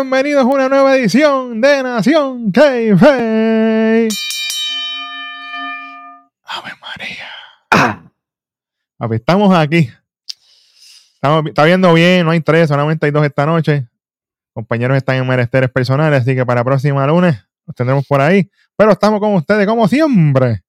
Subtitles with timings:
[0.00, 2.62] bienvenidos a una nueva edición de Nación k
[6.44, 7.28] Ave María.
[7.72, 8.02] Ah.
[9.10, 9.90] estamos aquí.
[11.14, 13.88] Estamos, está viendo bien, no hay tres, solamente hay dos esta noche.
[14.52, 17.36] Compañeros están en meresteres personales, así que para próxima lunes
[17.66, 18.48] los tendremos por ahí.
[18.76, 20.62] Pero estamos con ustedes como siempre.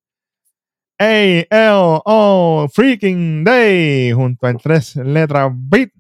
[0.98, 5.92] A-L-O Freaking Day junto a tres letras beat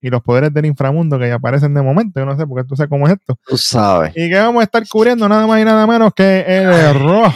[0.00, 2.20] y los poderes del inframundo que ya aparecen de momento.
[2.20, 3.38] Yo no sé porque tú sabes cómo es esto.
[3.46, 4.12] Tú sabes.
[4.16, 7.32] Y que vamos a estar cubriendo nada más y nada menos que el error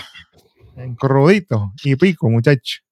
[0.76, 2.82] en crudito y pico, muchachos.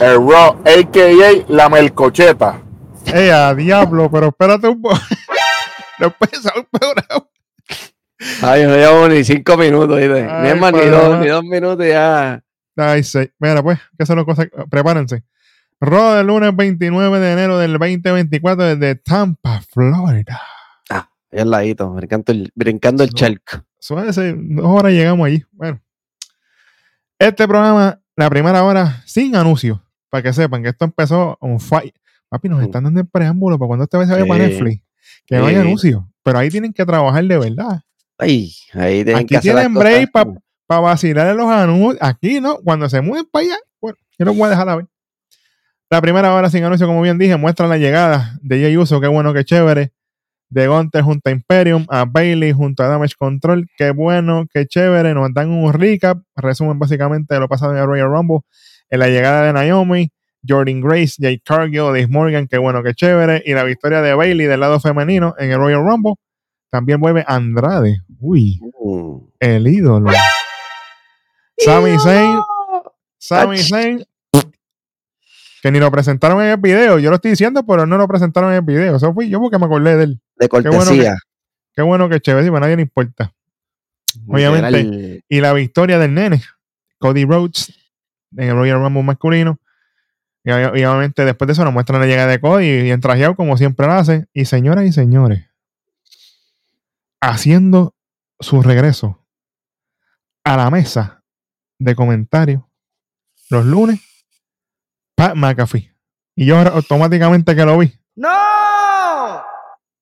[0.00, 1.44] El Raw, a.k.a.
[1.48, 2.60] la melcocheta.
[3.06, 4.10] ¡Eh, a diablo!
[4.10, 4.98] Pero espérate un poco.
[5.98, 7.26] Después un programa.
[8.42, 10.22] Ay, no llevamos ni cinco minutos, ¿viste?
[10.22, 12.42] ni más, ni dos, ni dos minutos ya.
[12.76, 13.30] Ay, sí.
[13.38, 14.46] Mira, pues, que son las cosas.
[14.70, 15.22] Prepárense.
[15.82, 20.38] Raw del lunes 29 de enero del 2024 desde Tampa, Florida.
[20.90, 23.64] Ah, ahí al ladito, brincando el, brincando el chalk.
[23.88, 25.42] dos horas llegamos allí.
[25.52, 25.80] Bueno,
[27.18, 31.94] este programa, la primera hora, sin anuncio, para que sepan que esto empezó un fight.
[32.28, 34.82] Papi, nos están dando el preámbulo para cuando este se vaya para Netflix.
[35.24, 36.10] Que no hay anuncio.
[36.22, 37.80] Pero ahí tienen que trabajar de verdad.
[38.18, 41.96] Ahí, ahí tienen Aquí tienen break para vacilar en los anuncios.
[42.02, 42.58] Aquí, ¿no?
[42.58, 44.89] Cuando se mueven para allá, bueno, yo no voy a dejar a ver.
[45.92, 49.08] La primera hora sin anuncio, como bien dije, muestra la llegada de Jay Uso, qué
[49.08, 49.92] bueno, qué chévere.
[50.48, 55.14] De Gunter junto a Imperium, a Bailey junto a Damage Control, qué bueno, qué chévere.
[55.14, 58.38] Nos dan un recap, resumen básicamente de lo pasado en el Royal Rumble.
[58.88, 60.12] En la llegada de Naomi,
[60.48, 63.42] Jordan Grace, Jay Cargill, Dave Morgan, qué bueno, qué chévere.
[63.44, 66.14] Y la victoria de Bailey del lado femenino en el Royal Rumble.
[66.70, 67.98] También vuelve Andrade.
[68.20, 69.28] Uy, uh.
[69.40, 70.12] el ídolo.
[71.58, 72.38] Sami Zayn.
[73.18, 74.04] Sami Zayn
[75.62, 76.98] que ni lo presentaron en el video.
[76.98, 78.96] Yo lo estoy diciendo, pero no lo presentaron en el video.
[78.96, 80.20] Eso fui yo porque me acordé de él.
[80.36, 81.16] De cortesía.
[81.74, 83.32] Qué bueno que, qué chévere, a nadie le importa.
[84.26, 85.22] Obviamente.
[85.28, 86.42] Y la victoria del nene,
[86.98, 87.72] Cody Rhodes,
[88.36, 89.58] en el Royal Rumble masculino.
[90.42, 93.56] Y, obviamente después de eso nos muestran la llegada de Cody y en trajeado como
[93.56, 94.26] siempre lo hace.
[94.32, 95.46] Y señoras y señores,
[97.20, 97.94] haciendo
[98.38, 99.22] su regreso
[100.44, 101.22] a la mesa
[101.78, 102.62] de comentarios
[103.50, 104.00] los lunes
[105.20, 105.92] Pat McAfee.
[106.34, 107.92] Y yo automáticamente que lo vi.
[108.16, 109.42] ¡No!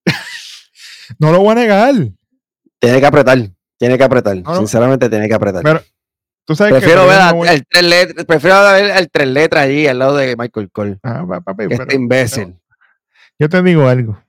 [1.18, 1.94] no lo voy a negar.
[2.78, 3.38] Tiene que apretar.
[3.78, 4.40] Tiene que apretar.
[4.56, 5.64] Sinceramente, tiene que apretar.
[5.64, 5.82] Pero,
[6.44, 7.18] tú sabes prefiero ver
[7.50, 10.98] el tres letras, prefiero ver el tres letras allí al lado de Michael Cole.
[11.02, 12.56] Ah, papi, este imbécil.
[13.40, 14.22] yo te digo algo.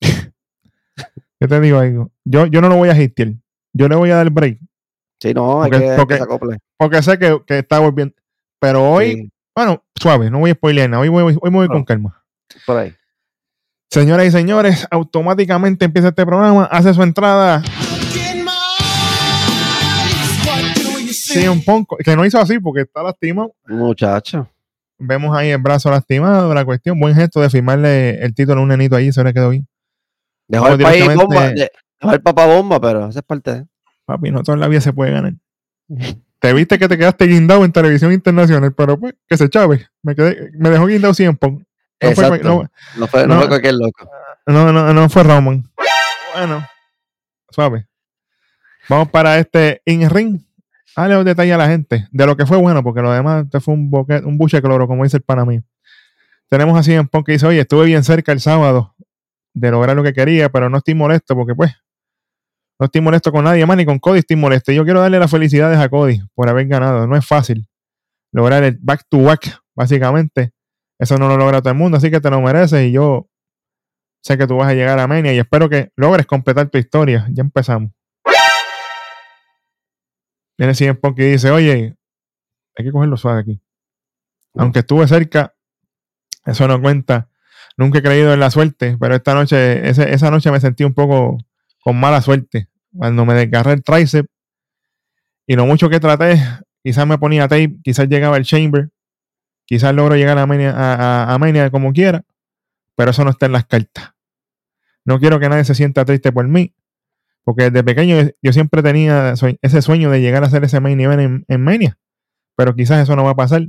[1.40, 2.10] yo te digo algo.
[2.24, 3.34] Yo, yo no lo voy a asistir.
[3.72, 4.58] Yo le voy a dar break.
[5.22, 8.14] Sí, no, hay que, porque, que porque sé que, que está volviendo.
[8.60, 11.02] Pero hoy, bueno, suave, no voy a spoilear nada.
[11.02, 12.22] Hoy, voy, hoy me voy con calma.
[12.64, 12.94] Por ahí.
[13.90, 17.60] Señoras y señores, automáticamente empieza este programa, hace su entrada.
[21.10, 23.52] Sí, un poco, que no hizo así porque está lastimado.
[23.66, 24.48] Muchacho.
[24.96, 28.68] Vemos ahí el brazo lastimado, la cuestión, buen gesto de firmarle el título a un
[28.68, 29.66] nenito ahí, se le quedó bien.
[30.46, 33.66] Dejó el país bomba, dejó el papá bomba, pero esa es parte de.
[34.04, 35.34] Papi, no todo en la vida se puede ganar.
[36.40, 39.88] te viste que te quedaste guindado en televisión internacional, pero pues, que se chave.
[40.02, 41.50] Me, quedé, me dejó guindado siempre.
[42.00, 44.08] No fue, no, no, fue, no, fue cualquier loco.
[44.46, 45.68] No, no, no fue Roman.
[46.34, 46.64] Bueno,
[47.50, 47.88] suave.
[48.88, 50.40] Vamos para este in-ring.
[50.96, 53.60] Dale un detalle a la gente de lo que fue bueno, porque lo demás este
[53.60, 55.62] fue un, boquete, un buche cloro, como dice el pana mío.
[56.48, 58.94] Tenemos así en Punk que dice, oye, estuve bien cerca el sábado
[59.52, 61.72] de lograr lo que quería, pero no estoy molesto porque pues
[62.78, 64.70] no estoy molesto con nadie más, ni con Cody estoy molesto.
[64.72, 67.06] Yo quiero darle las felicidades a Cody por haber ganado.
[67.06, 67.66] No es fácil
[68.32, 70.52] lograr el back to back, básicamente.
[70.98, 73.28] Eso no lo logra todo el mundo, así que te lo mereces y yo
[74.22, 77.26] sé que tú vas a llegar a Mania y espero que logres completar tu historia.
[77.30, 77.92] Ya empezamos.
[80.56, 81.96] Viene CM Punk y dice, oye,
[82.76, 83.62] hay que cogerlo suave aquí.
[84.54, 85.54] Aunque estuve cerca,
[86.44, 87.28] eso no cuenta.
[87.76, 91.38] Nunca he creído en la suerte, pero esta noche, esa noche me sentí un poco
[91.80, 92.68] con mala suerte.
[92.96, 94.26] Cuando me desgarré el tricep
[95.46, 96.40] y lo mucho que traté,
[96.82, 98.90] quizás me ponía tape, quizás llegaba el chamber,
[99.64, 102.24] quizás logro llegar a Mania, a, como quiera,
[102.96, 104.12] pero eso no está en las cartas.
[105.04, 106.74] No quiero que nadie se sienta triste por mí,
[107.44, 111.20] porque desde pequeño yo siempre tenía ese sueño de llegar a hacer ese main event
[111.20, 111.98] en, en Mania,
[112.56, 113.68] pero quizás eso no va a pasar.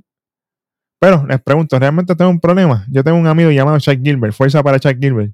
[0.99, 2.85] Pero les pregunto, ¿realmente tengo un problema?
[2.89, 5.33] Yo tengo un amigo llamado Chuck Gilbert, fuerza para Chuck Gilbert,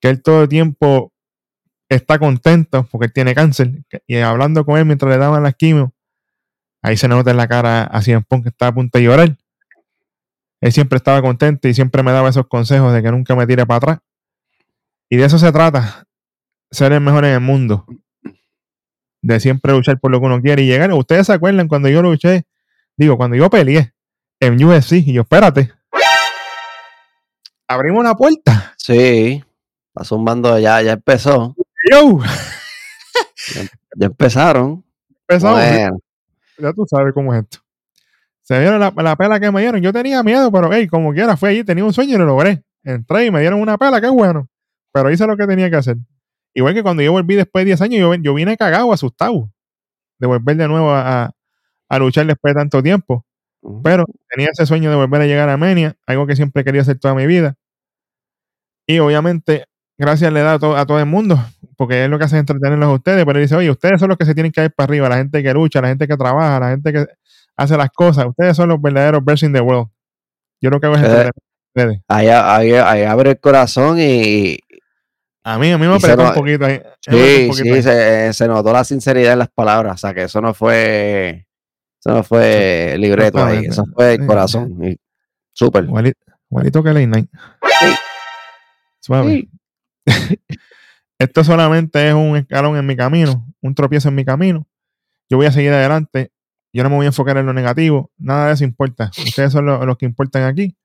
[0.00, 1.12] que él todo el tiempo
[1.96, 3.72] está contento porque él tiene cáncer.
[4.06, 5.92] Y hablando con él mientras le daban la quimio,
[6.82, 9.36] ahí se nota en la cara así en Punk que estaba a punto de llorar.
[10.60, 13.64] Él siempre estaba contento y siempre me daba esos consejos de que nunca me tire
[13.64, 13.98] para atrás.
[15.08, 16.06] Y de eso se trata.
[16.70, 17.86] ser el mejor en el mundo.
[19.22, 20.92] De siempre luchar por lo que uno quiere y llegar.
[20.92, 22.44] Ustedes se acuerdan cuando yo luché,
[22.96, 23.94] digo, cuando yo peleé
[24.40, 25.72] en UFC y yo, espérate.
[27.66, 28.74] Abrimos una puerta.
[28.76, 29.44] Sí.
[29.92, 31.54] Pasó un mando, ya, ya empezó.
[33.96, 34.84] Ya, empezaron.
[35.28, 36.00] Empezaron.
[36.58, 37.58] Ya tú sabes cómo es esto.
[38.42, 39.80] Se vieron la, la, pela que me dieron.
[39.80, 42.62] Yo tenía miedo, pero hey, como quiera, fue allí, tenía un sueño y lo logré.
[42.82, 44.48] Entré y me dieron una pela, qué bueno.
[44.92, 45.96] Pero hice lo que tenía que hacer.
[46.54, 49.50] Igual que cuando yo volví después de 10 años, yo, yo vine cagado, asustado,
[50.18, 51.30] de volver de nuevo a,
[51.88, 53.24] a luchar después de tanto tiempo.
[53.82, 56.98] Pero tenía ese sueño de volver a llegar a Armenia, algo que siempre quería hacer
[56.98, 57.56] toda mi vida.
[58.86, 59.66] Y obviamente,
[59.98, 61.38] gracias le da a, a todo el mundo,
[61.76, 63.24] porque es lo que hace entretenerlos a ustedes.
[63.24, 65.42] Pero dice, oye, ustedes son los que se tienen que ir para arriba, la gente
[65.42, 67.06] que lucha, la gente que trabaja, la gente que
[67.56, 68.26] hace las cosas.
[68.26, 69.88] Ustedes son los verdaderos best in the world.
[70.60, 71.30] Yo lo que hago es eh,
[71.74, 72.00] ustedes.
[72.08, 74.58] Ahí, ahí, abre el corazón y,
[75.44, 76.80] a mí, a mí me apretó un poquito ahí.
[77.00, 79.94] Sí, sí, Se, se, notó la sinceridad en las palabras.
[79.94, 81.46] O sea, que eso no fue
[82.00, 84.78] eso no fue libreto ahí, eso fue el corazón.
[85.52, 85.84] Súper.
[85.84, 87.30] Igualito, que Late Night.
[89.00, 89.48] Suave.
[91.18, 94.66] Esto solamente es un escalón en mi camino, un tropiezo en mi camino.
[95.28, 96.32] Yo voy a seguir adelante.
[96.72, 98.10] Yo no me voy a enfocar en lo negativo.
[98.18, 99.10] Nada de eso importa.
[99.18, 100.76] Ustedes son los, los que importan aquí.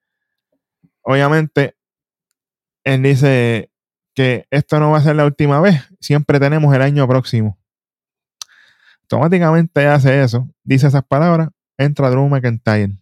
[1.01, 1.75] Obviamente,
[2.83, 3.69] él dice
[4.15, 5.81] que esto no va a ser la última vez.
[5.99, 7.59] Siempre tenemos el año próximo
[9.13, 12.97] automáticamente hace eso, dice esas palabras, entra Drew McIntyre.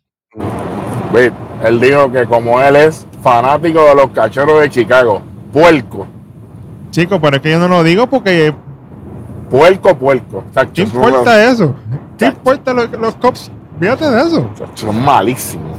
[1.63, 5.21] Él dijo que como él es fanático de los cachorros de Chicago,
[5.51, 6.07] puerco.
[6.91, 8.53] Chico, pero es que yo no lo digo porque.
[9.49, 10.43] Puerco, puerco.
[10.73, 11.75] ¿Qué importa eso?
[12.17, 13.51] ¿Qué importa los, los cops?
[13.79, 14.49] Fíjate de eso.
[14.75, 15.77] Son malísimos.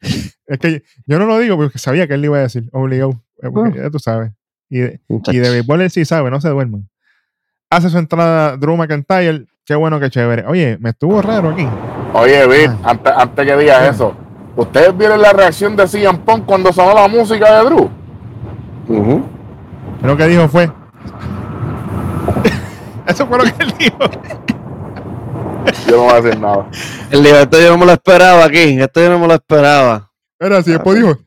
[0.46, 3.12] es que yo no lo digo porque sabía que él le iba a decir, obligado.
[3.42, 3.84] Eh, porque ah.
[3.84, 4.32] ya tú sabes.
[4.68, 6.88] Y de, y de béisbol él sí sabe, no se duerman
[7.72, 9.46] hace su entrada Drew McIntyre.
[9.64, 10.44] Qué bueno, qué chévere.
[10.46, 11.66] Oye, me estuvo raro aquí.
[12.12, 12.98] Oye, Vic, ah.
[13.16, 14.14] antes, que digas eso,
[14.56, 17.90] ¿ustedes vieron la reacción de CM Punk cuando sonó la música de Drew?
[18.88, 20.64] Lo que dijo fue.
[23.06, 23.98] eso fue lo que él dijo.
[25.86, 26.68] yo no voy a decir nada.
[27.10, 28.80] El dijo, esto yo no me lo esperaba aquí.
[28.80, 30.10] Esto yo no me lo esperaba.
[30.38, 31.18] Era así, después dijo.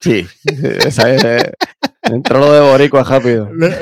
[0.00, 1.24] Sí, esa es,
[2.02, 3.50] entró lo de Boricua rápido.
[3.52, 3.74] Lea,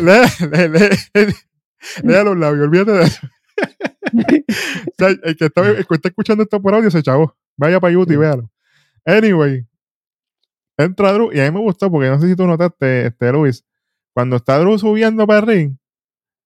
[2.24, 3.20] los labios, olvídate de eso.
[4.98, 5.62] el, que está,
[6.04, 7.36] escuchando esto por audio se chavó.
[7.56, 8.50] Vaya para YouTube y véalo.
[9.04, 9.66] Anyway,
[10.84, 13.64] entra Drew y a mí me gustó porque no sé si tú notaste, este, Luis,
[14.14, 15.76] cuando está Drew subiendo para el ring,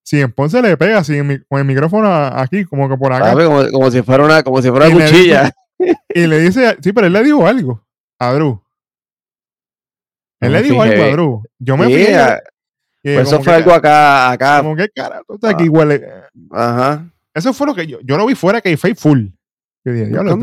[0.03, 1.19] si en Ponce le pega así
[1.49, 3.33] con el micrófono aquí, como que por acá.
[3.71, 5.51] Como, si fuera una, como si fuera una cuchilla.
[6.09, 7.85] y le dice, sí, pero él le dijo algo
[8.19, 8.61] a Drew.
[10.41, 11.43] Él le dijo algo a Drew.
[11.59, 12.07] Yo me fui.
[13.03, 14.63] Pues eso fue algo acá, acá.
[14.63, 16.07] Como que cara, tú estás aquí huele.
[16.51, 17.07] Ajá.
[17.33, 19.27] Eso fue lo que yo, yo lo vi fuera que fue full.
[19.85, 20.39] Yo dije, yo lo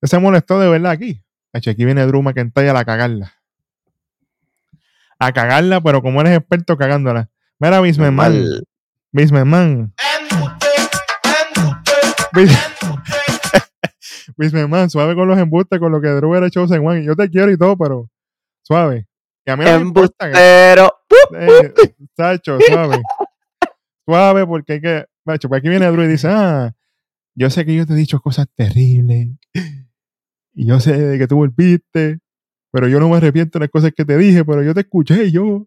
[0.00, 1.20] se, se molestó de verdad aquí.
[1.52, 3.34] Aquí viene Drew McIntyre a cagarla.
[5.18, 7.28] A cagarla, pero como eres experto cagándola.
[7.58, 8.44] Mira, Bismerman.
[9.12, 9.92] Bismerman.
[14.36, 17.04] Bismerman, suave con los embustes, con lo que Drew era Chosen One.
[17.04, 18.08] Yo te quiero y todo, pero
[18.62, 19.08] Suave.
[19.44, 20.92] Y a mí no me Pero.
[21.34, 21.74] Eh,
[22.16, 23.02] suave.
[24.06, 25.06] suave, porque hay que.
[25.24, 26.72] Macho, pues aquí viene Drew y dice: Ah,
[27.34, 29.28] yo sé que yo te he dicho cosas terribles.
[30.54, 32.18] Y yo sé que tú volviste.
[32.72, 34.44] Pero yo no me arrepiento de las cosas que te dije.
[34.44, 35.66] Pero yo te escuché y yo.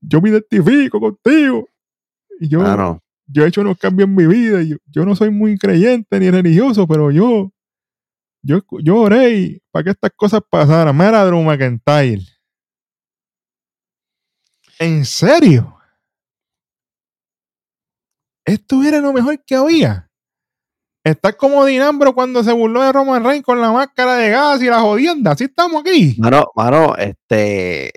[0.00, 1.68] Yo me identifico contigo.
[2.40, 3.00] Y yo.
[3.28, 4.62] Yo he hecho unos cambios en mi vida.
[4.62, 7.50] Yo, yo no soy muy creyente ni religioso, pero yo
[8.46, 10.96] yo, yo oré para que estas cosas pasaran.
[10.96, 12.22] Mira, Drew McIntyre.
[14.78, 15.76] ¿En serio?
[18.44, 20.05] Esto era lo mejor que había.
[21.06, 24.66] Está como Dinambro cuando se burló de Roman Reigns con la máscara de gas y
[24.66, 25.30] la jodienda.
[25.30, 26.16] Así estamos aquí.
[26.18, 27.92] Mano, mano, este.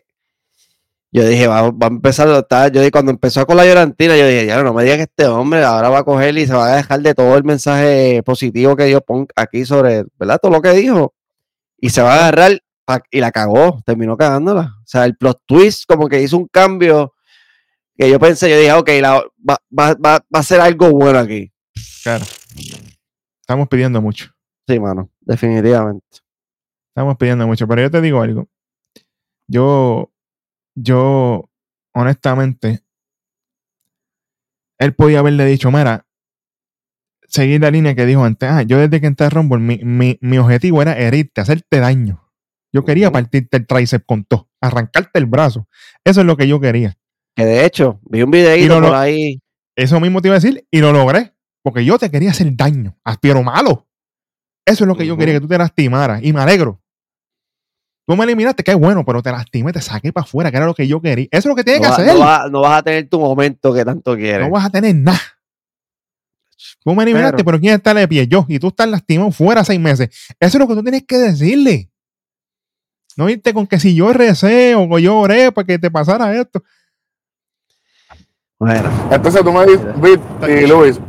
[1.11, 2.71] Yo dije, va, a empezar a estar.
[2.71, 5.25] Yo dije, cuando empezó con la llorantina, yo dije, ya no me digas que este
[5.25, 8.75] hombre ahora va a coger y se va a dejar de todo el mensaje positivo
[8.75, 9.03] que dio
[9.35, 10.37] aquí sobre, ¿verdad?
[10.39, 11.15] Todo lo que dijo.
[11.79, 12.61] Y se va a agarrar
[13.09, 14.75] y la cagó, terminó cagándola.
[14.83, 17.15] O sea, el plot twist como que hizo un cambio
[17.97, 18.89] que yo pensé, yo dije, ok,
[19.49, 21.51] va, va, va, a ser algo bueno aquí.
[22.03, 22.23] Claro.
[23.49, 24.31] Estamos pidiendo mucho.
[24.67, 26.05] Sí, mano, definitivamente.
[26.89, 28.47] Estamos pidiendo mucho, pero yo te digo algo.
[29.47, 30.11] Yo
[30.75, 31.49] yo,
[31.95, 32.83] honestamente,
[34.77, 36.05] él podía haberle dicho, mira,
[37.27, 38.47] seguir la línea que dijo antes.
[38.47, 42.29] Ah, yo desde que entré a Rumble, mi, mi, objetivo era herirte, hacerte daño.
[42.71, 45.67] Yo quería partirte el tríceps con todo, arrancarte el brazo.
[46.03, 46.99] Eso es lo que yo quería.
[47.35, 49.41] Que de hecho, vi un por ahí.
[49.75, 51.33] Eso mismo te iba a decir y lo logré.
[51.63, 53.87] Porque yo te quería hacer daño, pero malo.
[54.65, 56.23] Eso es lo que yo quería, que tú te lastimaras.
[56.23, 56.81] Y me alegro.
[58.07, 60.73] Tú me eliminaste, qué bueno, pero te lastimé, te saqué para afuera, que era lo
[60.73, 61.27] que yo quería.
[61.31, 62.13] Eso es lo que tienes No, que va- hacer.
[62.13, 64.47] no va- no vas a tener tu momento que tanto quieres.
[64.47, 65.19] No vas a tener nada.
[66.83, 68.27] Tú me eliminaste, Pero- pero, ¿quién está de pie?
[68.27, 68.45] Yo.
[68.47, 70.09] Y tú estás lastimado fuera seis meses.
[70.39, 71.91] Eso es lo que tú tienes que decirle.
[73.15, 76.63] No irte con que si yo recé o yo oré para que te pasara esto.
[78.57, 79.85] Bueno, Entonces tú me dices,
[80.69, 80.99] Luis,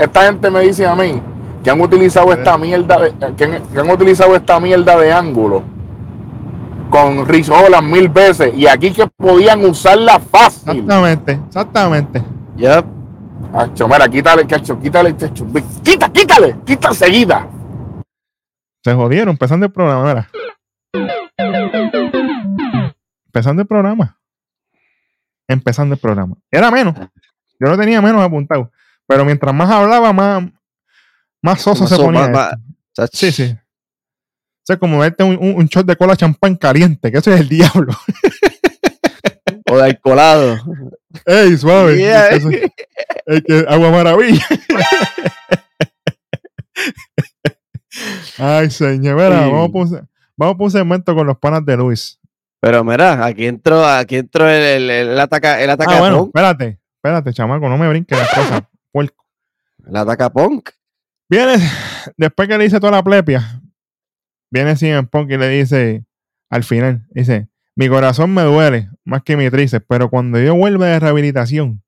[0.00, 1.20] esta gente me dice a mí
[1.62, 5.62] que han utilizado esta mierda de, que han, que han utilizado esta mierda de ángulo
[6.88, 10.70] con Holland mil veces y aquí que podían usarla fácil.
[10.70, 12.24] Exactamente, exactamente.
[12.56, 12.84] ya.
[13.52, 15.46] Acho, mira, quítale, cacho, quítale, cacho,
[15.82, 17.48] quita, quítale, quita enseguida.
[18.82, 20.04] Se jodieron empezando el programa.
[20.08, 20.30] mira.
[23.26, 24.18] Empezando el programa.
[25.48, 26.36] Empezando el programa.
[26.50, 26.94] Era menos.
[27.58, 28.70] Yo no tenía menos apuntado.
[29.10, 30.44] Pero mientras más hablaba, más,
[31.42, 32.28] más soso se ponía.
[32.28, 32.54] más-
[32.96, 33.52] más- Sí, sí.
[33.52, 37.40] O sea, como verte un, un- un shot de cola champán caliente, que eso es
[37.40, 37.92] el diablo.
[39.72, 40.58] O de alcoholado.
[41.26, 41.96] ¡Ey, suave!
[41.96, 42.28] Yeah.
[42.30, 44.44] Eso- es que agua maravilla.
[48.38, 49.50] Ay, señor, mira, Sí.
[49.50, 52.18] vamos, un- vamos por un segmento con los panas de Luis.
[52.60, 56.78] Pero mira, aquí entró, aquí entró el, el, el ataca, el ataca Ah, bueno, espérate,
[56.96, 58.62] espérate, chamaco, no me brinques las cosas.
[58.92, 59.26] Puerco.
[59.86, 60.70] El ataca punk.
[61.28, 61.56] Viene,
[62.16, 63.62] después que le dice toda la plepia,
[64.50, 66.04] viene CM Punk y le dice,
[66.48, 70.86] al final, dice, mi corazón me duele más que mi tríceps, pero cuando yo vuelva
[70.86, 71.82] de rehabilitación,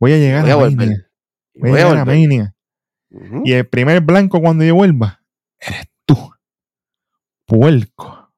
[0.00, 0.70] voy a llegar Voy a a.
[0.70, 1.10] Mania.
[1.54, 2.04] Y Voy a voy a llegar a.
[2.06, 2.54] Mania.
[3.10, 3.42] Ujú.
[3.44, 5.22] Y el primer blanco cuando yo vuelva,
[5.58, 6.16] eres tú.
[7.44, 8.32] Puerco.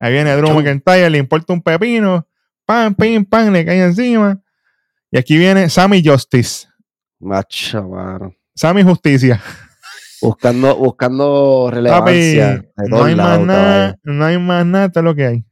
[0.00, 0.54] Ahí viene Drew.
[0.54, 2.28] McIntyre, le importa un pepino,
[2.64, 4.40] pam, pim, pam, le cae encima.
[5.10, 6.67] Y aquí viene Sammy Justice.
[7.20, 8.34] Macho, mano.
[8.54, 9.40] Sammy Justicia.
[10.20, 12.64] Buscando, buscando Papi, relevancia.
[12.88, 15.44] no hay más nada, no hay más nada, esto es lo que hay.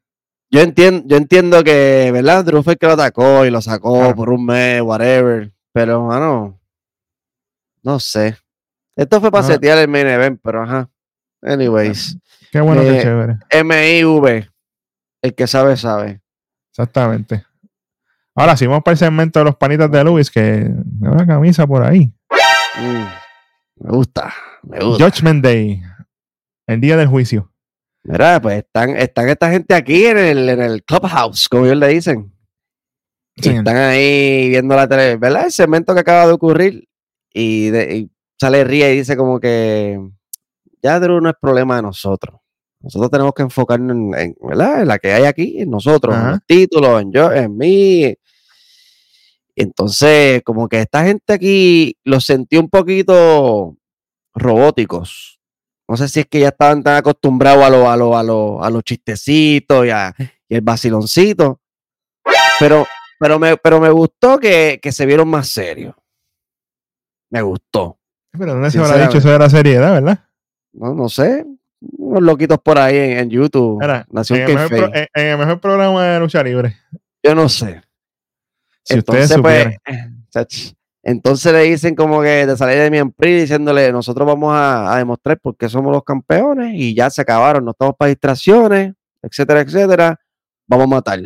[0.50, 2.44] Yo entiendo, yo entiendo que, ¿verdad?
[2.44, 4.14] Drew fue el que lo atacó y lo sacó Claro.
[4.16, 5.52] por un mes, whatever.
[5.72, 6.60] Pero, mano,
[7.82, 8.36] no sé.
[8.96, 9.54] Esto fue para Ajá.
[9.54, 10.90] setear el main event, pero ajá.
[11.42, 12.16] Anyways,
[12.50, 13.36] Qué bueno, qué Eh, chévere.
[13.62, 14.48] MIV,
[15.22, 16.20] el que sabe, sabe.
[16.72, 17.44] Exactamente.
[18.36, 21.66] Ahora, si vamos para el segmento de los panitas de Luis, que me una camisa
[21.66, 22.12] por ahí.
[22.78, 23.04] Mm,
[23.84, 25.04] me gusta, me gusta.
[25.04, 25.80] Judgment Day.
[26.66, 27.50] El día del juicio.
[28.04, 31.88] Mira, pues están, están esta gente aquí en el, en el clubhouse, como ellos le
[31.88, 32.32] dicen.
[33.38, 33.50] Sí.
[33.50, 35.46] están ahí viendo la tele, ¿verdad?
[35.46, 36.88] El segmento que acaba de ocurrir
[37.32, 39.98] y, de- y sale ríe y dice como que
[40.82, 42.40] ya Drew no es problema de nosotros.
[42.80, 44.82] Nosotros tenemos que enfocarnos en, en, ¿verdad?
[44.82, 48.14] en la que hay aquí, en nosotros, en los títulos, en yo, en mí.
[49.56, 53.76] Entonces, como que esta gente aquí los sentí un poquito
[54.34, 55.40] robóticos.
[55.88, 58.62] No sé si es que ya estaban tan acostumbrados a, lo- a, lo- a, lo-
[58.62, 60.14] a los chistecitos y, a-
[60.48, 61.60] y el vaciloncito.
[62.58, 62.86] Pero,
[63.18, 65.94] pero, me, pero me gustó que, que se vieron más serios.
[67.30, 67.98] Me gustó.
[68.32, 70.24] Pero ¿dónde se habrá dicho eso de la seriedad, verdad?
[70.72, 71.46] No, no sé.
[71.98, 73.78] Unos loquitos por ahí en, en YouTube.
[74.10, 74.90] Nación en, el mejor Kayfabe.
[74.90, 76.76] pro- en- en el mejor programa de lucha libre.
[77.22, 77.82] Yo no sé.
[78.86, 79.76] Si entonces, pues,
[80.30, 84.94] chach, entonces le dicen como que de salir de mi Prix diciéndole, nosotros vamos a,
[84.94, 88.94] a demostrar por qué somos los campeones y ya se acabaron, no estamos para distracciones,
[89.22, 90.20] etcétera, etcétera.
[90.68, 91.20] Vamos a matar.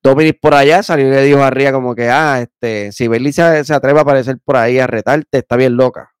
[0.00, 3.32] Dominic por allá salió y le dijo a Ria como que, ah, este, si Bailey
[3.32, 6.14] se, se atreve a aparecer por ahí a retarte, está bien loca.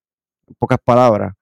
[0.48, 1.34] En pocas palabras.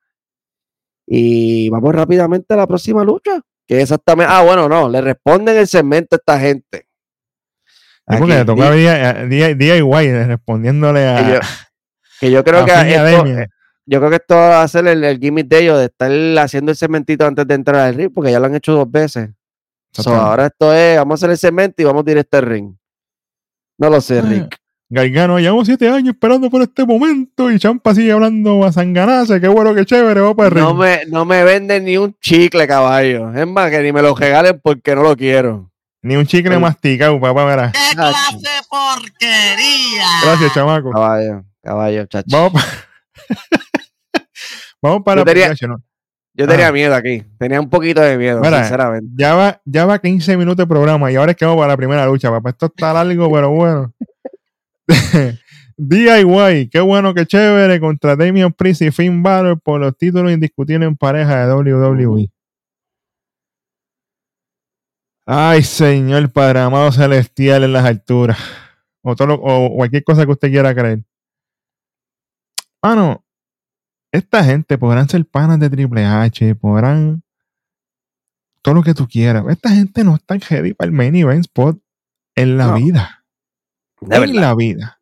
[1.07, 3.41] Y vamos rápidamente a la próxima lucha.
[3.67, 6.86] Que exactamente, ah, bueno, no, le responden el segmento a esta gente.
[8.09, 11.41] Sí, porque le tocaba di- día, día, día igual respondiéndole que a, yo,
[12.21, 13.49] que yo creo a que a esto, eh,
[13.87, 16.11] yo creo que esto va a ser el, el gimmick de ellos de estar
[16.45, 19.31] haciendo el cementito antes de entrar al ring, porque ya lo han hecho dos veces.
[19.93, 22.75] So, ahora esto es, vamos a hacer el cemento y vamos directo al ring.
[23.79, 24.57] No lo sé, Ah, Rick.
[24.89, 29.49] Gargano, llevamos siete años esperando por este momento y Champa sigue hablando a sanganase, qué
[29.49, 30.79] bueno, qué chévere, va para el No ring.
[30.79, 33.33] me, no me venden ni un chicle, caballo.
[33.35, 35.71] Es más, que ni me lo regalen porque no lo quiero.
[36.07, 37.73] Ni un chicle masticado, papá, verá.
[37.73, 40.07] ¡Qué clase de porquería!
[40.23, 40.91] Gracias, chamaco.
[40.93, 42.27] Caballo, caballo, chacho.
[42.31, 42.67] Vamos para...
[44.83, 45.83] Vamos para Yo tenía- ¿no?
[46.35, 46.73] Yo tenía Ah.
[46.73, 47.25] miedo aquí.
[47.39, 49.09] Tenía un poquito de miedo, Mira, sinceramente.
[49.17, 51.77] Ya va, ya va 15 minutos de programa y ahora es que vamos para la
[51.77, 52.51] primera lucha, papá.
[52.51, 53.93] Esto está largo, pero bueno.
[55.79, 60.87] DIY, qué bueno, qué chévere, contra Damian Priest y Finn Balor por los títulos indiscutibles
[60.89, 62.31] en pareja de WWE.
[65.27, 68.39] Ay, Señor Padre amado celestial en las alturas.
[69.03, 71.03] O, todo lo- o cualquier cosa que usted quiera creer.
[72.83, 73.25] Mano,
[74.13, 77.23] esta gente podrán ser panas de Triple H, podrán
[78.63, 79.45] todo lo que tú quieras.
[79.49, 81.79] Esta gente no está ready para el main event spot
[82.37, 83.25] en la No, vida.
[84.01, 84.35] De en verdad.
[84.41, 85.01] la vida.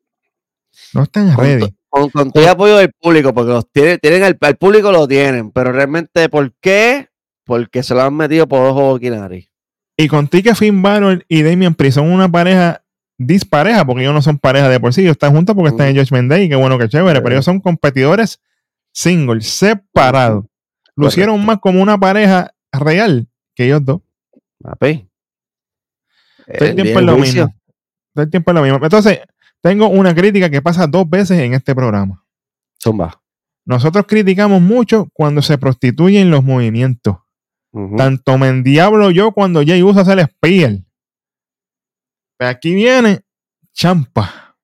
[0.95, 1.75] No están Con, ready.
[1.89, 5.07] con- con todo el apoyo del público, porque los tienen, tienen el, el público lo
[5.07, 7.09] tienen, pero realmente, ¿por qué?
[7.45, 9.49] Porque se lo han metido por ojo boquinari.
[9.97, 12.83] Y con ti que Finn Balor y Damian Priest son una pareja
[13.17, 15.97] dispareja, porque ellos no son pareja de por sí, ellos están juntos porque están en
[15.97, 17.35] Judgment Day, y qué bueno que chévere, pero Sí.
[17.35, 18.41] ellos son competidores
[18.93, 20.47] singles, separados.
[20.97, 21.47] Lucieron Correcto.
[21.47, 24.01] más como una pareja real que ellos dos.
[24.63, 25.07] Papi.
[26.59, 27.61] Todo el tiempo es lo juicio, mismo.
[28.15, 28.79] Todo el tiempo es lo mismo.
[28.83, 29.21] Entonces,
[29.63, 32.25] tengo una crítica que pasa dos veces en este programa.
[32.83, 33.21] Zumba.
[33.65, 37.17] Nosotros criticamos mucho cuando se prostituyen los movimientos.
[37.97, 40.79] Tanto Mendiablo yo cuando Jay usa hacer el spear.
[42.39, 43.23] Pero aquí viene
[43.73, 44.57] Champa.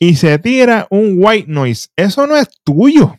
[0.00, 1.88] Y se tira un white noise.
[1.96, 3.16] Eso no es tuyo.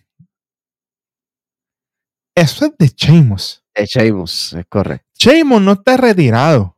[2.35, 3.63] Eso es de Sheamus.
[3.75, 5.05] Eh, Sheamus, es correcto.
[5.19, 6.77] Sheamus no está retirado.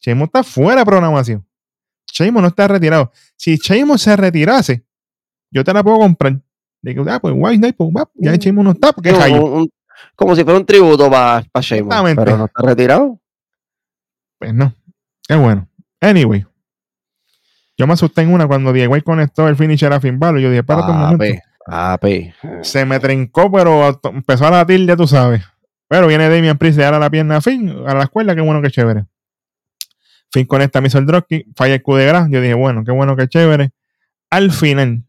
[0.00, 1.46] Sheamus está fuera de programación.
[2.12, 3.12] Sheamus no está retirado.
[3.36, 4.86] Si Sheamus se retirase,
[5.50, 6.40] yo te la puedo comprar.
[6.82, 9.68] Digo, ah, pues white noise, pues, ya Sheamus no está porque un-
[10.14, 12.22] como si fuera un tributo para Sheamus, Exactamente.
[12.24, 13.20] pero no está retirado.
[14.38, 14.74] Pues no.
[15.26, 15.68] Qué bueno.
[16.00, 16.46] Anyway.
[17.78, 20.40] Yo me asusté en una cuando Diego conectó el finisher a Finn Balor.
[20.40, 21.42] Yo dije, espérate un momento.
[22.62, 25.42] Se me trincó, pero empezó a latir, ya tú sabes.
[25.88, 28.62] Pero viene Damian Priest, le da la pierna a Finn, a la escuela, qué bueno
[28.62, 29.06] que chévere.
[30.32, 31.04] Finn conecta a Mr.
[31.04, 32.28] Drocky, falla el Q de Gras.
[32.30, 33.70] Yo dije, bueno, qué bueno que chévere.
[34.30, 35.04] Al final,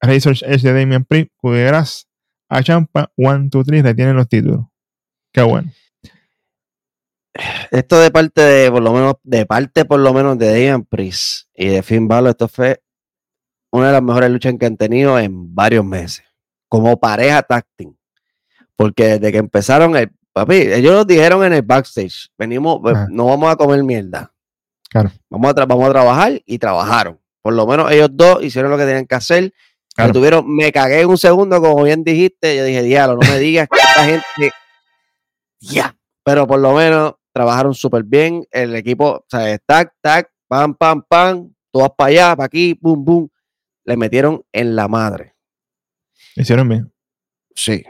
[0.00, 2.07] Razor Edge de Damian Priest, Q de Gras,
[2.48, 4.66] a Champa, 1, 2, 3, retienen los títulos.
[5.32, 5.70] Qué bueno.
[7.70, 11.48] Esto de parte de, por lo menos, de parte por lo menos de Damian Priest
[11.54, 12.82] y de Finn Balor, esto fue
[13.70, 16.24] una de las mejores luchas que han tenido en varios meses.
[16.68, 17.94] Como pareja team.
[18.76, 23.06] Porque desde que empezaron, el, papi, ellos nos dijeron en el backstage, venimos, Ajá.
[23.10, 24.32] no vamos a comer mierda.
[24.90, 25.10] Claro.
[25.28, 27.20] Vamos a, vamos a trabajar y trabajaron.
[27.42, 29.52] Por lo menos ellos dos hicieron lo que tenían que hacer.
[29.98, 30.10] Claro.
[30.10, 32.56] Me tuvieron, me cagué en un segundo, como bien dijiste.
[32.56, 34.52] Yo dije, diablo, no me digas que esta gente.
[35.60, 35.96] Ya.
[36.24, 38.44] Pero por lo menos trabajaron súper bien.
[38.52, 43.04] El equipo, o sea, tac, tac, pam, pam, pam, todas para allá, para aquí, boom,
[43.04, 43.28] boom.
[43.84, 45.34] Le metieron en la madre.
[46.36, 46.92] Hicieron bien.
[47.56, 47.82] Sí.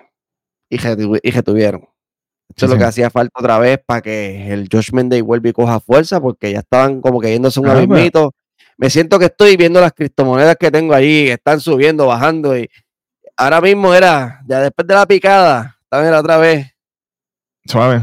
[0.70, 1.82] Y, y retuvieron.
[1.82, 5.50] Sí, Esto es lo que hacía falta otra vez para que el Judgment Day vuelva
[5.50, 8.34] y coja fuerza, porque ya estaban como que yéndose un Ah, pero- abismito.
[8.78, 12.56] Me siento que estoy viendo las criptomonedas que tengo allí, que están subiendo, bajando.
[12.56, 12.70] Y
[13.36, 16.68] ahora mismo era, ya después de la picada, también otra vez.
[17.64, 18.00] Suave.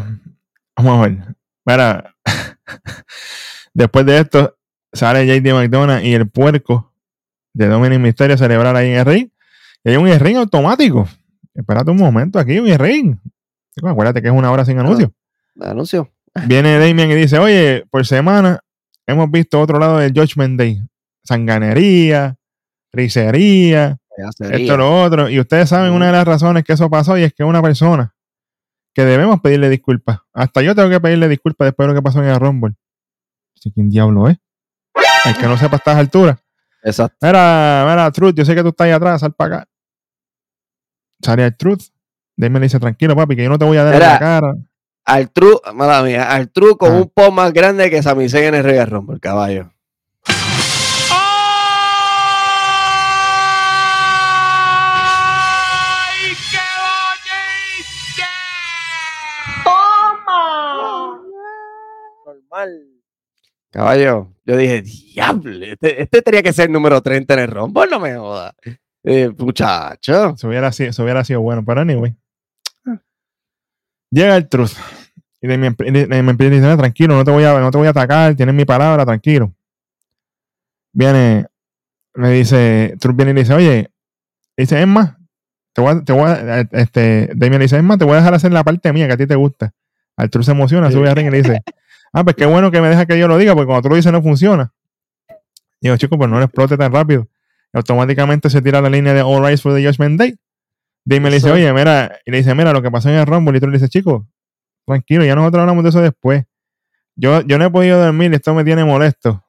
[0.75, 1.35] Vamos a ver.
[1.65, 2.15] Mira,
[3.73, 4.57] después de esto,
[4.91, 6.93] sale JD McDonough y el puerco
[7.53, 9.29] de Dominic Mysterio a celebrar ahí en el ring.
[9.81, 11.07] Y hay un ring automático.
[11.53, 13.15] Espérate un momento aquí, un ring.
[13.81, 15.13] Acuérdate que es una hora sin anuncio.
[15.61, 16.11] Anuncio.
[16.47, 18.59] Viene Damian y dice, oye, por semana
[19.07, 20.81] hemos visto otro lado del Judgment Day.
[21.23, 22.35] Sanganería,
[22.93, 24.57] ricería, Ya sería.
[24.57, 25.29] esto lo otro.
[25.29, 28.13] Y ustedes saben una de las razones que eso pasó y es que una persona
[28.93, 30.19] que debemos pedirle disculpas.
[30.33, 32.75] Hasta yo tengo que pedirle disculpas después de lo que pasó en el Rumble.
[33.57, 34.37] Así quién diablo es.
[35.25, 36.37] El que no sepa a estas alturas.
[36.83, 37.17] Exacto.
[37.21, 39.67] Mira, mira, Truth, yo sé que tú estás ahí atrás, sal para acá.
[41.21, 41.81] Sale el Truth.
[42.37, 44.53] Dame le dice, tranquilo, papi, que yo no te voy a dar en la cara.
[45.05, 46.95] Al True, mala mía, al True con Ah.
[46.97, 49.71] un pop más grande que Sami Zayn en el Royal Rumble, caballo.
[62.25, 62.87] Normal.
[63.71, 67.87] Caballo, yo dije, diable, este, este tenía que ser el número 30 en el Rumble,
[67.91, 68.53] no me jodas.
[69.03, 70.29] Eh, muchacho.
[70.29, 72.15] Eso hubiera, sido, eso hubiera sido bueno, pero anyway.
[74.09, 74.71] Llega el Truth.
[75.45, 77.69] Y de mi, de- de mi empresa dice, "No, tranquilo, no te, voy a, no
[77.69, 79.53] te voy a atacar, tienes mi palabra, tranquilo.
[80.91, 81.45] Viene,
[82.15, 83.91] le dice, Truth viene y le dice, oye,
[84.57, 85.15] dice, es más,
[85.73, 88.13] te voy a, te voy a- eh, este, Damian le dice, es más, te voy
[88.13, 89.71] a dejar hacer la parte mía que a ti te gusta.
[90.17, 91.61] Al Truth se emociona, sube al ring y le dice,
[92.13, 93.95] ah, pues qué bueno que me deja que yo lo diga, porque cuando tú lo
[93.97, 94.71] dices no funciona.
[95.81, 97.27] Y digo, chico, pues no le explote tan rápido.
[97.73, 100.35] Y automáticamente se tira la línea de All Rise for the Judgment Day.
[101.03, 103.57] Dime le dice, oye, mira, y le dice, mira, lo que pasó en el Rumble,
[103.57, 104.25] y tú le dices, chico,
[104.85, 106.45] tranquilo, ya nosotros hablamos de eso después.
[107.15, 109.43] Yo, yo no he podido dormir, esto me tiene molesto.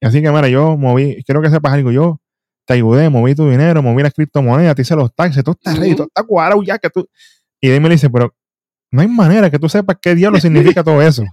[0.00, 2.20] Así que, mira, yo moví, quiero que sepas algo, yo
[2.64, 5.88] te ayudé, moví tu dinero, moví las criptomonedas, te hice los taxes, todo está ready,
[5.88, 5.96] Ujú.
[5.96, 7.08] todo está cuadrado ya que tú.
[7.60, 8.34] Y Dime le dice, pero
[8.90, 11.24] no hay manera que tú sepas qué diablo significa todo eso.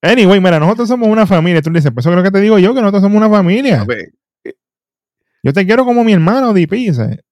[0.00, 1.60] Anyway, mira, nosotros somos una familia.
[1.60, 3.28] Tú le dices, pues eso es lo que te digo yo, que nosotros somos una
[3.28, 3.84] familia.
[5.42, 6.72] Yo te quiero como mi hermano, DP.
[6.72, 7.22] Eh.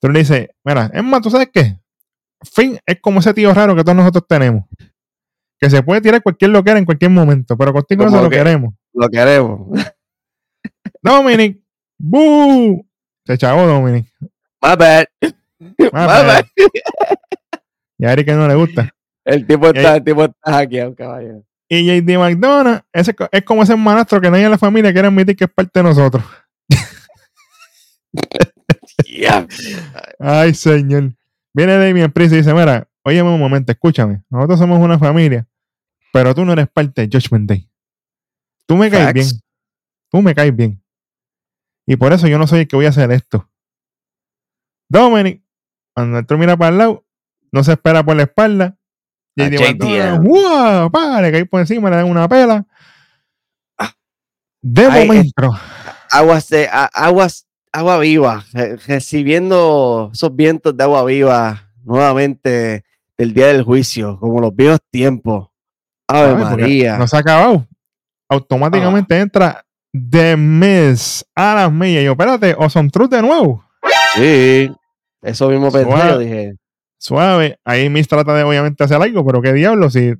[0.00, 1.78] Tú le dices, mira, es más, ¿tú sabes qué?
[2.42, 4.64] Finn es como ese tío raro que todos nosotros tenemos.
[5.58, 8.74] Que se puede tirar cualquier loquera en cualquier momento, pero contigo se lo que- queremos.
[8.94, 9.68] Lo queremos.
[11.02, 11.60] Dominic,
[11.98, 12.86] ¡bú!
[13.26, 14.06] Se chavó Dominic.
[14.62, 15.04] My bad.
[15.78, 16.44] My Ah, bad.
[17.98, 18.94] Y a Eric no le gusta.
[19.26, 21.44] El tipo está, el tipo está hackeado, caballero.
[21.68, 25.36] Y JD McDonough ese es como ese manastro que nadie en la familia quiere admitir
[25.36, 26.24] que es parte de nosotros.
[29.06, 29.46] Ya.
[30.18, 31.12] Ay, señor.
[31.52, 34.22] Viene Damien Priest y dice, mira, óyeme un momento, escúchame.
[34.30, 35.46] Nosotros somos una familia,
[36.12, 37.68] pero tú no eres parte de Judgment Day.
[38.66, 39.14] Tú me caes Facts.
[39.14, 39.28] bien.
[40.10, 40.82] Tú me caes bien.
[41.86, 43.48] Y por eso yo no soy el que voy a hacer esto.
[44.88, 45.42] Dominic,
[45.94, 47.04] cuando tú mira para el lado,
[47.52, 48.76] no se espera por la espalda.
[49.36, 50.90] McDonough, ¡guau!
[50.90, 52.66] pa, le cae por encima, le dan una pela.
[54.62, 55.58] De momento,
[56.10, 62.84] Aguas de, aguas, agua viva, re- recibiendo esos vientos de agua viva nuevamente
[63.16, 65.48] del día del juicio, como los viejos tiempos.
[66.08, 66.98] Ave Ay, María.
[66.98, 67.66] No se ha acabado.
[68.28, 72.02] Automáticamente entra The Miz a las millas.
[72.02, 73.64] Y yo, espérate, o son Truth de nuevo.
[74.14, 74.70] Sí,
[75.22, 76.54] eso mismo pensé, yo dije.
[76.98, 77.58] Suave.
[77.64, 80.14] Ahí Miz trata de obviamente hacer algo, pero qué diablo, si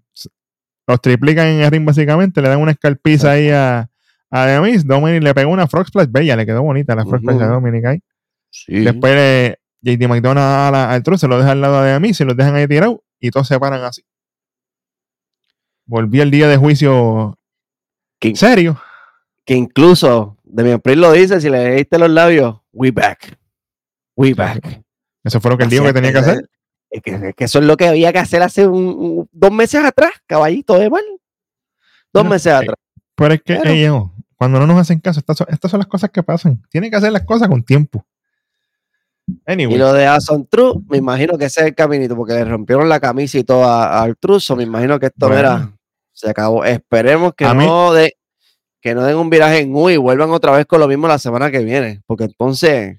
[0.86, 3.89] los triplican en el ring básicamente, le dan una escarpiza ahí a,
[4.30, 4.84] a.
[4.86, 7.44] Dominic le pegó una frog splash bella, le quedó bonita la frog splash Ujú.
[7.46, 7.98] Dominic ahí.
[8.50, 8.80] Sí.
[8.80, 12.24] Después le- JD McDonald a al se lo deja al lado de The Miz y
[12.24, 14.02] los dejan ahí tirados y todos se paran así.
[15.86, 17.38] Volví el día de juicio
[18.20, 18.36] ¿Qué?
[18.36, 18.80] serio.
[19.46, 23.38] que incluso Demian Priest lo dice, si le leíste los labios, we back.
[24.16, 24.82] We back.
[25.24, 26.50] Eso fue lo que él dijo que tenía que hacer.
[26.90, 29.52] Es que, es que eso es lo que había que hacer hace un, un- dos
[29.52, 31.02] meses atrás, caballito de mal.
[32.12, 32.76] Dos No, meses eh, atrás.
[33.14, 34.12] Pero es que, Claro.
[34.40, 36.62] Cuando no nos hacen caso, estas son, estas son las cosas que pasan.
[36.70, 38.06] Tienen que hacer las cosas con tiempo.
[39.46, 42.46] Anyway, Y lo de Ason True, me imagino que ese es el caminito, porque le
[42.46, 44.56] rompieron la camisa y todo al Truso.
[44.56, 45.38] Me imagino que esto Bueno.
[45.38, 45.72] era,
[46.14, 46.64] se acabó.
[46.64, 48.14] Esperemos que A mí- no de,
[48.80, 51.18] que no den un viraje en U y vuelvan otra vez con lo mismo la
[51.18, 52.98] semana que viene, porque entonces,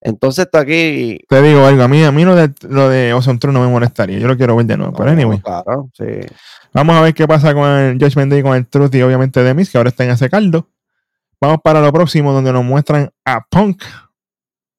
[0.00, 1.20] entonces esto aquí.
[1.28, 1.82] te digo algo.
[1.82, 4.18] A mí, a mí lo de, lo de Awesome Truth no me molestaría.
[4.18, 4.92] Yo lo quiero ver de nuevo.
[4.92, 6.04] Pero no, anyway, claro, sí.
[6.72, 9.70] vamos a ver qué pasa con el Judgment Day, con el Truth y obviamente Demis,
[9.70, 10.68] que ahora está en ese caldo.
[11.40, 13.82] Vamos para lo próximo, donde nos muestran a Punk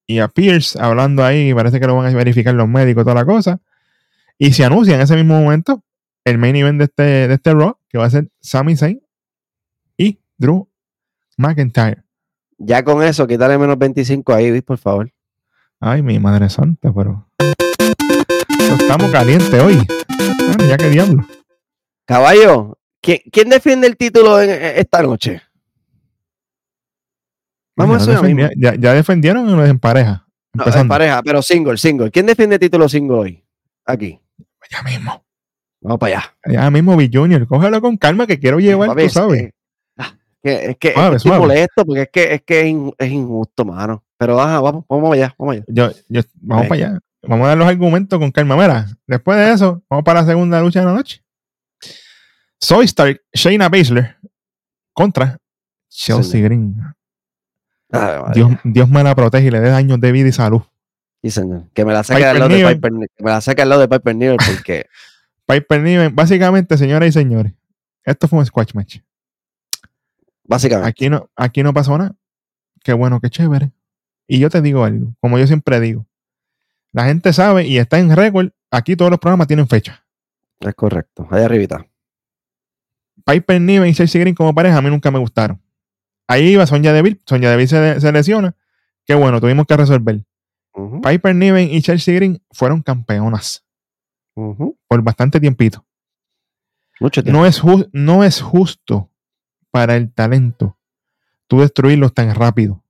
[0.07, 1.53] y a Pierce hablando ahí.
[1.53, 3.59] Parece que lo van a verificar los médicos, toda la cosa.
[4.37, 5.83] Y se anuncia en ese mismo momento
[6.25, 9.01] el main event de este, de este Raw, que va a ser Sami Zayn
[9.97, 10.69] y Drew
[11.37, 12.03] McIntyre.
[12.59, 15.09] Ya con eso, quítale menos 25 ahí, Luis, por favor.
[15.79, 17.25] Ay, mi madre santa, pero.
[18.79, 19.75] Estamos calientes hoy.
[20.47, 21.25] Bueno, ya que diablo.
[22.05, 25.41] Caballo, ¿quién, quién defiende el título en- en- esta noche?
[27.75, 30.27] Vamos a defendía- ya, ya defendieron en pareja.
[30.53, 32.11] No, en pareja, pero single, single.
[32.11, 33.43] ¿Quién defiende el título single hoy?
[33.85, 34.19] Aquí.
[34.71, 35.23] ya mismo.
[35.81, 36.35] Vamos para allá.
[36.45, 37.47] Ya mismo, B Junior.
[37.47, 39.51] Cógelo con calma que quiero llevar, Papi, tú es sabes.
[40.43, 42.93] Que- que- es que, es que estoy molesto porque es que es, que es, in-
[42.97, 44.03] es injusto, mano.
[44.17, 45.65] Pero ajá, vamos, vamos allá, vamos allá.
[45.67, 46.99] Yo, yo, vamos para allá.
[47.23, 48.55] Vamos a dar los argumentos con calma.
[48.55, 51.23] Mira, después de eso, vamos para la segunda lucha de la noche.
[52.61, 54.17] Soy Stark, Shayna Baszler
[54.93, 55.37] contra
[55.89, 56.45] Chelsea Señor.
[56.49, 56.75] Green.
[58.33, 60.61] Dios, Dios me la protege y le dé años de vida y salud.
[61.23, 61.63] Sí, señor.
[61.73, 62.65] Que me la saque al lado de.
[62.75, 64.85] Piper, que me la saque al lado de Piper Niven porque
[65.47, 67.53] Piper Niven, básicamente, señoras y señores,
[68.03, 68.99] esto fue un squash match.
[70.49, 70.89] Básicamente.
[70.89, 72.15] Aquí no, aquí no pasó nada.
[72.83, 73.71] Qué bueno, qué chévere.
[74.27, 76.05] Y yo te digo algo, como yo siempre digo,
[76.91, 80.05] la gente sabe y está en récord, aquí todos los programas tienen fecha.
[80.59, 81.27] Es correcto.
[81.31, 81.85] Allá arribita.
[83.25, 85.61] Piper Niven y Chelsea Green como pareja a mí nunca me gustaron.
[86.27, 88.55] Ahí iba Sonia Deville, Sonia Deville se, se lesiona.
[89.05, 90.23] Qué bueno, tuvimos que resolver.
[91.03, 93.65] Piper Niven y Chelsea Green fueron campeonas
[94.87, 95.85] por bastante tiempito.
[96.99, 97.39] Mucho tiempo.
[97.39, 99.08] No es, no es justo
[99.71, 100.77] para el talento
[101.47, 102.83] tú destruirlos tan rápido.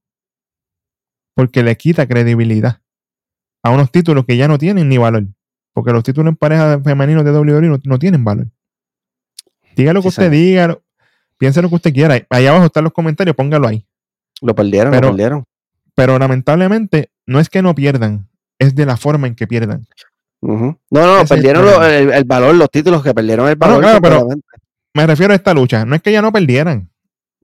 [1.35, 2.81] Porque le quita credibilidad
[3.63, 5.25] a unos títulos que ya no tienen ni valor.
[5.73, 8.47] Porque los títulos en pareja femeninos de WWE no, no tienen valor.
[9.75, 10.77] Diga lo que Sí, usted diga,
[11.37, 12.19] piense lo que usted quiera.
[12.29, 13.85] Ahí abajo están los comentarios, póngalo ahí.
[14.41, 15.45] Lo perdieron, Pero- lo perdieron.
[15.95, 19.85] Pero lamentablemente no es que no pierdan, es de la forma en que pierdan.
[20.41, 23.59] No, no, Ese es el perdieron el, el valor, los títulos que perdieron el no,
[23.59, 23.81] valor.
[23.81, 24.47] claro, pero- completamente.
[24.93, 25.86] Me refiero a esta lucha.
[25.86, 26.89] No es que ya no perdieran.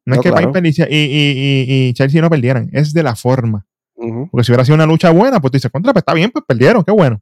[0.05, 0.51] No, No, es que claro.
[0.51, 2.69] Piper y, y- y- y- Chelsea no perdieran.
[2.73, 3.65] Es de la forma.
[3.95, 6.43] Porque si hubiera sido una lucha buena, pues tú dices, contra, pues está bien, pues
[6.47, 7.21] perdieron, qué bueno.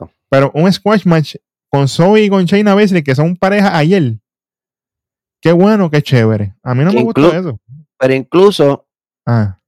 [0.00, 0.10] No.
[0.28, 1.36] Pero un squash match
[1.68, 4.18] con Zoe y con Shayna Baszler, que son pareja ayer.
[5.40, 6.54] Qué bueno, qué chévere.
[6.62, 7.60] A mí no me gustó Inclu- eso.
[7.98, 8.86] Pero incluso,
[9.24, 9.60] Ah,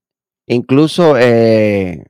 [0.47, 2.05] incluso eh,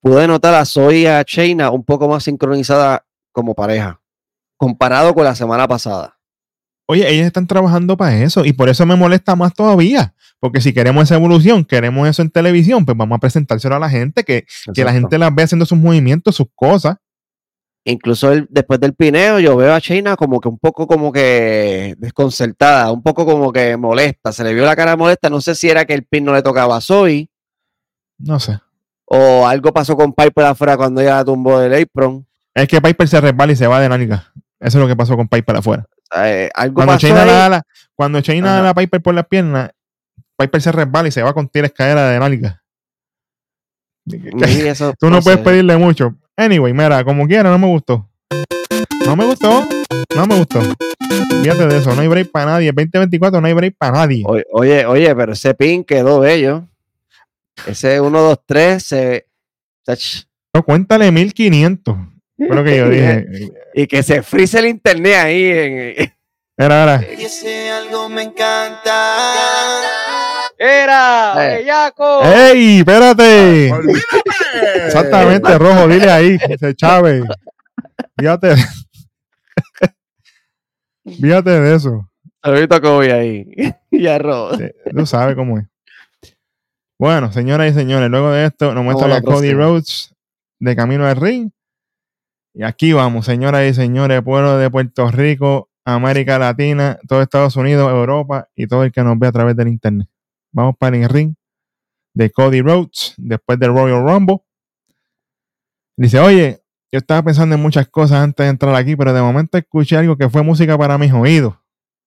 [0.00, 4.00] pude notar a Zoe y a Shayna un poco más sincronizada como pareja,
[4.56, 6.15] comparado con la semana pasada.
[6.88, 10.14] Oye, ellas están trabajando para eso y por eso me molesta más todavía.
[10.38, 13.90] Porque si queremos esa evolución, queremos eso en televisión, pues vamos a presentárselo a la
[13.90, 16.96] gente, que, que la gente las ve haciendo sus movimientos, sus cosas.
[17.84, 21.94] Incluso el- después del pineo, yo veo a Shayna como que un poco como que
[21.98, 24.32] desconcertada, un poco como que molesta.
[24.32, 25.30] Se le vio la cara molesta.
[25.30, 27.28] No sé si era que el pin no le tocaba a Zoe
[28.18, 28.58] No sé.
[29.06, 32.26] o algo pasó con Piper afuera cuando ella la tumbó del apron.
[32.54, 34.32] Es que Piper se resbala y se va de nalga.
[34.58, 35.86] Eso es lo que pasó con Piper afuera.
[36.14, 37.12] Eh, algo Cuando pasó ahí.
[37.12, 37.62] da la,
[37.94, 39.70] cuando da la Piper por las piernas,
[40.36, 42.62] Piper se resbala y se va con tira escalera de nalga.
[44.06, 46.14] Eso, Tú no, puedes pedirle mucho.
[46.36, 48.08] Anyway, mira, como quiera, no me gustó.
[49.04, 49.66] No me gustó.
[50.14, 50.60] No me gustó.
[51.42, 52.72] Fíjate de eso, no hay break para nadie.
[52.72, 54.24] 2024 no hay break para nadie.
[54.26, 56.64] Oye, oye, pero ese pin quedó bello.
[57.66, 59.26] Ese 1, 2, 3 se.
[60.52, 61.96] No, cuéntale 1500.
[62.36, 63.26] Fue lo que yo dije.
[63.74, 65.44] Y que se frise el internet ahí.
[65.44, 66.12] En,
[66.56, 67.12] Era, era.
[67.12, 69.82] Y ese algo me encanta.
[70.58, 71.34] ¡Era!
[71.36, 71.56] Eh.
[71.58, 72.22] ¡Bellaco!
[72.24, 72.78] ¡Ey!
[72.78, 73.70] ¡Espérate!
[73.70, 74.86] ¡Olvídate!
[74.86, 77.24] Exactamente, rojo, dile ahí, ese Chávez.
[78.18, 78.54] Fíjate.
[81.04, 82.10] Fíjate de eso.
[82.42, 83.46] Saludito a Kobe ahí.
[83.90, 84.58] y arroz.
[84.60, 85.66] Eh, Tú sabes cómo es.
[86.98, 89.52] Bueno, señoras y señores, luego de esto nos muestran Vamos a a la Cody.
[89.52, 90.14] Rhodes
[90.58, 91.50] de camino al ring.
[92.58, 97.90] Y aquí vamos, señoras y señores, pueblo de Puerto Rico, América Latina, todo Estados Unidos,
[97.90, 100.08] Europa y todo el que nos ve a través del internet.
[100.52, 101.34] Vamos para el ring
[102.14, 104.38] de Cody Rhodes después del Royal Rumble.
[105.98, 109.58] Dice, oye, yo estaba pensando en muchas cosas antes de entrar aquí, pero de momento
[109.58, 111.56] escuché algo que fue música para mis oídos.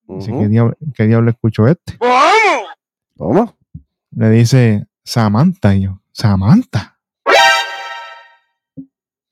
[0.08, 0.42] Dice, Ujú.
[0.42, 1.96] ¿qué, diablo, ¿qué diablo escuchó este?
[3.16, 3.56] ¿Cómo?
[4.16, 5.76] Le dice Samantha.
[5.76, 6.99] Y yo, Samantha.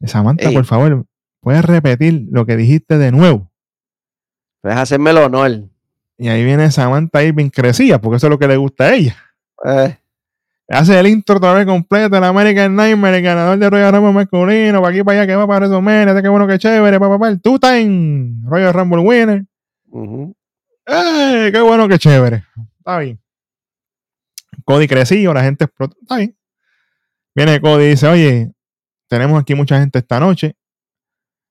[0.05, 0.53] Samantha, Ey.
[0.55, 1.05] por favor,
[1.41, 3.51] puedes repetir lo que dijiste de nuevo.
[4.61, 5.51] Puedes hacerme el honor.
[6.17, 9.15] Y ahí viene Samantha Irving crecida, porque eso es lo que le gusta a ella.
[9.65, 9.97] Eh,
[10.69, 14.81] Hace el intro otra vez completo, el American Nightmare, el ganador de Royal Rumble masculino,
[14.81, 17.29] para aquí, para allá, que va para WrestleMania, este que bueno, que chévere, papá, pa,
[17.29, 19.45] el two-time Royal Rumble winner.
[20.85, 21.51] ¡Ey!
[21.53, 22.43] ¡Qué bueno, qué chévere!
[22.79, 23.17] Está bien.
[24.65, 25.95] Cody crecido, la gente explotó.
[26.01, 26.35] Está bien.
[27.33, 28.51] Viene Cody y dice, oye,
[29.07, 30.55] tenemos aquí mucha gente esta noche.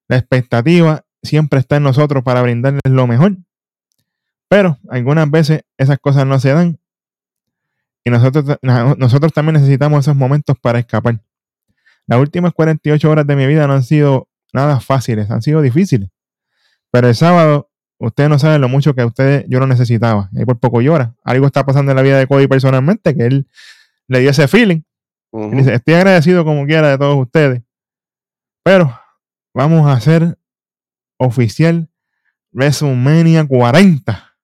[0.09, 3.37] La expectativa siempre está en nosotros para brindarles lo mejor.
[4.49, 6.79] Pero algunas veces esas cosas no se dan.
[8.05, 11.21] Y nosotros, nosotros también necesitamos esos momentos para escapar.
[12.07, 16.09] Las últimas 48 horas de mi vida no han sido nada fáciles, han sido difíciles.
[16.93, 20.31] Pero el sábado ustedes no saben lo mucho que ustedes yo lo necesitaba.
[20.33, 21.15] Y por poco llora.
[21.25, 23.49] Algo está pasando en la vida de Cody personalmente, que él
[24.09, 24.83] le dio ese feeling.
[25.51, 27.63] Dice, estoy agradecido como quiera de todos ustedes.
[28.65, 28.93] Pero
[29.55, 30.39] vamos a hacer
[31.19, 31.89] oficial
[32.53, 34.37] WrestleMania 40.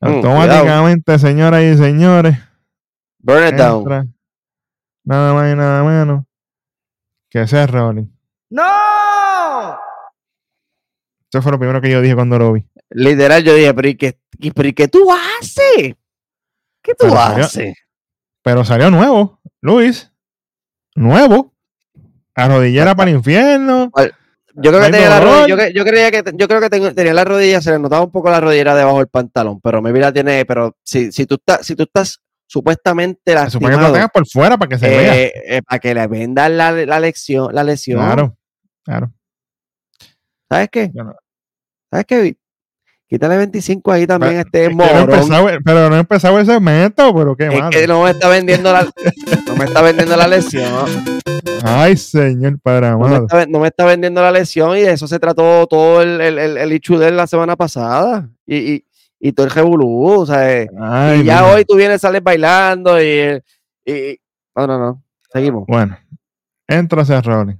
[0.00, 2.38] Mm, Automáticamente, señoras y señores,
[3.18, 4.14] Burn it down.
[5.04, 6.24] nada más y nada menos
[7.30, 8.08] que Seth Rollins.
[8.50, 9.76] ¡No!
[11.30, 12.64] Eso fue lo primero que yo dije cuando lo vi.
[12.90, 15.94] Literal, yo dije, pero ¿y qué, y- pero ¿y qué tú haces?
[16.82, 17.74] ¿Qué tú Pero salió- haces?
[18.48, 20.10] Pero salió nuevo, Luis.
[20.94, 21.54] Nuevo.
[22.34, 23.92] Arrodillera para el infierno.
[24.54, 26.94] Yo creo que tenía la rodilla, yo, cre- yo creía que yo creo que ten-
[26.94, 29.92] tenía la rodilla, se le notaba un poco la rodillera debajo del pantalón, pero me
[29.92, 33.92] la tiene, pero si, si tú estás, si tú estás supuestamente Se supone que lo
[33.92, 35.14] tengas por fuera para que se vea.
[35.14, 38.00] eh, eh, para que le vendan la, la lección, la lesión.
[38.00, 38.34] Claro,
[38.82, 39.12] claro.
[40.50, 40.90] ¿Sabes qué?
[41.90, 42.36] ¿Sabes qué?
[43.08, 45.62] Quítale 25 ahí también a este es no morón.
[45.64, 48.84] pero no he empezado el segmento, pero qué Es que no me está vendiendo la,
[49.46, 50.86] no me está vendiendo la lesión.
[51.64, 53.22] Ay, señor padre No me, amado.
[53.26, 56.38] está, no me está vendiendo la lesión y de eso se trató todo el, el,
[56.38, 58.28] el, el issue de él la semana pasada.
[58.46, 58.84] Y, y,
[59.20, 61.54] y todo el revolú, o sea, eh, Ay, y ya mira.
[61.54, 63.40] hoy tú vienes, sales bailando y,
[63.86, 64.20] y-
[64.54, 65.02] no, no, no.
[65.32, 65.64] Seguimos.
[65.66, 65.96] Bueno,
[66.66, 67.58] entra Seth Rollins.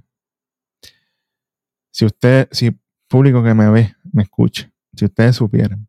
[1.91, 2.71] Si usted, si
[3.07, 5.87] público que me ve, me escucha, si ustedes supieran,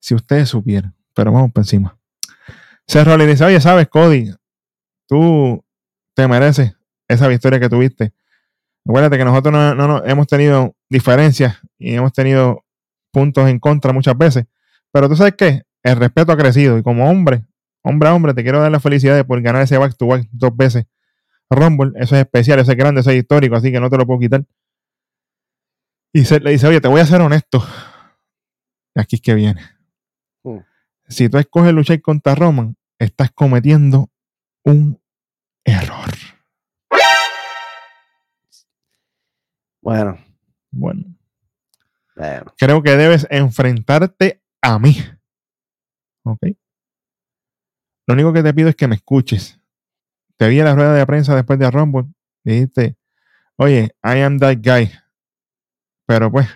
[0.00, 1.98] si ustedes supieran, pero vamos por encima.
[2.86, 4.32] Seth Rollins dice, oye, sabes, Cody,
[5.06, 5.62] tú
[6.14, 6.74] te mereces
[7.08, 8.12] esa victoria que tuviste.
[8.86, 12.64] Acuérdate que nosotros no, no- no- hemos tenido diferencias y hemos tenido
[13.12, 14.46] puntos en contra muchas veces,
[14.92, 17.44] pero tú sabes qué, el respeto ha crecido y como hombre,
[17.82, 20.56] hombre a hombre, te quiero dar las felicidades por ganar ese back to back dos
[20.56, 20.86] veces.
[21.50, 24.06] Rumble, eso es especial, eso es grande, eso es histórico, así que no te lo
[24.06, 24.44] puedo quitar.
[26.18, 27.64] Y se, le dice, oye, te voy a ser honesto.
[28.96, 29.62] Aquí es que viene.
[30.42, 30.58] Mm.
[31.06, 34.10] Si tú escoges luchar contra Roman, estás cometiendo
[34.64, 35.00] un
[35.64, 36.10] error.
[39.80, 40.18] Bueno,
[40.72, 41.16] Bueno,
[42.16, 42.52] bueno.
[42.58, 44.96] creo que debes enfrentarte a mí.
[46.24, 46.40] ¿Ok?
[48.08, 49.60] Lo único que te pido es que me escuches.
[50.36, 52.06] Te vi en la rueda de prensa después de Rumble.
[52.42, 52.96] Dijiste,
[53.54, 54.90] oye, I am that guy.
[56.08, 56.48] Pero pues,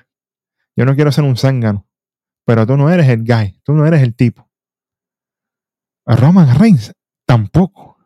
[0.75, 1.87] yo no quiero ser un zángano.
[2.47, 3.61] Pero tú no eres el guy.
[3.63, 4.51] Tú no eres el tipo.
[6.07, 6.93] Roman Reigns
[7.27, 7.99] tampoco.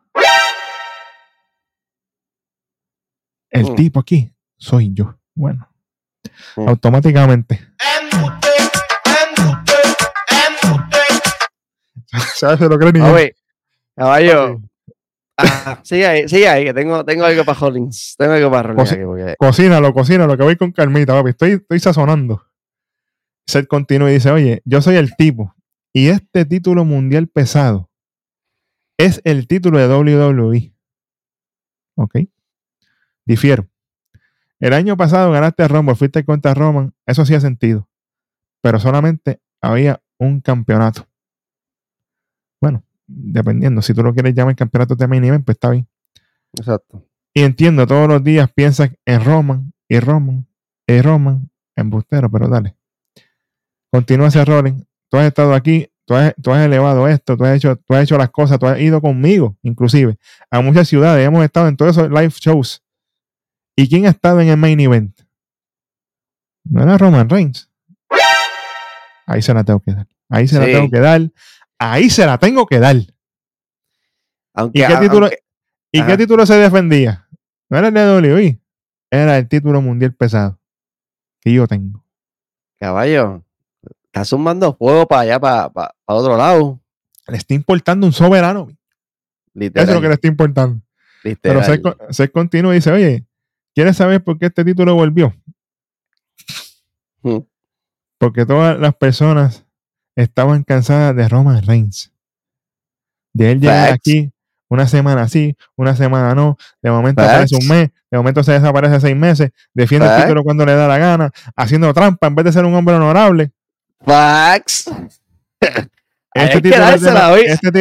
[3.49, 3.75] El Mm.
[3.75, 5.17] tipo aquí soy yo.
[5.33, 5.67] Bueno,
[6.57, 6.67] Mm.
[6.67, 7.65] automáticamente.
[12.35, 13.15] ¿Sabes de lo que ni yo?
[13.95, 14.61] Caballo.
[15.39, 18.15] Ah, sigue ahí, sigue ahí, que tengo, tengo algo para Hollins.
[18.17, 21.29] Tengo algo para Rollins Cosi- aquí, porque- Cocínalo, cocínalo, que voy con calmita, papi.
[21.29, 22.43] Estoy, estoy sazonando.
[23.45, 25.53] Seth continúa y dice, oye, yo soy el tipo.
[25.93, 27.89] Y este título mundial pesado
[28.97, 30.73] es el título de WWE.
[31.95, 32.15] ¿Ok?
[33.25, 33.67] Difiero.
[34.59, 36.93] El año pasado ganaste a Rumble, fuiste contra Roman.
[37.05, 37.87] Eso sí ha sentido.
[38.61, 41.07] Pero solamente había un campeonato.
[42.59, 43.81] Bueno, dependiendo.
[43.81, 45.87] Si tú lo quieres llamar campeonato de main event, pues está bien.
[46.57, 47.03] Exacto.
[47.33, 50.47] Y entiendo, todos los días piensas en Roman y Roman
[50.87, 52.75] y Roman, embustero, pero dale.
[53.91, 54.83] Continúa ese Rollins.
[55.09, 58.03] Tú has estado aquí, tú has, tú has elevado esto, tú has, hecho, tú has
[58.03, 60.17] hecho las cosas, tú has ido conmigo, inclusive,
[60.49, 61.25] a muchas ciudades.
[61.25, 62.83] Hemos estado en todos esos live shows.
[63.75, 65.19] ¿Y quién ha estado en el main event?
[66.63, 67.69] No era Roman Reigns.
[69.25, 70.07] Ahí se la tengo que dar.
[70.29, 71.21] Ahí se la tengo que dar.
[71.79, 72.95] Ahí se la tengo que dar.
[74.53, 75.43] Aunque, ¿Y qué título, aunque-
[75.91, 77.27] ¿y qué título se defendía?
[77.69, 78.59] No era el de WWE,
[79.11, 80.59] era el título mundial pesado
[81.41, 82.03] que yo tengo.
[82.79, 83.43] caballo,
[84.05, 86.79] está sumando fuego para allá, para, para, para otro lado.
[87.27, 88.67] Le está importando un soberano.
[88.69, 88.77] Eso
[89.53, 89.89] Literal.
[89.89, 90.81] es lo que le está importando.
[91.23, 91.65] Pero literal.
[91.65, 93.25] Seth, con- Seth continúa y dice, oye,
[93.75, 95.33] ¿quieres saber por qué este título volvió?
[98.17, 99.65] Porque todas las personas
[100.17, 102.11] estaban cansadas de Roman Reigns.
[103.33, 103.93] De él llegar Facts.
[103.95, 104.31] aquí
[104.69, 107.33] una semana sí, una semana no, de momento Facts.
[107.33, 110.87] aparece un mes, de momento se desaparece seis meses, defiende el título cuando le da
[110.89, 113.51] la gana, haciendo trampa en vez de ser un hombre honorable.
[114.03, 114.89] Facts.
[115.61, 117.41] Hay Este que título, es de, oí.
[117.45, 117.71] este,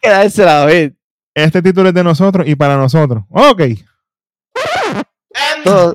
[0.00, 0.96] que dársela, oír.
[1.34, 3.24] este título es de nosotros y para nosotros.
[3.30, 3.62] Ok.
[5.64, 5.94] Todo-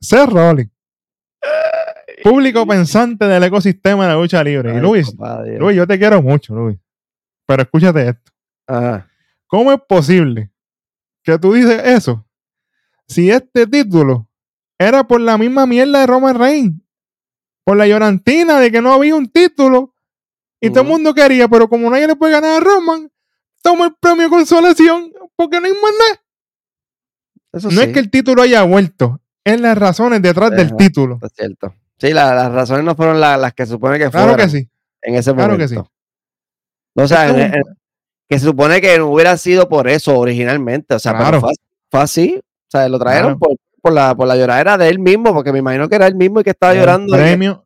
[0.00, 0.70] Seth Rollins.
[2.22, 4.72] Público pensante del ecosistema de la lucha libre.
[4.72, 5.12] Ay, Luis.
[5.58, 6.78] Luis, yo te quiero mucho, Luis.
[7.46, 8.32] Pero escúchate esto.
[8.66, 9.08] Ajá.
[9.46, 10.50] ¿Cómo es posible
[11.22, 12.26] que tú dices eso
[13.06, 14.28] si este título
[14.78, 16.74] era por la misma mierda de Roman Reigns?
[17.64, 19.94] Por la llorantina de que no había un título
[20.60, 23.10] y todo el mundo quería, pero como nadie le puede ganar a Roman,
[23.62, 26.22] toma el premio de consolación porque no hay más nada.
[27.52, 31.18] Eso No sí, es que el título haya vuelto, es las razones detrás del título.
[31.22, 31.74] es cierto.
[32.00, 34.68] Sí, la- las razones no fueron la- las que supone que Claro fueron que sí.
[35.02, 35.74] en ese Claro momento.
[35.74, 35.88] que sí.
[36.96, 37.62] O sea, en- en-
[38.28, 40.94] que se supone que no hubiera sido por eso originalmente.
[40.94, 41.40] O sea, pero Claro.
[41.40, 41.52] fue,
[41.90, 42.36] fue así.
[42.38, 43.38] O sea, lo trajeron Claro.
[43.38, 46.14] por, por la, por la lloradera de él mismo, porque me imagino que era él
[46.14, 47.16] mismo y que estaba llorando.
[47.16, 47.64] premio,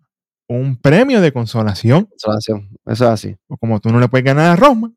[0.48, 2.04] un premio de consolación.
[2.06, 2.70] Consolación.
[2.86, 3.36] Eso es así.
[3.48, 4.96] O como tú no le puedes ganar a Roman,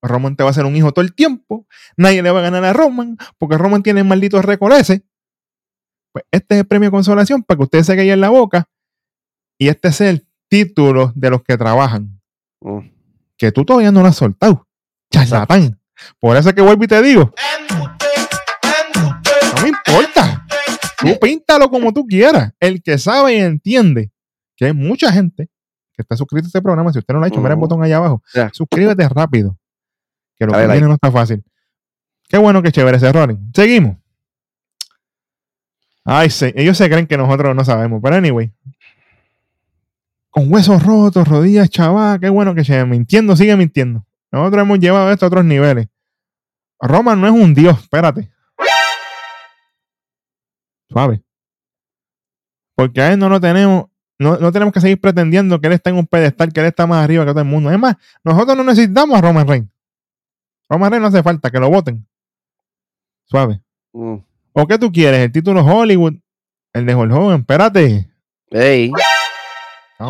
[0.00, 1.66] Roman te va a hacer un hijo todo el tiempo.
[1.96, 5.04] Nadie le va a ganar a Roman porque Roman tiene maldito récord ese.
[6.12, 8.68] Pues este es el premio de consolación para que ustedes se caigan en la boca.
[9.62, 12.20] Y este es el título de los que trabajan.
[12.62, 12.80] Mm.
[13.36, 14.66] Que tú todavía no lo has soltado.
[15.08, 15.78] Charlatán.
[16.18, 17.32] Por eso es que vuelvo y te digo.
[17.70, 20.44] No me importa.
[20.98, 22.52] Tú píntalo como tú quieras.
[22.58, 24.10] El que sabe y entiende
[24.56, 25.48] que hay mucha gente
[25.92, 26.92] que está suscrito a este programa.
[26.92, 27.68] Si usted no lo ha hecho, mira el Ujú.
[27.68, 28.20] botón allá abajo.
[28.34, 28.50] Ya.
[28.52, 29.56] Suscríbete rápido.
[30.36, 30.72] Que lo que like.
[30.72, 31.44] viene no está fácil.
[32.28, 33.38] Qué bueno que chévere ese Rollins.
[33.54, 33.96] Seguimos.
[36.04, 38.00] Ay, sí, ellos se creen que nosotros no sabemos.
[38.02, 38.52] Pero anyway.
[40.32, 42.18] Con huesos rotos, rodillas chavadas.
[42.18, 44.04] Qué bueno que sigue mintiendo, sigue mintiendo.
[44.30, 45.88] Nosotros hemos llevado esto a otros niveles.
[46.80, 48.30] Roman no es un dios, espérate.
[50.88, 51.22] Suave.
[52.74, 53.84] Porque a él no lo tenemos,
[54.18, 56.86] no, no tenemos que seguir pretendiendo que él está en un pedestal, que él está
[56.86, 57.70] más arriba que todo el mundo.
[57.70, 59.68] Es más, nosotros no necesitamos a Roman Reigns.
[60.66, 62.06] Roman Reigns no hace falta que lo voten.
[63.26, 63.60] Suave.
[63.92, 64.16] Mm.
[64.54, 65.20] ¿O qué tú quieres?
[65.20, 66.14] ¿El título Hollywood?
[66.72, 68.08] El de Hulk Hogan, espérate.
[68.50, 68.90] Ey,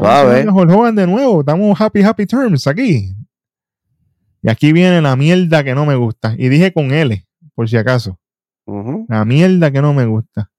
[0.00, 1.40] Hulk Hogan de nuevo.
[1.40, 3.14] Estamos happy, happy terms aquí.
[4.42, 6.34] Y aquí viene la mierda que no me gusta.
[6.38, 8.18] Y dije con L, por si acaso.
[9.08, 10.50] La mierda que no me gusta.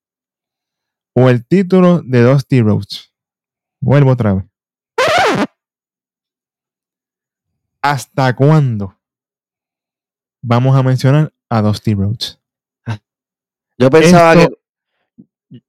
[1.16, 3.14] o el título de Dusty Rhodes?
[3.82, 4.46] Vuelvo otra vez.
[7.82, 8.98] ¿Hasta cuándo
[10.42, 12.40] vamos a mencionar a Dusty Rhodes?
[13.78, 14.63] Yo pensaba Esto- que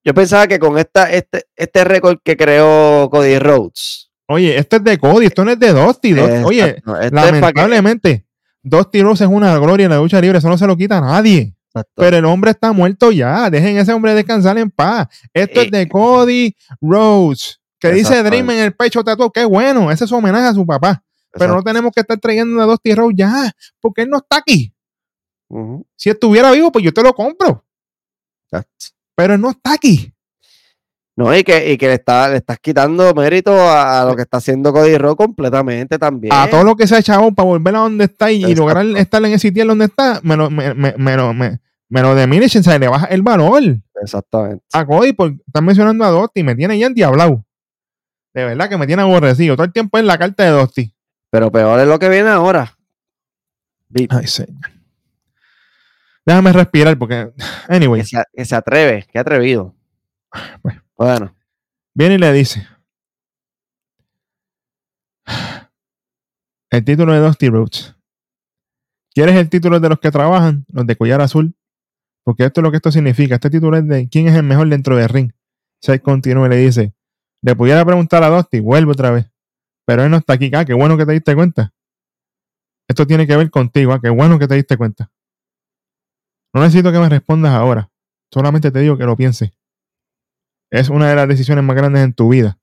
[0.02, 4.10] yo pensaba que con esta, este, este récord que creó Cody Rhodes.
[4.26, 6.14] Oye, esto es de Cody, esto no es de Dusty.
[6.44, 8.26] Oye, este lamentablemente,
[8.62, 11.00] Dusty Rhodes es una gloria en la lucha libre, eso no se lo quita a
[11.02, 11.54] nadie.
[11.68, 11.92] Exacto.
[11.96, 13.50] Pero el hombre está muerto ya.
[13.50, 15.08] Dejen ese hombre descansar en paz.
[15.32, 18.22] Esto es de Cody Rhodes, que dice.
[18.22, 19.30] Dream en el pecho tatuado.
[19.30, 21.02] Qué bueno, ese es su homenaje a su papá.
[21.32, 24.72] Pero no tenemos que estar trayendo a Dusty Rhodes ya, porque él no está aquí.
[25.96, 27.64] Si estuviera vivo, pues yo te lo compro.
[28.44, 28.86] exacto.
[29.16, 30.12] Pero no está aquí.
[31.16, 34.22] No, y que, y que le, está, le estás quitando mérito a, a lo que
[34.22, 36.32] está haciendo Cody Rhodes completamente también.
[36.34, 39.24] A todo lo que se ha echado para volver a donde está y, lograr estar
[39.24, 42.60] en ese sitio donde está, me lo, me, me, me lo, me, me lo diminishen,
[42.60, 43.62] o sea, le baja el valor.
[44.02, 44.64] Exactamente.
[44.72, 46.42] a Cody por estar mencionando a Dusty.
[46.42, 47.44] Me tiene ya endiablado.
[48.34, 49.54] De verdad que me tiene aborrecido.
[49.54, 50.92] Todo el tiempo en la carta de Dusty.
[51.30, 52.76] Pero peor es lo que viene ahora.
[54.10, 54.73] Ay, señor.
[56.26, 57.32] Déjame respirar porque,
[57.68, 59.74] anyway, Que se, que se atreve, que atrevido.
[60.62, 60.82] Bueno.
[60.96, 61.34] Bueno,
[61.92, 62.66] viene y le dice:
[66.70, 67.94] El título de Dusty Rhodes.
[69.12, 70.64] ¿Quieres el título de los que trabajan?
[70.72, 71.54] Los de collar azul.
[72.24, 73.34] Porque esto es lo que esto significa.
[73.36, 75.32] Este título es de quién es el mejor dentro del ring.
[75.80, 76.94] Seth continúa y le dice:
[77.42, 79.30] Le pudiera preguntar a Dusty, vuelve otra vez.
[79.86, 80.50] Pero él no está aquí.
[80.54, 81.72] Ah, qué bueno que te diste cuenta.
[82.88, 83.92] Esto tiene que ver contigo.
[83.92, 85.10] Ah, qué bueno que te diste cuenta.
[86.54, 87.90] No necesito que me respondas ahora.
[88.32, 89.50] Solamente te digo que lo pienses.
[90.70, 92.58] Es una de las decisiones más grandes en tu vida.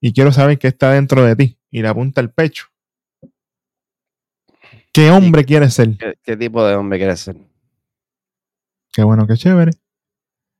[0.00, 1.58] Y quiero saber qué está dentro de ti.
[1.70, 2.66] Y le apunta el pecho.
[4.92, 5.96] ¿Qué hombre quieres ser?
[5.96, 7.36] ¿qué, qué tipo de hombre quieres ser?
[8.92, 9.72] Qué bueno, qué chévere.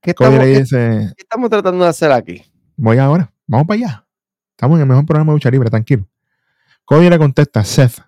[0.00, 2.42] ¿Qué estamos, le qué- dice, qué estamos tratando de hacer aquí?
[2.76, 4.06] voy ahora, vamos para allá.
[4.50, 6.06] Estamos en el mejor programa de lucha libre, tranquilo.
[6.84, 7.98] Cody le contesta, Seth,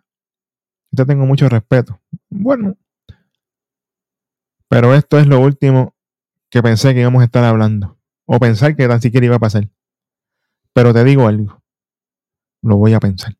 [0.90, 1.98] yo te tengo mucho respeto.
[2.28, 2.76] Bueno,
[4.68, 5.94] pero esto es lo último
[6.50, 7.96] que pensé que íbamos a estar hablando.
[8.24, 9.68] O pensar que tan siquiera iba a pasar.
[10.72, 11.62] Pero te digo algo.
[12.62, 13.34] Lo voy a pensar.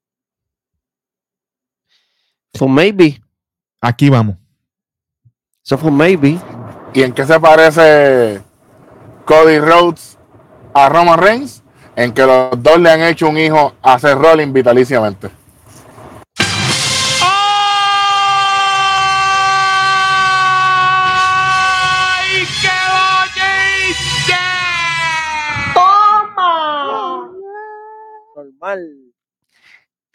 [2.54, 3.20] Fue un maybe.
[3.80, 4.36] Aquí vamos.
[5.64, 6.38] Eso fue un maybe.
[6.94, 8.40] ¿Y en qué se parece
[9.24, 10.16] Cody Rhodes
[10.72, 11.62] a Roman Reigns?
[11.96, 15.30] En que los dos le han hecho un hijo a Seth Rollins vitaliciamente.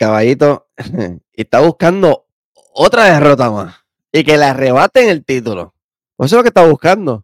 [0.01, 0.67] Caballito.
[1.31, 2.25] y está buscando
[2.73, 3.75] otra derrota más.
[4.11, 5.75] Y que le arrebaten el título.
[6.15, 7.23] Pues Eso es lo que está buscando.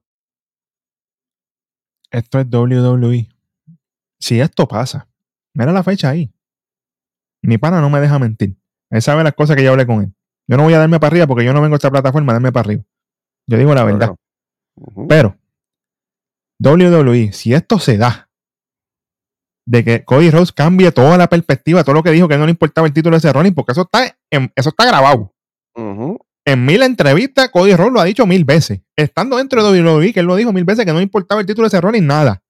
[2.11, 3.30] Esto es WWE.
[4.19, 5.07] Si esto pasa,
[5.55, 6.32] mira la fecha ahí.
[7.41, 8.55] Mi pana no me deja mentir.
[8.91, 10.13] Él sabe las cosas que yo hablé con él.
[10.47, 12.36] Yo no voy a darme para arriba porque yo no vengo a esta plataforma a
[12.36, 12.84] darme para arriba.
[13.47, 14.15] Yo digo la verdad.
[15.09, 15.36] Pero,
[16.59, 18.26] WWE, si esto se da,
[19.70, 22.51] de que Cody Rhodes cambie toda la perspectiva, todo lo que dijo que no le
[22.51, 25.34] importaba el título de ese Rollins, porque eso está, en- eso está grabado.
[26.45, 28.80] En mil entrevistas, Cody Rhodes lo ha dicho mil veces.
[28.95, 31.47] Estando dentro de WWE, que él lo dijo mil veces que no le importaba el
[31.47, 32.41] título de ese Rollins, nada.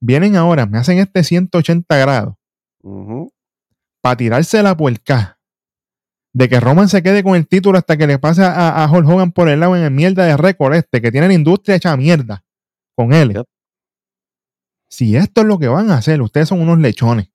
[0.00, 2.34] Vienen ahora, me hacen este 180 grados
[4.00, 5.38] para tirarse la puerca
[6.34, 9.06] de que Roman se quede con el título hasta que le pase a, a Hulk
[9.08, 11.96] Hogan por el lado en el mierda de récord este, que tiene la industria hecha
[11.96, 12.42] mierda
[12.96, 13.34] con él.
[13.34, 13.46] Yep.
[14.92, 17.28] Si esto es lo que van a hacer, ustedes son unos lechones.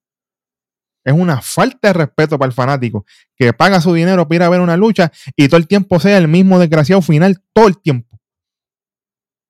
[1.04, 3.04] Es una falta de respeto para el fanático
[3.36, 6.20] que paga su dinero para ir a ver una lucha y todo el tiempo sea
[6.20, 8.20] el mismo desgraciado final, todo el tiempo.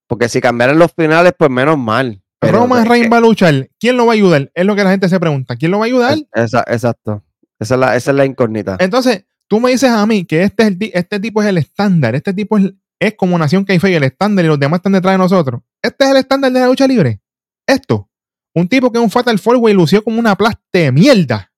[0.08, 2.22] Porque si cambiaran los finales, pues menos mal.
[2.40, 3.70] Pero Roman Reigns va a luchar.
[3.78, 4.52] ¿Quién lo va a ayudar?
[4.54, 5.58] Es lo que la gente se pregunta.
[5.58, 6.18] ¿Quién lo va a ayudar?
[6.34, 7.24] esa- exacto.
[7.60, 8.78] Esa es, la, esa es la incógnita.
[8.80, 12.14] Entonces, tú me dices a mí que este, es el este tipo es el estándar,
[12.16, 15.18] este tipo es, es como Nación Keife el estándar y los demás están detrás de
[15.18, 15.62] nosotros.
[15.82, 17.20] Este es el estándar de la lucha libre.
[17.68, 18.10] Esto.
[18.54, 21.52] Un tipo que es un Fatal Four Way lució como una plaste de mierda.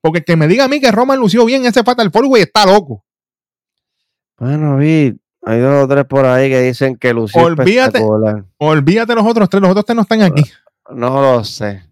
[0.00, 2.42] Porque el que me diga a mí que Roman lució bien ese Fatal Four Way
[2.42, 3.04] está loco.
[4.38, 8.00] Bueno, vi, hay dos o tres por ahí que dicen que lució Olvídate.
[8.58, 10.44] Olvídate los otros tres, los otros tres no están aquí.
[10.90, 11.82] No lo sé.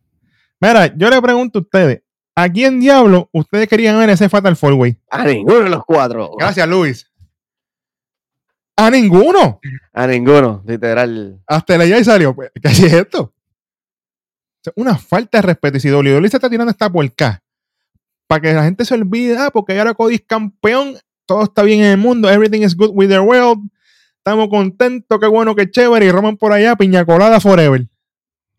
[0.60, 2.02] Mira, yo le pregunto a ustedes,
[2.34, 4.98] ¿a quién diablo ustedes querían ver ese Fatal Four Way?
[5.10, 6.30] A ninguno de los cuatro.
[6.38, 7.10] Gracias, Luis.
[8.76, 9.60] A ninguno.
[9.92, 11.42] A ninguno, literal.
[11.46, 12.34] Hasta la ya salió.
[12.34, 13.32] Pues, ¿Qué es esto?
[14.66, 15.76] Sea, Una falta de respeto.
[15.76, 17.42] Y si WWE se está tirando esta puerca
[18.26, 20.96] para que la gente se olvide, ah, porque ahora Cody es campeón,
[21.26, 23.68] todo está bien en el mundo, everything is good with the world,
[24.18, 26.06] estamos contentos, qué bueno, qué chévere.
[26.06, 27.86] Y Roman por allá, piña colada forever.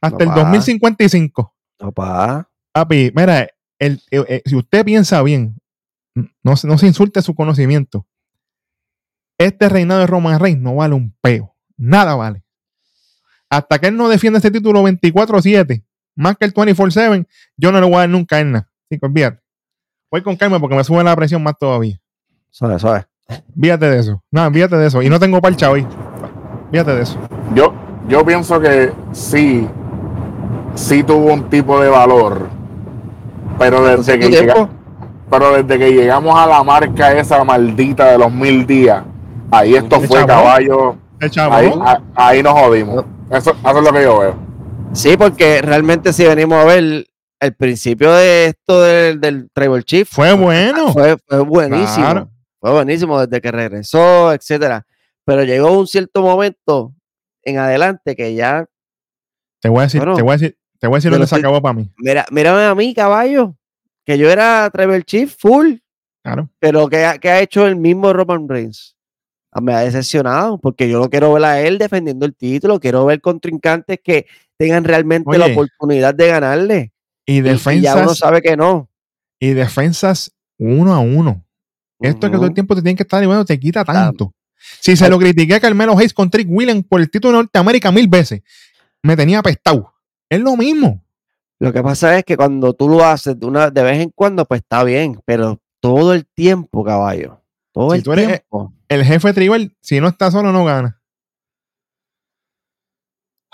[0.01, 0.41] Hasta el Papá.
[0.43, 1.53] 2055.
[1.77, 2.49] Papá.
[2.71, 3.47] Papi, mira,
[3.79, 4.01] el-
[4.45, 5.55] si usted piensa bien,
[6.43, 8.07] no, se- no se insulte su conocimiento.
[9.37, 11.55] Este reinado de Roman Reigns no vale un peo.
[11.75, 12.43] Nada vale.
[13.49, 15.83] Hasta que él no defienda ese título 24-7,
[16.17, 18.67] más que el 24-7, yo no le voy a dar nunca él nada.
[18.89, 19.39] Así que olvídate.
[20.11, 21.99] Voy con calma porque me sube la presión más todavía.
[22.49, 23.05] Suave, suave.
[23.55, 24.23] Olvídate de eso.
[24.31, 25.01] No, olvídate de eso.
[25.01, 25.85] Y no tengo parcha hoy.
[26.67, 27.17] Olvídate de eso.
[27.53, 27.73] Yo,
[28.07, 29.67] yo pienso que sí,
[30.75, 32.49] sí tuvo un tipo de valor.
[33.59, 34.73] Pero desde, que ¿Cuánto llega- tiempo?
[35.29, 39.03] pero desde que llegamos a la marca esa maldita de los mil días,
[39.51, 40.95] ahí esto El fue caballo.
[41.51, 43.03] Ahí, a- ahí nos jodimos.
[43.29, 44.46] Eso, eso es lo que yo veo.
[44.93, 47.05] Sí, porque realmente si venimos a ver
[47.39, 50.91] el principio de esto del, del Tribal Chief Fue bueno.
[50.91, 52.05] fue, fue buenísimo.
[52.05, 52.31] Claro.
[52.59, 54.87] Fue buenísimo desde que regresó, etcétera.
[55.23, 56.95] Pero llegó un cierto momento
[57.43, 58.65] en adelante que ya,
[59.61, 61.35] Te voy a decir, Bueno, te voy a decir, te voy a decir dónde se
[61.35, 61.91] acabó para mí.
[61.97, 63.55] mira, mírame a mí, caballo,
[64.03, 65.75] que yo era Tribal Chief full,
[66.23, 66.49] Claro.
[66.59, 68.95] pero que, ha- que ha hecho el mismo Roman Reigns.
[69.51, 73.05] Ah, Me ha decepcionado porque yo lo quiero ver a él defendiendo el título, quiero
[73.05, 74.25] ver contrincantes que
[74.57, 76.93] tengan realmente la oportunidad de ganarle.
[77.25, 77.51] Y Y- y ya uno
[78.01, 78.89] defensas, sabe que no.
[79.39, 81.43] y defensas uno a uno.
[81.99, 84.33] Esto es que todo el tiempo te tienen que estar y bueno, te quita tanto.
[84.81, 87.91] Si se lo critiqué a Carmelo Hayes con Trick Williams por el título de Norteamérica
[87.91, 88.41] mil veces,
[89.03, 89.93] me tenía apestado.
[90.29, 91.03] Es lo mismo.
[91.59, 94.45] Lo que pasa es que cuando tú lo haces de, una, de vez en cuando,
[94.45, 97.41] pues está bien, pero todo el tiempo, caballo.
[97.71, 98.73] Todo Si el tú eres- tiempo.
[98.89, 100.96] El jefe tribal, si no está solo, no gana.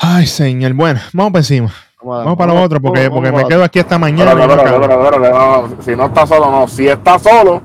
[0.06, 0.74] Ay, señor.
[0.74, 1.70] Bueno, vamos para encima.
[2.04, 4.34] Vamos para lo otro, porque, porque me quedo aquí esta mañana.
[4.36, 6.68] No, si no está solo, no.
[6.68, 7.62] Si está solo,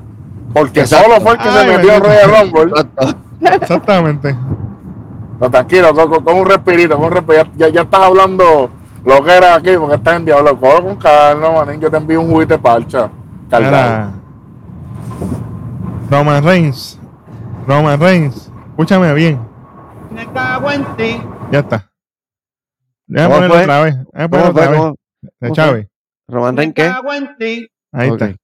[0.55, 1.07] porque Exacto.
[1.11, 2.03] solo fue el que Ay, se metió en.
[2.05, 2.73] Royal Rumble.
[3.61, 4.37] Exactamente.
[5.41, 7.45] No, tranquilo, con, con- con un respirito, con un respiro.
[7.57, 8.71] Ya, ya estás hablando
[9.05, 10.59] lo que era aquí, porque estás en diablo.
[10.61, 11.81] Coge con calma, manín.
[11.81, 13.11] Yo te envío un juguete de parcha.
[13.51, 14.11] Era
[16.11, 16.99] Roman Reigns.
[17.67, 18.51] Roman Reigns.
[18.71, 19.41] Escúchame bien.
[20.15, 21.21] Me cago en ti.
[21.51, 21.88] Ya está.
[23.09, 23.63] Déjame ¿Cómo ponerlo fue?
[23.65, 23.97] otra vez.
[24.13, 24.63] Déjame ponerlo ¿Cómo fue?
[24.63, 24.79] otra vez.
[24.81, 24.97] ¿Cómo?
[25.41, 25.53] De?
[25.53, 25.89] Chávez.
[26.29, 26.83] ¿Roman Me Reigns qué?
[26.83, 27.69] cago en ti.
[27.93, 28.35] Ahí está.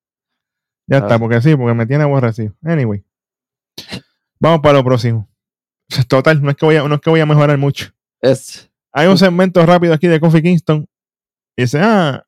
[0.87, 2.55] Ya A está, porque sí, porque me tiene aborrecido.
[2.63, 3.05] Anyway.
[4.41, 5.29] Vamos para lo próximo.
[6.09, 7.91] Total, no es que voy a, no es que voy a mejorar mucho.
[8.21, 10.87] Es, Hay un segmento rápido aquí de Coffee Kingston.
[11.57, 12.25] Y dice, ah,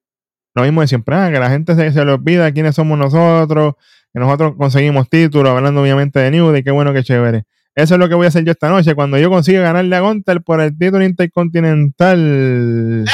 [0.55, 3.75] lo mismo de siempre, ah, que la gente se, se le olvida quiénes somos nosotros,
[4.13, 7.45] que nosotros conseguimos títulos, hablando obviamente de New, de qué bueno, qué chévere.
[7.77, 10.01] Eso es lo que voy a hacer yo esta noche, cuando yo consiga ganarle a
[10.01, 13.05] Gunter por el título intercontinental.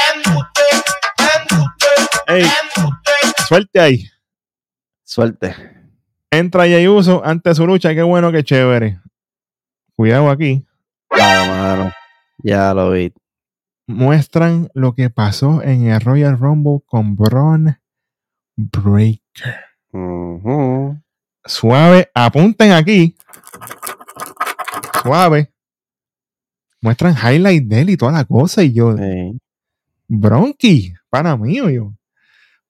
[2.28, 2.46] Ey,
[3.48, 4.06] suerte ahí.
[5.02, 5.56] suerte.
[6.30, 9.00] Entra Jey Uso ante su lucha, qué bueno, qué chévere.
[9.96, 10.64] Cuidado aquí.
[11.18, 11.92] Ya, mano.
[12.38, 13.12] Ya lo vi.
[13.88, 17.76] Muestran lo que pasó en el Royal Rumble con Braun
[18.56, 19.56] Breaker.
[21.44, 23.16] Suave, apunten aquí.
[25.00, 25.52] Suave.
[26.80, 28.62] Muestran highlight de él y toda la cosa.
[28.62, 29.38] Y yo, Sí.
[30.08, 31.92] Bronqui, para mí, yo.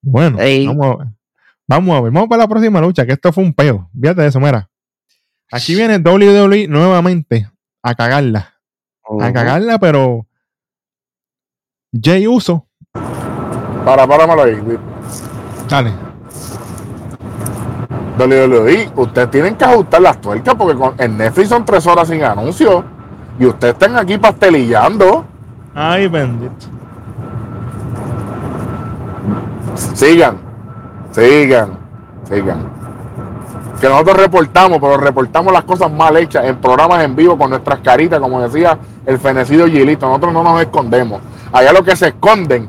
[0.00, 0.66] Bueno, Ey.
[0.66, 1.08] vamos a ver.
[1.68, 3.88] Vamos a ver, vamos para la próxima lucha, que esto fue un peo.
[3.98, 4.68] Fíjate de eso, mira.
[5.50, 7.48] Aquí viene WWE nuevamente
[7.82, 8.54] a cagarla.
[9.20, 10.26] A cagarla, pero
[11.92, 12.68] Jay Uso,
[13.84, 14.56] Para, páramelo ahí.
[15.68, 15.92] dale.
[18.26, 22.22] WWE, ustedes tienen que ajustar las tuercas porque con, en Netflix son tres horas sin
[22.22, 22.84] anuncios.
[23.38, 25.24] Y ustedes están aquí pastelillando.
[25.74, 26.66] Ay, bendito.
[29.94, 30.36] Sigan,
[31.12, 31.78] sigan,
[32.28, 32.82] sigan.
[33.80, 37.80] Que nosotros reportamos, pero reportamos las cosas mal hechas en programas en vivo con nuestras
[37.80, 40.06] caritas, como decía el fenecido Gilito.
[40.06, 41.20] Nosotros no nos escondemos.
[41.52, 42.68] Allá lo que se esconden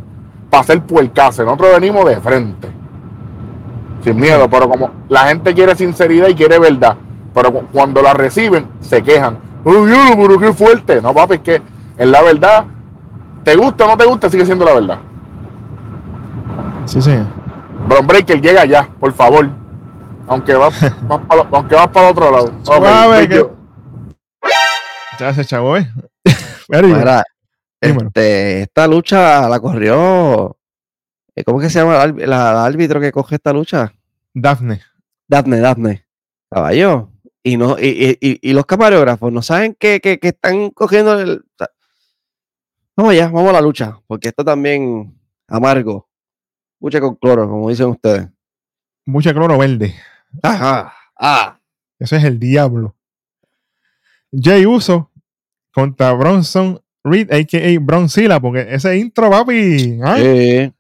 [0.49, 1.43] para hacer puercase.
[1.43, 2.82] Nosotros venimos de frente.
[4.03, 6.95] Sin miedo, pero como la gente quiere sinceridad y quiere verdad,
[7.33, 9.37] pero cu- cuando la reciben, se quejan.
[9.63, 11.01] ¡Oh, Dios, pero qué fuerte!
[11.01, 11.61] No, papi, es que
[11.97, 12.65] en la verdad,
[13.43, 14.97] te gusta o no te gusta, sigue siendo la verdad.
[16.85, 17.17] Sí, sí.
[17.87, 19.49] Bron Breaker llega ya, por favor.
[20.27, 20.73] Aunque vas
[21.07, 22.51] vas para, aunque vas para otro lado.
[22.63, 23.47] Suave, que-
[25.33, 25.87] se chavo, ¿eh?
[26.69, 27.23] Mira,
[27.79, 30.57] este, esta lucha la corrió.
[31.35, 33.93] Eh, ¿Cómo es que se llama el árbi- la, la árbitro que coge esta lucha?
[34.33, 34.81] Daphne.
[35.27, 36.05] Daphne, Daphne.
[36.49, 37.09] Caballo.
[37.43, 41.19] Y, no, y, y- y- y los camarógrafos no saben que, que- que están cogiendo
[41.19, 41.43] el.
[42.95, 43.99] vamos ya, vamos a la lucha.
[44.07, 45.13] Porque esto también
[45.47, 46.07] amargo.
[46.79, 48.27] Lucha con cloro, como dicen ustedes.
[49.05, 49.93] Mucha cloro verde.
[50.41, 50.93] Ajá.
[51.19, 51.59] Ah.
[51.99, 52.95] Ese es el diablo.
[54.31, 55.11] Jay Uso
[55.73, 57.79] contra Bronson Reed, a.k.a.
[57.79, 59.99] Bronzilla, porque ese intro, papi.
[60.03, 60.15] ¿ah?
[60.17, 60.73] Sí.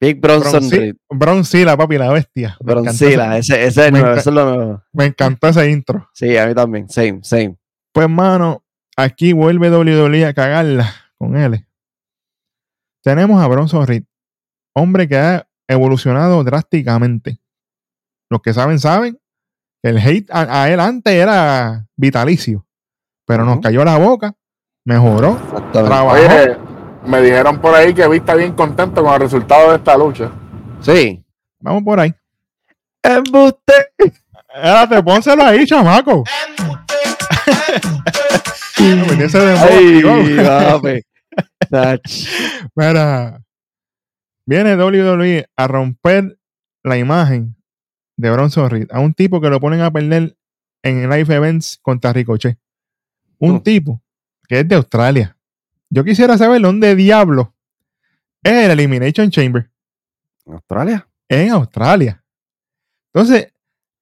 [0.00, 0.96] Big Bronson Bronzi- Reed.
[1.10, 2.56] Bronzilla, papi, la bestia.
[2.60, 4.82] Me Bronzilla, ese- ese, ese es el me nuevo, eso es lo nuevo.
[4.92, 6.08] Me encantó ese intro.
[6.14, 6.88] Sí, a mí también.
[6.88, 7.56] Same, same.
[7.92, 8.64] Pues, mano,
[8.96, 11.66] aquí vuelve WWE a cagarla con él.
[13.02, 14.04] Tenemos a Bronson Reed,
[14.74, 17.38] hombre que ha evolucionado drásticamente.
[18.30, 19.18] Los que saben, saben
[19.82, 22.66] que el hate a, a él antes era vitalicio,
[23.26, 24.34] pero nos cayó la boca,
[24.84, 25.36] mejoró,
[25.72, 26.10] trabajó.
[26.10, 26.56] Oye,
[27.06, 30.30] me dijeron por ahí que Vi está bien contento con el resultado de esta lucha.
[30.80, 31.24] Sí.
[31.60, 32.14] Vamos por ahí.
[33.02, 33.72] Embuste.
[34.48, 36.24] Espérate, pónselo ahí, chamaco.
[38.78, 39.14] Dembow
[39.70, 41.02] Ay.
[42.74, 43.40] Mira,
[44.46, 46.38] viene WWE a romper
[46.82, 47.56] la imagen
[48.16, 50.36] de Bronson Reed a un tipo que lo ponen a perder
[50.82, 52.58] en live events contra Ricochet.
[53.38, 53.60] Un Mm.
[53.62, 54.02] tipo
[54.48, 55.36] que es de Australia.
[55.90, 57.54] Yo quisiera saber dónde diablo
[58.42, 59.70] es el Elimination Chamber.
[60.46, 61.06] Australia.
[61.28, 62.24] En Australia.
[63.12, 63.52] Entonces,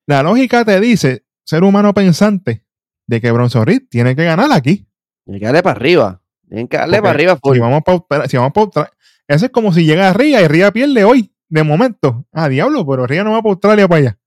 [0.07, 2.65] la lógica te dice, ser humano pensante,
[3.07, 4.87] de que Bronson Reed tiene que ganar aquí.
[5.27, 6.23] Hay que darle para arriba.
[6.47, 7.37] Tienen que darle Porque para arriba.
[7.43, 7.55] full.
[7.55, 8.93] Si vamos para si vamos pa Australia,
[9.27, 12.27] eso es como si llega a Ría y Ría pierde hoy, de momento.
[12.33, 14.19] Ah, diablo, pero Ría no va para Australia para allá.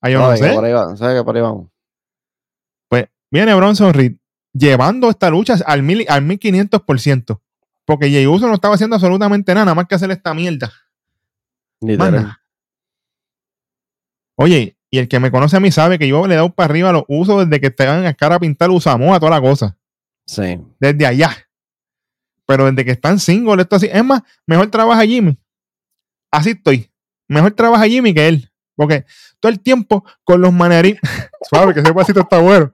[0.00, 1.68] Ah, yo no, que por ahí va- sabe que por ahí vamos.
[2.88, 4.16] Pues viene Bronson Reed
[4.58, 7.40] llevando esta lucha al, mil, al 1500%.
[7.84, 10.72] Porque Jey Uso no estaba haciendo absolutamente nada, nada más que hacer esta mierda.
[11.80, 12.36] Literal.
[14.36, 16.70] Oye, y el que me conoce a mí sabe que yo le he dado para
[16.70, 19.76] arriba los usos desde que estaban a cara a pintar Usamoa, toda la cosa.
[20.26, 20.60] Sí.
[20.78, 21.30] desde allá.
[22.46, 23.88] Pero desde que están single, esto así.
[23.90, 25.38] Es más, mejor trabaja Jimmy.
[26.30, 26.90] Así estoy.
[27.26, 28.50] Mejor trabaja Jimmy que él.
[28.74, 29.04] Porque
[29.40, 31.00] todo el tiempo con los manerismos.
[31.48, 32.72] Suave, que ese pasito está bueno.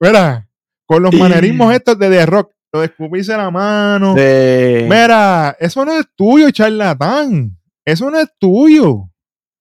[0.00, 0.48] Mira,
[0.86, 2.52] con los manerismos estos de The Rock.
[2.72, 4.14] Lo escupirse la mano.
[4.16, 4.84] Sí.
[4.84, 7.56] Mira, eso no es tuyo, charlatán.
[7.84, 9.10] Eso no es tuyo.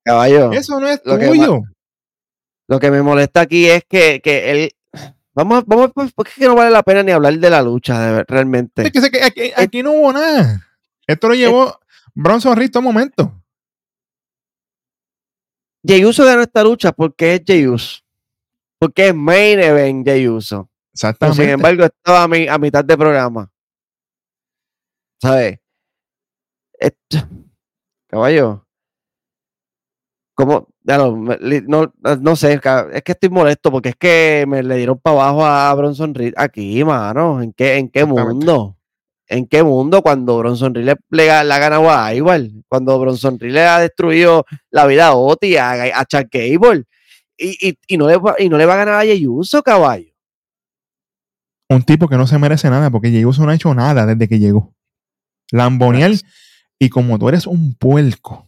[0.03, 0.51] Caballo.
[0.51, 1.61] Eso no es Lo que tuyo.
[2.67, 4.71] Lo que me molesta aquí es que, que él.
[5.35, 8.23] Vamos, vamos, pues, porque es que no vale la pena ni hablar de la lucha,
[8.23, 8.83] realmente.
[8.91, 10.61] Es que, aquí, aquí no hubo nada.
[11.07, 11.79] Esto lo llevó
[12.13, 13.33] Bronson Reed todo momento.
[15.85, 18.01] Jey Uso ganó esta lucha porque es Jey Uso.
[18.79, 20.69] Porque es main event Jey Uso.
[20.93, 21.41] Pero, Exactamente.
[21.41, 23.49] sin embargo, estaba a, mi- a mitad de programa.
[25.21, 25.59] ¿Sabes?
[26.79, 27.27] Esto-
[28.07, 28.65] Caballo.
[30.35, 30.67] ¿Cómo?
[30.83, 34.99] Ya no, no, no sé, es que estoy molesto porque es que me le dieron
[34.99, 37.41] para abajo a Bronson Reed aquí, mano.
[37.41, 38.77] ¿En qué, en qué mundo?
[39.27, 42.51] ¿En qué mundo cuando Bronson Reed le, le, le ha ganado a igual?
[42.67, 46.83] Cuando Bronson Reed le ha destruido la vida a Oti, a, a Chuck Gable.
[47.37, 49.63] Y, y, y no le va, y no le va a ganar a Jey Uso,
[49.63, 50.12] caballo.
[51.69, 54.39] Un tipo que no se merece nada porque Uso no ha hecho nada desde que
[54.39, 54.73] llegó.
[55.51, 56.21] Lamboniel,
[56.79, 58.47] y como tú eres un puerco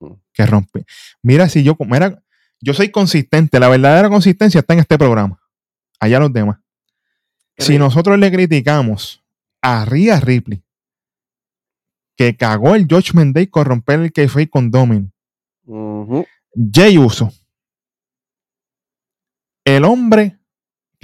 [0.00, 0.12] Mm.
[0.32, 0.84] que rompe.
[1.22, 2.22] Mira, si yo, mira,
[2.60, 5.40] yo soy consistente, la verdadera consistencia está en este programa.
[6.00, 6.58] Allá los demás.
[7.58, 7.84] Si Rico.
[7.84, 9.22] nosotros le criticamos
[9.62, 10.62] a Rhea Ripley,
[12.16, 15.10] que cagó el Judgment Day con romper el kayfabe con Dominic,
[15.64, 16.26] Ujú.
[16.72, 17.32] Jay Uso,
[19.64, 20.38] el hombre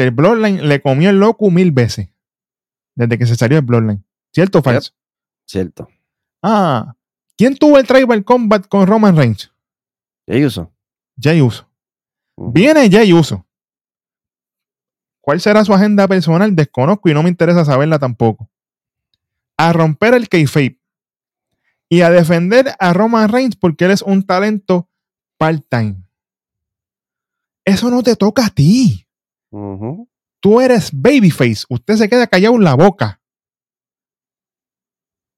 [0.01, 2.09] que el Bloodline le comió el loco mil veces
[2.95, 4.03] desde que se salió el Bloodline.
[4.33, 4.95] ¿Cierto o falso?
[5.45, 5.89] Cierto.
[6.43, 6.97] Ah,
[7.37, 9.53] ¿quién tuvo el Tribal Combat con Roman Reigns?
[10.27, 10.73] Jey Uso.
[11.21, 11.69] Jay Uso.
[12.35, 13.47] Viene Jay Uso.
[15.21, 16.57] ¿Cuál será su agenda personal?
[16.57, 18.49] Desconozco y no me interesa saberla tampoco.
[19.59, 20.81] A romper el kayfabe
[21.91, 24.89] y a defender a Roman Reigns porque él es un talento
[25.37, 26.03] part-time.
[27.67, 29.07] Eso no te toca a ti.
[29.51, 31.65] Tú eres babyface.
[31.69, 33.21] Usted se queda callado en la boca.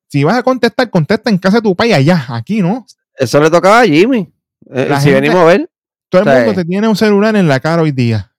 [0.09, 2.25] Si vas a contestar, contesta en casa de tu país allá.
[2.29, 2.85] Aquí no.
[3.17, 4.33] Eso le tocaba a Jimmy.
[4.71, 5.71] Eh, si gente- venimos a ver.
[6.11, 6.35] Todo el Sí.
[6.37, 8.35] mundo te tiene un celular en la cara hoy día.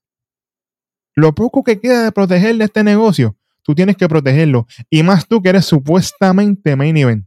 [1.16, 4.68] Lo poco que queda de proteger de este negocio, tú tienes que protegerlo.
[4.92, 7.26] Y más tú que eres supuestamente main event.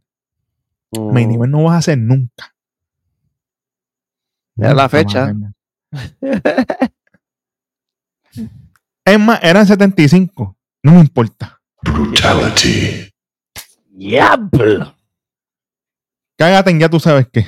[0.92, 1.36] Main Ujú.
[1.38, 2.54] event no vas a hacer nunca.
[4.56, 5.34] La fecha.
[9.04, 10.56] Es más, eran 75.
[10.82, 11.60] No me importa.
[13.90, 14.94] Diablo.
[16.36, 17.46] Cágate en ya tú sabes qué.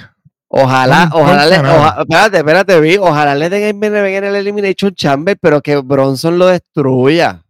[0.51, 4.95] Ojalá, No ojalá le, oja- espérate, espérate, vi, ojalá le den el en el Elimination
[4.95, 7.43] Chamber, pero que Bronson lo destruya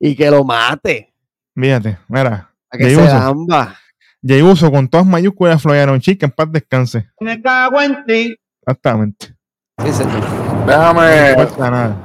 [0.00, 1.14] y que lo mate.
[1.54, 2.50] Fíjate, mira.
[2.68, 3.76] A que se.
[4.26, 7.08] Jey Uso con todas mayúsculas Floyaron Chica en paz descanse.
[7.20, 8.36] Me cago en ti.
[8.62, 9.36] Exactamente.
[9.84, 10.20] Sí, señor.
[10.28, 11.96] No Déjame, importa nada.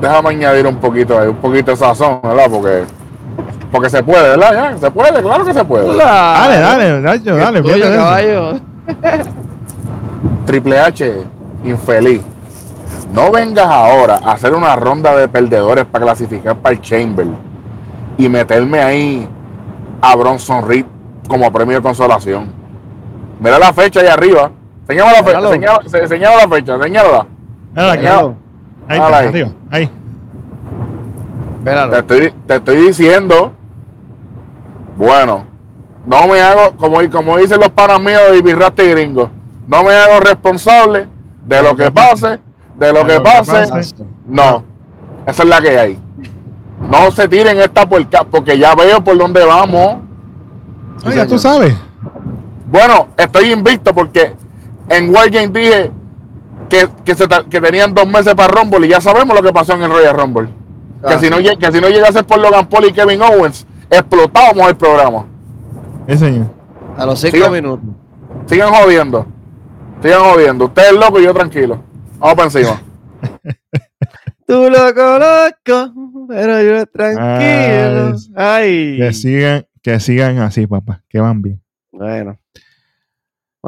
[0.00, 2.46] Déjame añadir un poquito ahí, un poquito de sazón, ¿verdad?
[2.50, 2.84] Porque,
[3.72, 4.52] porque se puede, ¿verdad?
[4.72, 5.96] Ya, se puede, claro que se puede.
[5.96, 8.60] Dale, dale, Nacho, dale, Tuyo, caballo.
[10.46, 11.22] Triple H,
[11.64, 12.22] infeliz.
[13.12, 17.26] No vengas ahora a hacer una ronda de perdedores para clasificar para el Chamber
[18.18, 19.28] y meterme ahí
[20.00, 20.84] a Bronson Reed
[21.28, 22.46] como premio de consolación.
[23.40, 24.50] Mira la fecha ahí arriba.
[24.86, 26.82] Señala la fecha, señala, se- señala la fecha, aquí.
[26.84, 27.26] Señala.
[28.88, 29.26] Ahí, está, ahí.
[29.28, 29.90] arriba, ahí.
[31.64, 33.52] Te estoy, te estoy diciendo,
[34.96, 35.44] bueno,
[36.06, 39.30] no me hago, como, como dicen los panas míos de Ibirrasta y Gringo,
[39.66, 41.08] no me hago responsable
[41.44, 42.38] de lo que pase,
[42.76, 44.04] de lo De que lo que pase.
[44.26, 44.62] No,
[45.26, 45.98] esa es la que hay.
[46.88, 49.96] No se tiren esta puerca, porque ya veo por dónde vamos.
[51.04, 51.74] Oye, tú sabes.
[52.66, 54.34] Bueno, estoy invicto porque
[54.88, 55.90] en Wargame dije
[56.68, 59.52] que, que, se ta- que tenían dos meses para Rumble y ya sabemos lo que
[59.52, 60.48] pasó en el Royal Rumble.
[61.06, 64.68] Que, Ah, si no, que si no llegase por Logan Paul y Kevin Owens, explotábamos
[64.68, 65.26] el programa.
[66.08, 66.46] Sí, señor.
[66.96, 67.84] A los cinco minutos.
[68.46, 69.26] Sigan jodiendo.
[70.02, 70.64] Sigan jodiendo.
[70.66, 71.82] Usted es loco y yo tranquilo.
[72.18, 72.80] Vamos para encima.
[74.46, 75.92] Tú lo conozco,
[76.28, 78.16] pero yo tranquilo.
[78.36, 78.96] Ay.
[78.98, 81.02] Que sigan, que sigan así, papá.
[81.08, 81.60] Que van bien.
[81.92, 82.38] Bueno.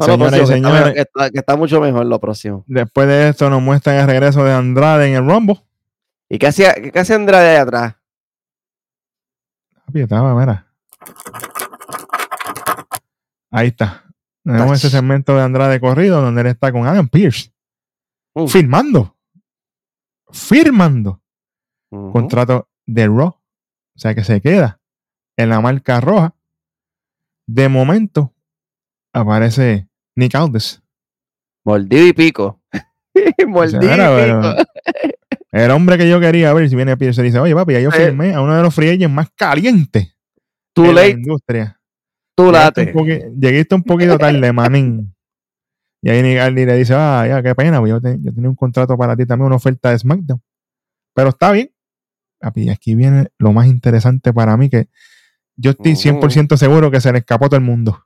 [0.05, 0.79] Señoras y próximo, que está señores.
[0.79, 2.63] mejor- que está, que está mucho mejor lo próximo.
[2.67, 5.61] Después de esto nos muestran el regreso de Andrade en el Rumble.
[6.29, 7.95] ¿Y qué hacía, qué hacía Andrade ahí atrás?
[9.93, 10.67] Estaba, mira.
[13.51, 14.03] Ahí está.
[14.43, 17.51] Tenemos ese segmento de Andrade corrido donde él está con Adam Pierce.
[18.33, 18.47] Uh.
[18.47, 19.15] Firmando.
[20.31, 21.21] Firmando.
[21.89, 23.27] Contrato de Raw.
[23.29, 23.39] O
[23.95, 24.79] sea que se queda
[25.35, 26.35] en la marca roja.
[27.47, 28.33] De momento
[29.11, 30.81] aparece Nick Aldis.
[31.65, 32.61] Mordido y pico.
[33.47, 34.55] Mordido y pico.
[35.51, 37.89] El hombre que yo quería ver, si viene Pierce y dice, oye papi, ya yo
[37.89, 37.93] Eh.
[37.93, 40.15] firmé a uno de los free agents más calientes
[40.73, 41.79] Too de la late, industria.
[42.35, 43.31] too Llegaste late.
[43.39, 45.15] llegaste un poquito tarde, manín.
[46.01, 48.55] Y ahí Nick Aldis le dice, ah, ya, qué pena, pues yo, yo tenía un
[48.55, 50.41] contrato para ti también, una oferta de SmackDown.
[51.15, 51.71] Pero está bien.
[52.39, 54.87] Papi, aquí viene lo más interesante para mí, que
[55.57, 56.01] yo estoy Ujú.
[56.21, 58.05] 100% seguro que se le escapó a todo el mundo.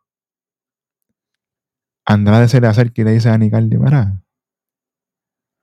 [2.06, 4.14] Andrade se le acerca y le dice a Nick Aldis, mira,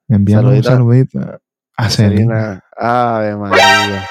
[0.08, 1.40] envíame un saludito
[1.76, 2.64] a Selena.
[2.76, 4.06] Ave María.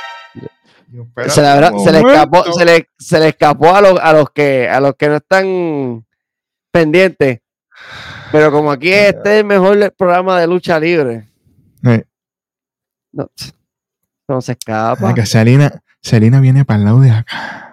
[0.91, 4.67] Yo, Se le, se escapó, se le, se le escapó a los, a los que
[4.67, 6.05] a los que no están
[6.71, 7.41] pendientes.
[8.31, 11.27] Pero como aquí este es el mejor programa de lucha libre,
[11.83, 12.03] Eh,
[13.11, 13.29] no,
[14.27, 15.09] no se escapa.
[15.09, 15.71] Ah, que Selena,
[16.01, 17.68] Selena viene para el lado de acá.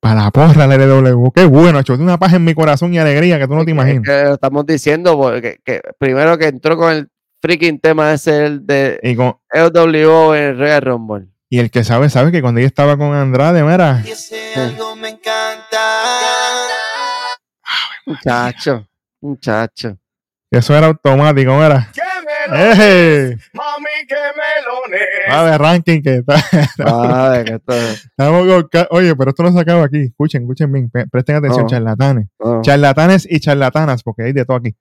[0.00, 1.30] Para la porra la LW.
[1.34, 4.02] Qué bueno, hecho una paz en mi corazón y alegría que tú no te imaginas.
[4.04, 7.08] que lo estamos diciendo porque que primero que entró con el
[7.42, 11.26] freaking tema ese el de Y, con- LWO en el Royal Rumble.
[11.50, 14.96] y el que sabe, sabe que cuando ella estaba con Andrade, mira, Y ese algo
[14.96, 15.78] me encanta.
[18.06, 18.86] Muchacho,
[19.20, 19.98] muchacho.
[20.50, 21.90] eso era automático, mira.
[22.54, 23.36] ¡Eje!
[23.54, 25.08] Mami, que melones.
[25.28, 26.34] A ver, ranking que está.
[27.34, 29.98] Ay, que esto- estamos con ca- Oye, pero esto no se acaba aquí.
[30.04, 30.90] Escuchen, escuchen bien.
[30.90, 31.68] pre- Presten atención, No.
[31.68, 32.28] charlatanes.
[32.38, 32.62] no.
[32.62, 34.74] Charlatanes y charlatanas, porque hay de todo aquí.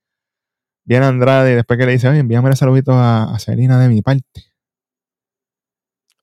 [0.85, 4.01] Viene Andrade y después que le dice, oye, envíame saluditos a, a Selena de mi
[4.01, 4.25] parte.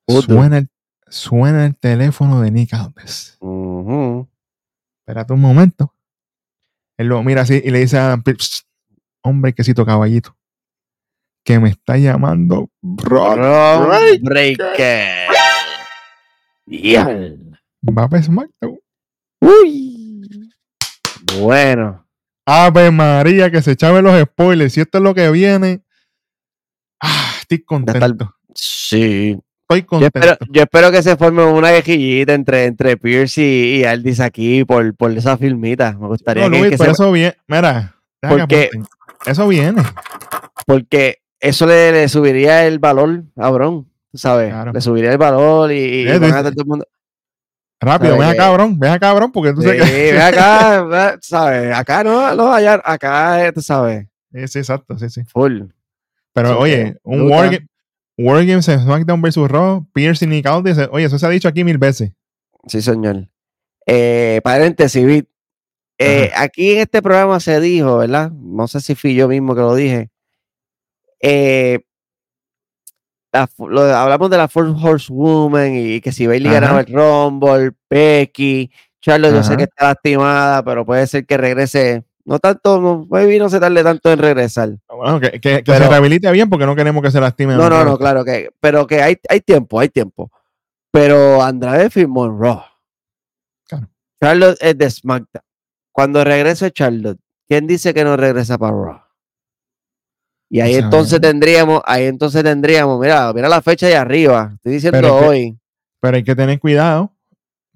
[0.08, 0.68] Suena el,
[1.08, 3.36] suena el teléfono de Nick Aldis.
[3.40, 4.28] Ujú.
[5.00, 5.92] Espérate un momento.
[6.98, 8.66] Él lo mira así y le dice a Adam "Psst,
[9.22, 10.36] hombre, quesito caballito,
[11.46, 13.36] que me está llamando Brock.
[13.36, 14.20] Ron Breaker.
[14.22, 15.28] Breaker.
[16.66, 17.36] Diablo.
[17.88, 18.78] Va para SmackDown.
[19.40, 20.28] Uy.
[21.38, 22.04] Bueno.
[22.44, 24.72] Ave María, que se echaban los spoilers.
[24.72, 25.82] Si esto es lo que viene,
[27.00, 28.34] ah, estoy contento.
[28.54, 29.38] Sí.
[29.68, 30.18] Estoy Yo contento.
[30.20, 34.64] espero, yo espero que se forme una guejillita entre, entre Pierce y, y Aldis aquí
[34.64, 35.92] por, por esa filmita.
[35.98, 37.36] Me gustaría No, que, Luis, que pero se- eso viene.
[37.48, 38.70] Mira, Porque-
[39.26, 39.82] eso viene.
[40.66, 44.50] porque eso le, le subiría el valor a Bron, tú ¿sabes?
[44.50, 44.72] Claro.
[44.72, 46.86] Le subiría el valor y, y Eh, van a todo el mundo.
[47.80, 50.12] Rápido, ¿Sabe ven acá, cabrón, ven acá, cabrón, porque tú Sí, sabes que.
[50.12, 51.74] ven acá, ¿sabes?
[51.76, 55.22] Acá no, no, allá, acá, eh, tú sabes, Sí, exacto, sí, sí.
[55.24, 55.62] full.
[56.32, 57.30] Pero oye, un.
[57.30, 57.66] Wargame,
[58.18, 59.36] Wargames en SmackDown vs.
[59.48, 62.12] Raw, Pierce y Nick Aldis, oye, eso se ha dicho aquí mil veces.
[62.66, 63.28] Sí, señor.
[63.86, 65.24] Eh, paréntesis.
[65.98, 68.30] Eh, aquí en este programa se dijo, ¿verdad?
[68.32, 70.10] No sé si fui yo mismo que lo dije.
[71.28, 71.80] Eh,
[73.32, 76.86] la lo hablamos de la Four Horsewoman y que si Bailey ganaba Ajá.
[76.88, 78.70] el Rumble, Becky,
[79.00, 79.56] Charlotte, yo sé Ajá.
[79.58, 83.84] que está lastimada, pero puede ser que regrese No tanto, no, maybe no se tarde
[83.84, 84.70] tanto en regresar.
[84.88, 87.54] Bueno, que, que- que Pero- se rehabilite bien porque no queremos que se lastime.
[87.54, 90.30] No, no, no, claro que, pero que hay, hay tiempo, hay tiempo.
[90.90, 92.62] Pero Andrade firmó en Raw.
[93.68, 93.88] Claro.
[94.20, 95.44] Charlotte es de SmackDown.
[95.92, 99.00] Cuando regrese Charlotte, ¿quién dice que no regresa para Raw?
[100.48, 104.52] Y ahí entonces tendríamos, ahí entonces tendríamos, mira, mira la fecha de arriba.
[104.54, 105.58] Estoy diciendo Pero es que- hoy.
[106.00, 107.12] Pero hay que tener cuidado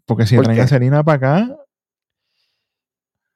[0.06, 0.62] porque si ¿Por traen qué?
[0.62, 1.56] a Selena para acá,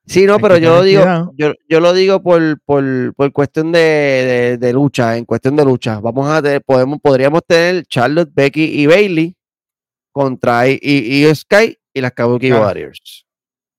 [0.07, 3.78] Sí, no, pero yo lo digo, yo, yo lo digo por, por, por cuestión de,
[3.80, 5.99] de- de lucha, en cuestión de lucha.
[5.99, 9.35] Vamos a tener, podemos, podríamos tener Charlotte, Becky y Bailey
[10.12, 12.64] contra y, y Sky y las Kabuki Claro.
[12.64, 13.24] Warriors.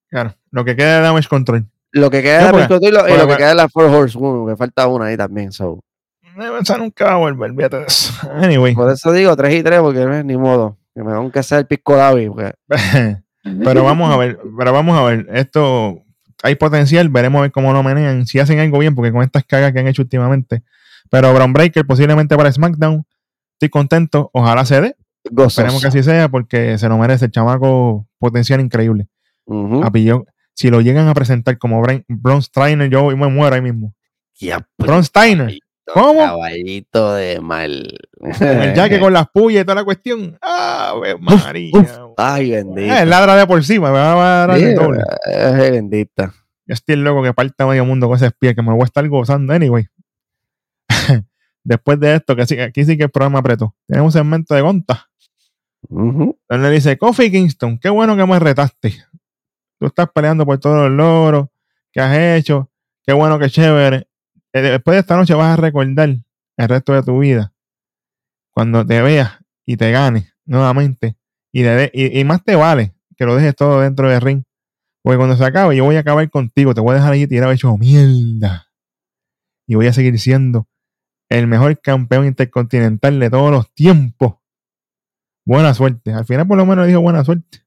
[0.08, 1.64] claro, lo que queda de Damage Control.
[2.00, 3.84] Lo que queda de Damage Control y lo, y lo que queda de la Four
[3.86, 5.52] Horse Woman, que falta una ahí también.
[5.52, 5.80] so.
[6.22, 8.12] Eh, Esa nunca va a volver, fíjate eso.
[8.34, 10.76] Anyway, Por eso digo 3 y 3, porque no es ni modo.
[10.94, 12.54] Que me aunque sea el Pisco Labi, porque
[13.64, 16.02] pero vamos a ver, pero vamos a ver, esto
[16.42, 19.44] hay potencial, veremos a ver cómo lo manejan, si hacen algo bien, porque con estas
[19.44, 20.62] cagas que han hecho últimamente.
[21.10, 23.04] Pero Brown Breaker posiblemente para SmackDown,
[23.54, 24.96] estoy contento, ojalá se dé,
[25.30, 25.60] gozoso.
[25.62, 29.06] esperemos que así sea, porque se lo merece el chamaco potencial increíble.
[29.82, 30.24] Papi, yo-
[30.56, 33.94] si lo llegan a presentar como Braun Braun Steiner, yo me muero ahí mismo.
[34.40, 36.20] Ya, Braun Steiner, caballito, ¿Cómo?
[36.20, 37.98] Caballito de mal.
[38.40, 40.36] el jaque con las puyas y toda la cuestión.
[40.40, 41.70] ¡Ave María!
[42.16, 42.94] Ay, bendito.
[42.94, 45.02] Eh, ladra de por cima, me va a dar el doble.
[45.26, 46.32] ay, bendita.
[46.66, 49.06] Yo estoy loco que parta medio mundo con ese pie que me voy a estar
[49.08, 49.86] gozando anyway.
[51.62, 53.74] Después de esto, que sí, aquí sí que el programa apretó.
[53.86, 55.06] Tenemos un segmento de Gonta.
[55.88, 58.94] Donde dice, Kofi Kingston, qué bueno que me retaste.
[59.78, 61.48] Tú estás peleando por todos los logros
[61.92, 62.70] que has hecho.
[63.06, 64.08] Qué bueno, que chévere.
[64.52, 67.52] Eh, Después de esta noche vas a recordar el resto de tu vida.
[68.52, 71.16] Cuando te veas y te ganes nuevamente.
[71.52, 74.42] Y, le más te vale que lo dejes todo dentro del ring.
[75.02, 76.74] Porque cuando se acabe, yo voy a acabar contigo.
[76.74, 78.70] Te voy a dejar ahí tirado hecho mierda.
[79.66, 80.68] Y voy a seguir siendo
[81.28, 84.36] el mejor campeón intercontinental de todos los tiempos.
[85.44, 86.12] Buena suerte.
[86.12, 87.65] Al final, por lo menos, dijo buena suerte.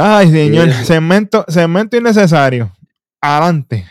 [0.00, 0.70] Ay, señor.
[0.72, 0.84] Sí.
[0.84, 2.70] Segmento, segmento innecesario.
[3.20, 3.84] Adelante.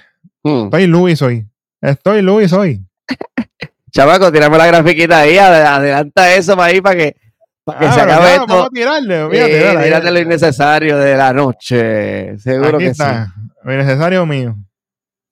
[0.43, 0.65] Mm.
[0.65, 1.45] Estoy Luis hoy.
[1.81, 2.81] Estoy Luis hoy.
[3.91, 7.15] Chamaco, tirame la grafiquita ahí, ade- adelanta eso para ahí para que,
[7.63, 8.47] para que Ah, se acabe ya, esto.
[8.47, 9.27] Vamos a tirarle.
[9.33, 12.37] Eh, lo innecesario de la noche.
[12.39, 13.33] Seguro Aquí que está.
[13.63, 14.55] Lo innecesario mío.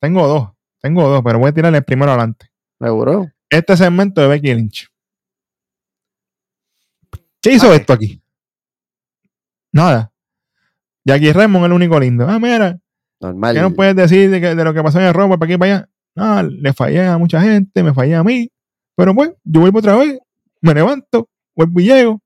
[0.01, 0.49] Tengo dos.
[0.81, 2.47] Tengo dos, pero voy a tirarle el primero adelante.
[2.47, 2.85] sí.
[2.85, 3.27] Seguro.
[3.49, 4.89] Este segmento de Becky Lynch.
[7.41, 8.21] ¿Qué hizo esto aquí?
[9.71, 10.11] Nada.
[11.05, 12.27] Jackie Raymond es el único lindo.
[12.27, 12.77] Ah, mira,
[13.21, 13.55] Normal.
[13.55, 15.53] ¿qué nos puedes decir de, que- de lo que pasó en el robo para aquí
[15.53, 15.89] y para allá?
[16.17, 18.49] Ah, le fallé a mucha gente, me fallé a mí.
[18.95, 20.17] Pero pues, yo vuelvo otra vez,
[20.61, 22.21] me levanto, vuelvo y llego.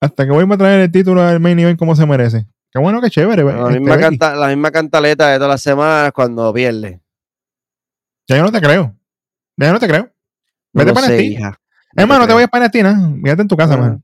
[0.00, 2.46] Hasta que vuelvo a traer el título del main event como se merece.
[2.72, 3.44] Qué bueno, qué chévere.
[3.44, 7.00] la, este, misma canta- la misma cantaleta de todas las semanas cuando pierde.
[8.28, 8.96] Ya yo no te creo.
[9.56, 10.02] Ya yo no te creo.
[10.72, 11.58] No Vete lo para hija.
[11.94, 13.12] Hermano, no te vayas para Palestina.
[13.22, 13.76] Quédate en tu casa, Ah.
[13.76, 14.02] man.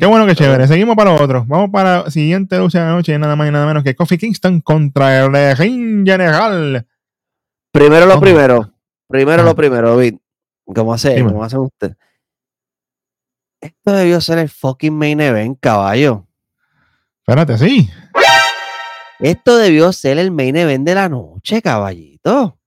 [0.00, 0.66] Qué bueno que chévere.
[0.66, 1.46] Seguimos para los otros.
[1.46, 3.18] Vamos para la siguiente lucha de la noche.
[3.18, 6.86] Nada más y nada menos que Kofi Kingston contra el Lejín General.
[7.70, 8.72] Primero lo primero.
[9.06, 9.44] Primero Ah.
[9.44, 10.14] lo primero, David.
[10.74, 11.16] ¿Cómo hace?
[11.16, 11.30] Dime.
[11.30, 11.96] ¿Cómo hacen ustedes?
[13.60, 16.26] Esto debió ser el fucking main event, caballo.
[17.18, 17.90] Espérate, sí.
[19.18, 22.58] Esto debió ser el main event de la noche, caballito.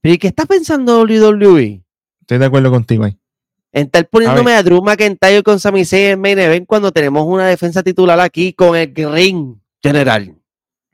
[0.00, 1.82] ¿Pero y qué está pensando WWE?
[2.20, 3.18] Estoy de acuerdo contigo ahí.
[3.72, 7.46] En estar poniéndome a Drew McIntyre con Sami Zayn en main event cuando tenemos una
[7.46, 10.34] defensa titular aquí con el ring general.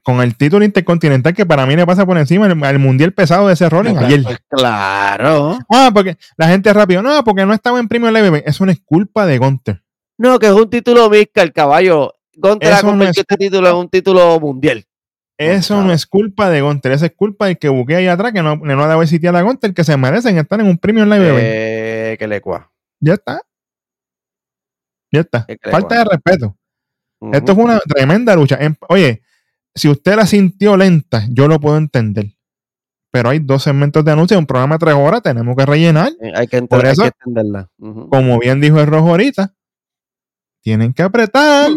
[0.03, 3.49] Con el título intercontinental que para mí le pasa por encima el, el mundial pesado
[3.49, 4.23] de ese Rollins ayer.
[4.23, 5.59] Pues claro.
[5.69, 7.03] Ah, porque la gente rápido.
[7.03, 8.45] No, porque no estaba en Premium Live.
[8.47, 9.83] Eso no es culpa de Gunter.
[10.19, 12.15] No, que es un título Mizca, el caballo.
[12.35, 14.85] Gunter ha no convertido es este título en un título mundial.
[15.39, 15.89] Eso claro.
[15.89, 16.93] no es culpa de Gunter.
[16.93, 19.09] Eso es culpa del que buquea ahí atrás, que no, que no ha dado el
[19.09, 21.29] sitio a la Gunter, que se merecen estar en un Premium Live.
[21.29, 21.43] event.
[21.43, 21.86] Eh,
[22.19, 22.73] que le cua.
[23.01, 23.41] Ya está.
[25.13, 25.47] Ya está.
[25.71, 26.57] Falta de respeto.
[27.33, 28.57] Esto fue una tremenda lucha.
[28.61, 29.23] Em- Oye,
[29.75, 32.27] si usted la sintió lenta, yo lo puedo entender.
[33.11, 36.13] Pero hay dos segmentos de anuncio, un programa de tres horas, tenemos que rellenar.
[36.21, 37.71] Eh, Hay que, hay eso- que entenderla.
[37.79, 39.55] Como bien dijo el rojo ahorita,
[40.63, 41.71] tienen que apretar.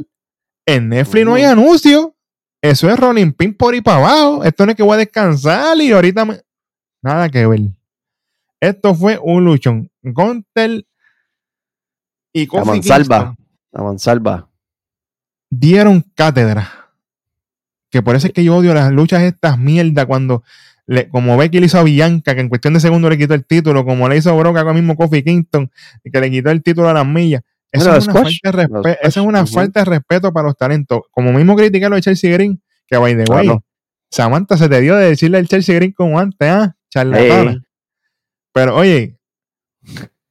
[0.65, 2.15] En Netflix no hay anuncio.
[2.61, 4.43] Eso es rolling pin por ahí para abajo.
[4.43, 6.41] Esto no es que voy a descansar y ahorita me...
[7.01, 7.61] Nada que ver.
[8.59, 9.88] Esto fue un luchón.
[10.03, 10.85] Gunter
[12.33, 13.35] y La Kofi mansalva.
[13.71, 14.49] La mansalva.
[15.51, 16.69] dieron cátedra.
[17.91, 20.43] Que por eso es que yo odio las luchas estas mierda cuando,
[20.85, 23.45] le- como Becky le hizo a Bianca, que en cuestión de segundos le quitó el
[23.45, 25.71] título, como le hizo Brock con mismo Kofi Kingston,
[26.03, 27.41] que le quitó el título a las millas.
[27.71, 30.55] Eso es una, falta de, respe- los eso es una falta de respeto para los
[30.57, 31.01] talentos.
[31.11, 33.63] Como mismo criticaron a Chelsea Green, Que by the way, Claro.
[34.11, 36.75] Samantha se te dio de decirle al Chelsea Green como antes, ¿ah?
[36.89, 37.51] Charlatana.
[37.51, 37.57] Ey.
[38.53, 39.18] Pero oye,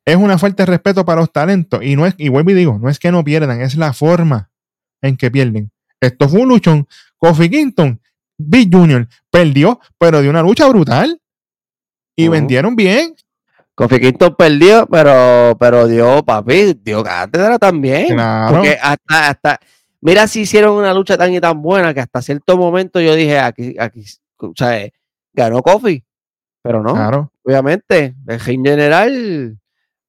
[0.05, 1.83] es una falta de respeto para los talentos.
[1.83, 4.51] Y no es, y vuelvo y digo, no es que no pierdan, es la forma
[5.03, 5.71] en que pierden.
[6.01, 6.89] Esto fue un luchón.
[7.19, 8.01] Kofi Kingston,
[8.39, 11.21] Big Junior, perdió, pero dio una lucha brutal.
[12.17, 13.15] Y vendieron bien.
[13.75, 18.15] Kofi Kingston perdió, pero, pero dio, papi, dio cátedra también.
[18.15, 18.57] Claro.
[18.57, 19.61] Porque hasta, hasta,
[20.01, 23.39] mira si hicieron una lucha tan y tan buena que hasta cierto momento yo dije,
[23.39, 24.05] aquí, aquí,
[24.39, 24.89] o sea,
[25.33, 26.03] ganó Kofi,
[26.63, 27.33] pero no, Claro.
[27.49, 29.57] Obviamente, el Gen General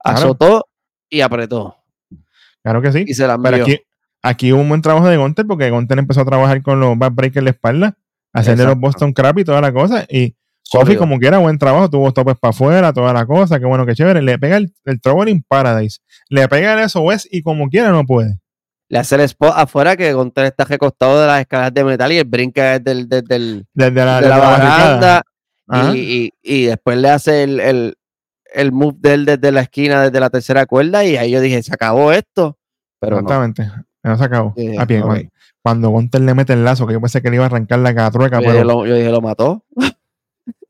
[0.01, 0.17] Claro.
[0.17, 0.65] azotó
[1.09, 1.75] y apretó
[2.63, 3.05] Claro que sí.
[3.07, 3.79] y se la Pero aquí,
[4.21, 7.37] aquí hubo un buen trabajo de Gunter porque Gunter empezó a trabajar con los backbreakers
[7.37, 7.97] en la espalda,
[8.33, 8.77] hacerle los.
[8.77, 10.05] Boston Crab y toda la cosa.
[10.09, 10.99] Y Sólido.
[10.99, 14.21] como quiera, buen trabajo, tuvo topes para afuera, toda la cosa, qué bueno, qué chévere.
[14.21, 18.39] Le pega el, el Traveling Paradise, le pega el SOS y como quiera no puede.
[18.87, 22.17] Le hace el spot afuera que Gunter está recostado de las escaleras de metal y
[22.17, 24.77] él brinca desde, el- desde, el- Desde la, de la desde la barricada.
[24.85, 25.23] baranda.
[25.72, 27.97] Y, y- y después le hace el, el,
[28.53, 31.61] el move de él desde la esquina, desde la tercera cuerda, y ahí yo dije,
[31.63, 32.57] se acabó esto.
[32.99, 33.17] Pero.
[33.17, 33.70] Exactamente.
[34.03, 34.53] No se acabó.
[34.80, 35.03] A pie.
[35.61, 37.93] Cuando, Gunter le mete el lazo, que yo pensé que le iba a arrancar la
[37.93, 38.63] catrueca, Yo, pero.
[38.63, 39.63] lo, yo dije, lo mató.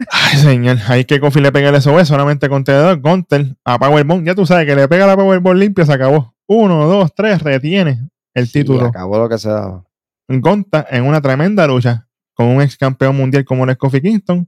[0.10, 0.78] Ay, señor.
[0.88, 3.00] Ahí que Kofi le pega el SOS solamente con tenedor.
[3.00, 4.26] Gunter a Powerbomb.
[4.26, 6.34] Ya tú sabes que le pega la Powerbomb limpia, se acabó.
[6.48, 8.86] Uno, dos, tres, retiene el Sí, título.
[8.88, 9.84] acabó lo que se daba.
[10.28, 14.48] Gonta en una tremenda lucha con un ex campeón mundial como el Kofi Kingston.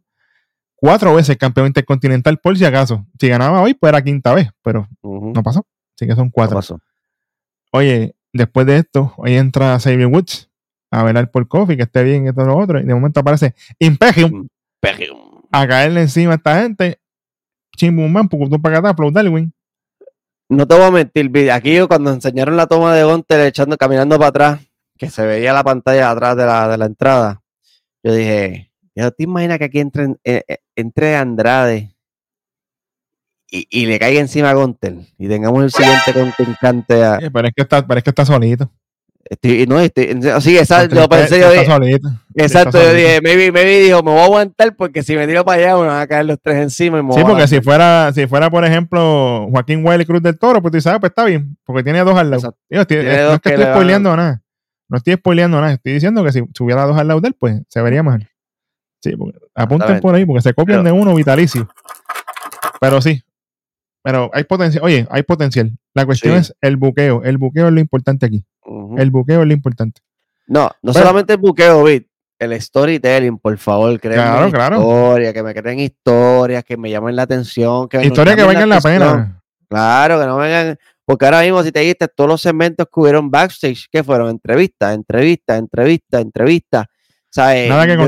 [0.81, 3.05] Cuatro veces campeón intercontinental, por si acaso.
[3.19, 5.63] Si ganaba hoy, pues era quinta vez, pero no pasó.
[5.95, 6.55] Así que son no cuatro.
[6.55, 6.79] pasó.
[7.71, 10.49] Oye, después de esto, hoy entra Xavier Woods
[10.89, 12.79] a velar por Kofi, que esté bien y todo lo otro.
[12.79, 14.47] Y de momento aparece Imperium
[14.79, 15.43] Pegium.
[15.51, 16.99] a caerle encima a esta gente.
[17.77, 19.53] Chimbumban, Pucutum Pacatá, Flow Darwin.
[20.49, 24.29] No te voy a mentir, aquí cuando enseñaron la toma de Gunter echando, caminando para
[24.29, 24.61] atrás,
[24.97, 27.43] que se veía la pantalla atrás de la, de la entrada,
[28.03, 31.95] yo dije, ¿ya te imaginas que aquí entre, eh, eh, entre Andrade
[33.49, 37.47] y, y le caiga encima a Gunter y tengamos el siguiente contrincante a, Eh, pero,
[37.47, 38.71] es que está, es que está solito.
[39.29, 40.07] estoy- no, estoy-
[40.41, 42.09] sí, lo el pensé, Pe- yo está dije, solito.
[42.35, 45.61] exacto, yo dije, maybe, maybe dijo, me voy a aguantar porque si me tiro para
[45.61, 48.25] allá me van a caer los tres encima y me Sí, porque si fuera, si
[48.27, 51.83] fuera, por ejemplo, Joaquín Wiley Cruz del Toro, pues tú sabes, pues está bien, porque
[51.83, 52.39] tiene dos al lado.
[52.41, 52.59] Exacto.
[52.69, 54.41] Digo, estoy- eh, no dos es que que estoy van- spoileando nada.
[54.89, 55.73] No estoy spoileando nada.
[55.73, 58.23] Estoy diciendo que si tuviera dos al lado de él, pues se vería mejor.
[59.01, 61.67] Sí, porque apunten por ahí, porque se copian Pero- de uno vitalicio.
[62.79, 63.21] Pero sí.
[64.03, 64.83] Pero hay potencial.
[64.83, 65.71] Oye, hay potencial.
[65.93, 66.39] La cuestión Sí.
[66.51, 67.21] es el buqueo.
[67.23, 68.43] El buqueo es lo importante aquí.
[68.97, 70.01] El buqueo es lo importante.
[70.47, 72.07] No, no solamente el buqueo, Bit,
[72.39, 74.77] el storytelling, por favor, creen Claro, claro.
[74.79, 78.69] historia, que me creen historias, que me llamen la atención, que nos Historia que valgan
[78.69, 79.01] la atención.
[79.01, 79.41] pena.
[79.69, 83.29] Claro, que no vengan, porque ahora mismo si te diste todos los segmentos que hubieron
[83.31, 84.29] backstage, ¿qué fueron?
[84.29, 86.85] Entrevistas, entrevistas, entrevistas, entrevistas.
[87.33, 87.69] ¿Sabes?
[87.69, 88.03] Nada que no-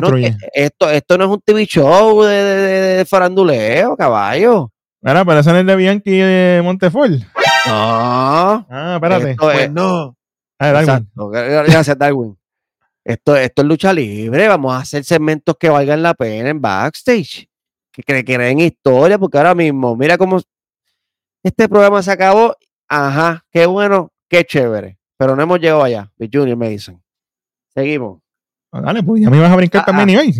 [0.54, 4.70] esto, esto no es un TV show de, de- de- de faranduleo, caballo.
[5.02, 7.12] Mira, pero ese no es el de Bianchi y de Montefort.
[7.12, 8.68] No.
[8.70, 9.32] Ah, espérate.
[9.32, 10.16] Esto es- no.
[10.60, 10.82] Ah, Darwin.
[10.90, 11.28] Exacto.
[11.30, 12.38] Gracias, Darwin.
[13.06, 14.48] Esto, esto es lucha libre.
[14.48, 17.48] Vamos a hacer segmentos que valgan la pena en backstage.
[17.92, 20.40] Que, que creen historia, porque ahora mismo, mira cómo
[21.44, 22.56] este programa se acabó.
[22.88, 24.98] Ajá, qué bueno, qué chévere.
[25.18, 26.12] Pero no hemos llegado allá.
[26.18, 27.02] Big Junior me dicen.
[27.74, 28.20] Seguimos.
[28.74, 30.34] Ah, Dale, pues ya me ibas a brincar Ah, también y hoy.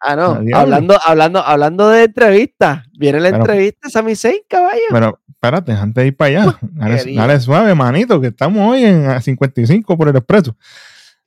[0.00, 0.40] Ah, no.
[0.54, 2.82] Ah, hablando, hablando, hablando de entrevistas.
[2.98, 4.80] Viene la Pero- entrevista, Sami Zayn, caballo.
[4.90, 9.20] Pero espérate, antes de ir para allá, dale, suave, manito, que estamos hoy en a
[9.20, 10.56] 55 por el expreso.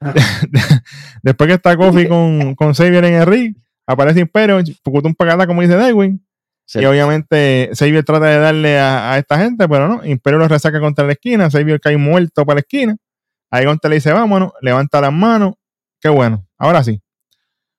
[0.02, 0.14] Ah.
[1.24, 3.56] Después que está Kofi con, con Xavier en el ring,
[3.86, 6.24] aparece Imperio, Pucutum Pagata, como dice Darwin.
[6.66, 6.80] Sí.
[6.80, 10.80] Y obviamente Xavier trata de darle a, a esta gente, pero no, Imperio lo resaca
[10.82, 12.96] contra la esquina, Xavier cae muerto para la esquina.
[13.50, 15.54] Ahí Gonte le dice, vámonos, levanta las manos.
[16.02, 16.46] Qué bueno.
[16.58, 17.02] Ahora sí.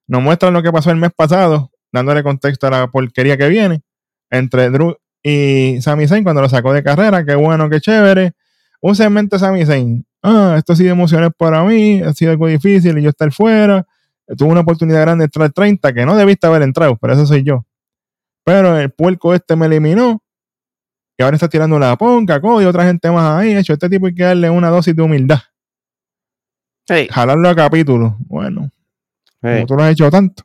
[0.06, 3.82] Nos muestran lo que pasó el mes pasado, dándole contexto a la porquería que viene
[4.30, 7.24] entre Drew y Sami Zayn cuando lo sacó de carrera.
[7.24, 8.32] Qué bueno, qué chévere.
[8.80, 10.06] Un segmento de Sami Zayn.
[10.22, 13.86] Ah, esto ha sido emocional para mí, ha sido algo difícil y yo estar fuera.
[14.36, 17.42] Tuve una oportunidad grande de entrar 30 que no debiste haber entrado, pero eso soy
[17.42, 17.64] yo.
[18.44, 20.22] Pero el puerco este me eliminó
[21.18, 23.56] y ahora está tirando la ponca, y otra gente más ahí.
[23.56, 25.40] Hecho, este tipo hay que darle una dosis de humildad.
[26.88, 28.16] Hey, Jalarlo a capítulo.
[28.20, 28.70] Bueno,
[29.42, 29.56] hey.
[29.56, 30.44] como tú lo has hecho tanto.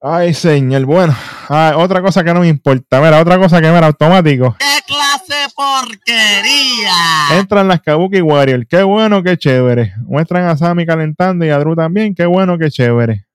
[0.00, 0.84] Ay, señor.
[0.84, 1.14] Bueno,
[1.48, 3.00] ah, otra cosa que no me importa.
[3.00, 4.56] Mira, otra cosa que era automático.
[4.58, 7.38] ¡Qué clase porquería!
[7.38, 8.66] Entran las Kabuki Warriors.
[8.68, 9.94] Qué bueno, qué chévere.
[10.00, 12.16] Muestran a Sammy calentando y a Drew también.
[12.16, 13.26] Qué bueno, qué chévere.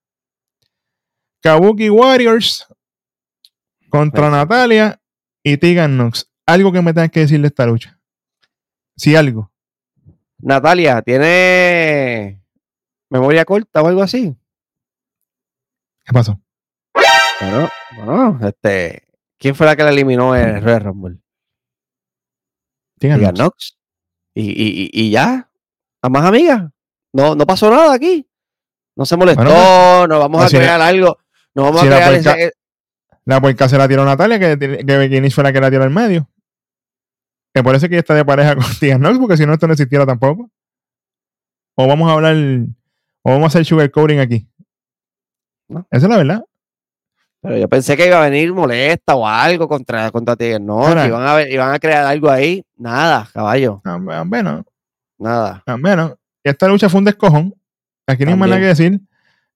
[1.42, 2.68] Kabuki Warriors
[3.90, 5.00] contra Natalia
[5.42, 6.30] y Tegan Nox.
[6.46, 7.98] Algo que me tengas que decir de esta lucha.
[8.98, 9.54] Si algo.
[10.40, 12.42] Natalia, tiene
[13.10, 14.36] memoria corta o algo así.
[16.06, 16.40] ¿Qué pasó?
[17.42, 19.08] Bueno, bueno, este,
[19.38, 21.18] ¿quién fue la que la eliminó en el Royal Rumble?
[23.00, 23.78] Tegan Knox.
[24.34, 25.50] Y, y, y, ya,
[26.02, 26.64] a más amigas.
[27.14, 28.28] No, no pasó nada aquí.
[28.96, 31.18] No se molestó, Bueno, no vamos a pues, si la- crear algo.
[31.56, 32.54] No vamos si a la crear puerca- ese-
[33.26, 35.90] La puerca se la tiró Natalia, que, que Lynch fue la que la tiró al
[35.90, 36.30] medio.
[37.60, 39.74] Eso es que ella está de pareja con Tegan Knox, porque si no, esto no
[39.74, 40.50] existiera tampoco.
[41.76, 42.36] O vamos a hablar,
[43.24, 44.48] o vamos a hacer sugarcoating aquí.
[45.70, 45.86] No.
[45.92, 46.44] Esa es la verdad.
[47.42, 51.28] Pero yo pensé que iba a venir molesta o algo contra, contra Ahora- que iban
[51.28, 52.64] a, ver- iban a crear algo ahí.
[52.78, 54.66] Nada, caballo, Ah, Bueno,
[55.20, 55.64] nada.
[55.80, 56.16] bueno.
[56.44, 57.54] Esta lucha fue un descojón.
[58.08, 59.00] Aquí no hay más nada que decir.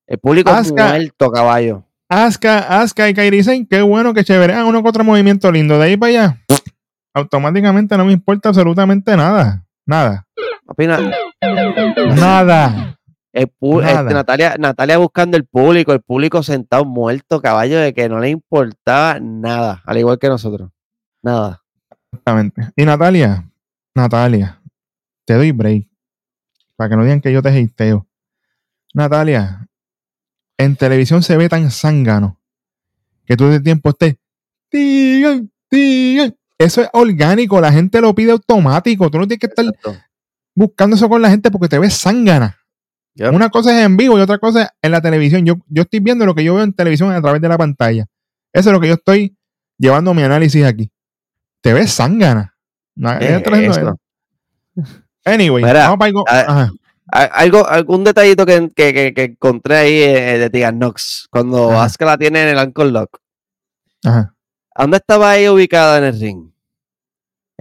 [0.06, 1.84] El público Asuka- muerto, caballo.
[2.10, 4.54] Asuka, Asuka y Kairi Sane, qué bueno, qué chévere.
[4.54, 5.80] Ah, uno que otro movimiento lindo.
[5.80, 6.38] De ahí para allá,
[7.14, 9.66] automáticamente no me importa absolutamente nada.
[9.86, 10.28] Nada.
[10.66, 11.00] Opina,
[12.16, 12.98] Nada.
[13.34, 14.14] el este.
[14.14, 19.20] Natalia, Natalia buscando el público, el público sentado muerto, caballo, de que no le importaba
[19.20, 20.72] nada, al igual que nosotros.
[21.22, 21.62] Nada.
[22.12, 22.70] Exactamente.
[22.76, 23.50] Y Natalia,
[23.96, 24.62] Natalia,
[25.26, 25.88] te doy break.
[26.76, 28.08] Para que no digan que yo te hateo.
[28.94, 29.68] Natalia,
[30.58, 32.40] en televisión se ve tan zángano
[33.26, 34.16] que todo el tiempo estés.
[34.72, 36.36] Digan, digan.
[36.64, 39.10] Eso es orgánico, la gente lo pide automático.
[39.10, 39.96] Tú no tienes que estar Exacto.
[40.56, 42.58] buscando eso con la gente porque te ves zángana.
[43.16, 43.34] Yep.
[43.34, 45.46] Una cosa es en vivo y otra cosa es en la televisión.
[45.46, 48.06] Yo, yo estoy viendo lo que yo veo en televisión a través de la pantalla.
[48.54, 49.36] Eso es lo que yo estoy
[49.78, 50.90] llevando mi análisis aquí.
[51.62, 52.56] Te ves zángana.
[55.26, 56.24] Anyway, Mira, vamos para algo.
[56.28, 56.72] Ajá,
[57.12, 61.80] Algo, algún detallito que, que, que- que encontré ahí eh, de Tegan Knox cuando.
[61.80, 63.20] Asuka la tiene en el Ankle Lock.
[64.04, 64.34] ajá.
[64.74, 66.51] ¿A ¿Dónde estaba ella ubicada en el ring?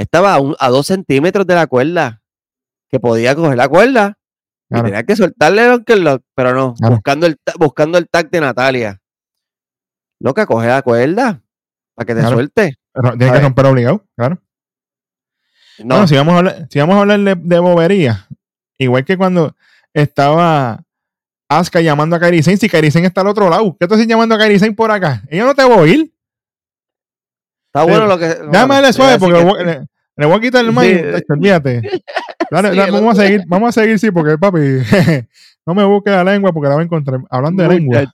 [0.01, 2.23] Estaba a, un- a dos centímetros de la cuerda.
[2.89, 4.17] Que podía coger la cuerda
[4.69, 4.85] y Claro.
[4.87, 6.75] tenía que soltarle el Lock, pero no.
[6.75, 6.95] Claro.
[6.95, 9.01] Buscando, el, buscando el tag de Natalia.
[10.21, 11.43] Loca, coge la cuerda
[11.95, 12.35] para que te Claro.
[12.37, 12.77] suelte.
[12.93, 14.41] Pero Tiene que romper obligado, claro.
[15.79, 18.27] No, Bueno, si vamos a hablar, si vamos a hablar de, de bobería,
[18.79, 19.55] igual que cuando
[19.95, 20.83] estaba
[21.49, 24.35] Asuka llamando a Kairi Sane, si Kairi Sane está al otro lado, ¿qué haces llamando
[24.35, 25.23] a Kairi Sane por acá?
[25.29, 26.13] Ella no te va a oír.
[27.73, 28.27] Está bueno lo que.
[28.27, 31.25] Déjame darle suave porque que- le, voy- a quitar el mic.
[31.29, 31.83] Olvídate.
[32.51, 34.59] Vamos a seguir, vamos a seguir, sí, porque papi,
[35.67, 37.21] no me busque la lengua porque la voy a encontrar.
[37.31, 38.13] Hablando de lengua.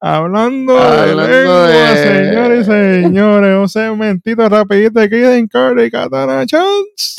[0.00, 1.96] Hablando, de lengua, de-
[2.26, 2.64] señores y
[3.04, 3.56] señores.
[3.56, 7.14] Un segmentito rapidito de Kiden Carter y Katana Chance.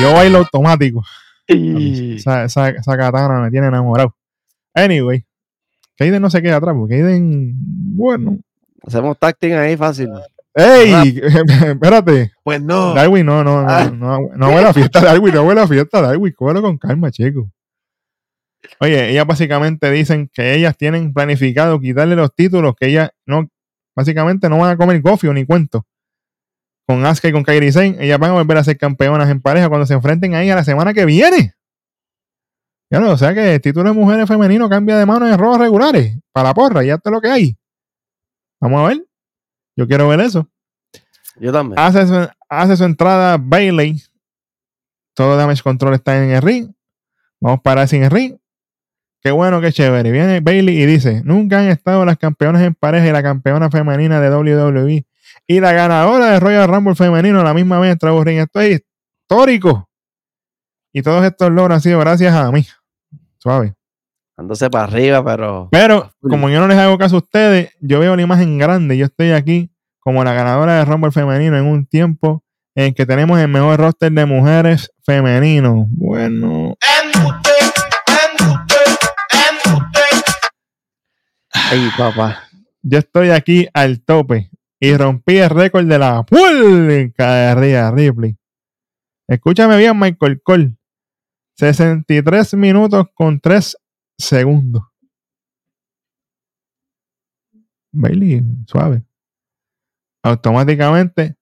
[0.00, 1.04] Yo bailo automático.
[1.46, 4.14] Esa, esa, esa katana me tiene enamorado.
[4.74, 5.24] Anyway,
[5.98, 8.38] Kaiden no se queda atrás, porque Kaiden, bueno.
[8.84, 10.08] Hacemos tacting ahí fácil.
[10.54, 11.20] ¡Ey!
[11.66, 12.32] Espérate.
[12.42, 12.94] Pues no.
[12.94, 13.90] Darwin, no, no, Ah.
[13.92, 17.10] no, no, no huele a fiesta, Darwin, no huele a fiesta, Darwin, cógelo con calma,
[17.10, 17.50] chico.
[18.80, 23.48] Oye, ellas básicamente dicen que ellas tienen planificado quitarle los títulos, que ellas no,
[23.96, 25.84] básicamente no van a comer gofio ni cuento.
[26.86, 29.68] Con Asuka y con Kairi Sane, ellas van a volver a ser campeonas en pareja
[29.68, 31.54] cuando se enfrenten ahí a la semana que viene.
[32.92, 35.58] Ya no, o sea que el título de mujeres femenino cambia de mano en robos
[35.58, 37.56] regulares, para la porra, ya esto es lo que hay.
[38.60, 39.06] Vamos a ver.
[39.74, 40.46] Yo quiero ver eso
[41.36, 41.78] Yo también.
[41.78, 44.02] hace su, hace su entrada Bailey.
[45.14, 46.70] Todo damage control está en el ring.
[47.40, 48.36] Vamos para sin el ring.
[49.22, 50.10] Qué bueno, qué chévere.
[50.10, 54.20] Viene Bailey y dice: Nunca han estado las campeonas en pareja y la campeona femenina
[54.20, 55.06] de WWE
[55.46, 58.40] y la ganadora de Royal Rumble femenino a la misma vez al ring.
[58.40, 58.82] Esto es
[59.22, 59.88] histórico.
[60.92, 62.66] Y todos estos logros han sido gracias a mí.
[63.42, 63.74] Suave.
[64.36, 65.68] Dándose para arriba, pero.
[65.72, 68.96] Pero como yo no les hago caso a ustedes, yo veo la imagen grande.
[68.96, 72.44] Yo estoy aquí como la ganadora de Rumble femenino en un tiempo
[72.76, 75.86] en que tenemos el mejor roster de mujeres femenino.
[75.90, 76.74] Bueno,
[81.52, 82.44] Ay, papá.
[82.82, 84.50] yo estoy aquí al tope
[84.80, 88.36] y rompí el récord de la pulca de Rhea Ripley.
[89.28, 90.76] Escúchame bien, Michael Cole.
[91.56, 93.76] 63 minutos con 3
[94.18, 94.82] segundos.
[97.92, 99.02] Bailey, suave.
[100.22, 101.36] Automáticamente.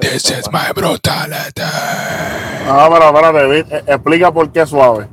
[0.00, 1.62] This is my brutality.
[2.66, 5.08] No, pero espérate, eh, explica por qué suave.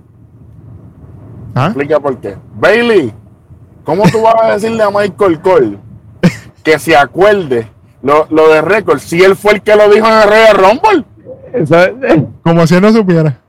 [1.53, 1.67] ¿Ah?
[1.67, 2.35] Explica por qué.
[2.55, 3.13] Bailey,
[3.83, 5.77] ¿cómo tú vas a decirle a Michael Cole
[6.63, 7.69] que se acuerde
[8.01, 11.05] lo, lo de récord si él fue el que lo dijo en el Royal Rumble?
[12.43, 13.39] Como si él no supiera.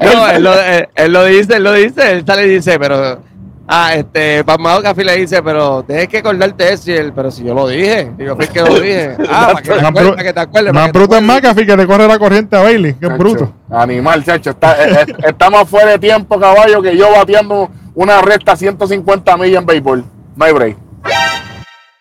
[0.00, 3.22] No, él lo, él- él lo dice, él lo dice, él sale y dice, pero
[3.66, 7.30] Ah, este, Pasmado Café le dice, pero tienes que acordarte de eso, y él, pero
[7.30, 9.16] si yo lo dije, digo, fue que lo dije.
[9.26, 10.72] Ah, para que te Más acuerdes, para que te acuerdes.
[10.74, 11.42] Más que bruto es acuerdes.
[11.42, 12.92] McAfee que le corre la corriente a Bailey.
[12.92, 13.54] Qué Chacho, bruto.
[13.70, 14.50] Animal, chacho.
[14.50, 19.60] Está, eh, eh, estamos fuera de tiempo, caballo, que yo bateando una recta 150 millas
[19.62, 20.04] en béisbol.
[20.36, 20.76] No hay break.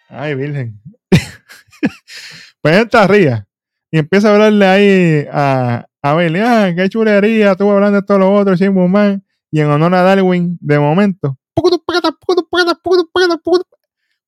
[0.10, 0.82] Ay, virgen.
[2.62, 3.46] pues esta ría
[3.90, 6.42] y empieza a hablarle ahí a, a Bailey.
[6.42, 9.24] Ah, qué chulería, estuvo hablando de todo lo otro, Shane Man.
[9.52, 11.38] Y en honor a Darwin, de momento.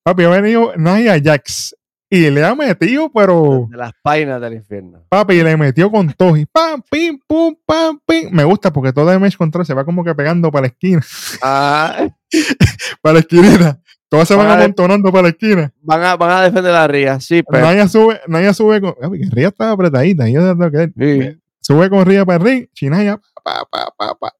[0.04, 1.74] Papi, ha venido Nia Jax
[2.08, 5.04] y le ha metido, pero De las páginas del infierno.
[5.08, 6.36] papi, le metió con todo.
[6.36, 8.30] Y pam, pim, pum, pam, pim.
[8.30, 11.02] Me gusta porque todo el Mesh Control se va como que pegando para la esquina,
[11.42, 12.06] Ah,
[13.02, 13.80] para la esquinita.
[14.08, 14.58] Todas se van Ay.
[14.58, 15.72] amontonando para la esquina.
[15.82, 17.64] van, a, van a defender la ría, sí, pero.
[17.66, 18.94] Naya sube, Naya sube con.
[18.94, 20.28] Papi, Ría estaba apretadita.
[20.28, 21.40] Yo tengo que Sí.
[21.66, 22.66] Sube con Ría para el ring.
[22.74, 24.32] Chinaya, pa, pa, pa, pa.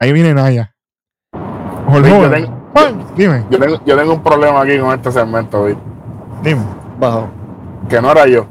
[0.00, 0.74] Ahí viene Naya.
[1.92, 2.30] Yo tengo-
[3.14, 5.82] Dime, Yo tengo, yo tengo un problema aquí con este segmento, ¿viste?
[6.42, 6.64] dime.
[6.98, 7.30] Bajo.
[7.86, 8.46] que no era yo.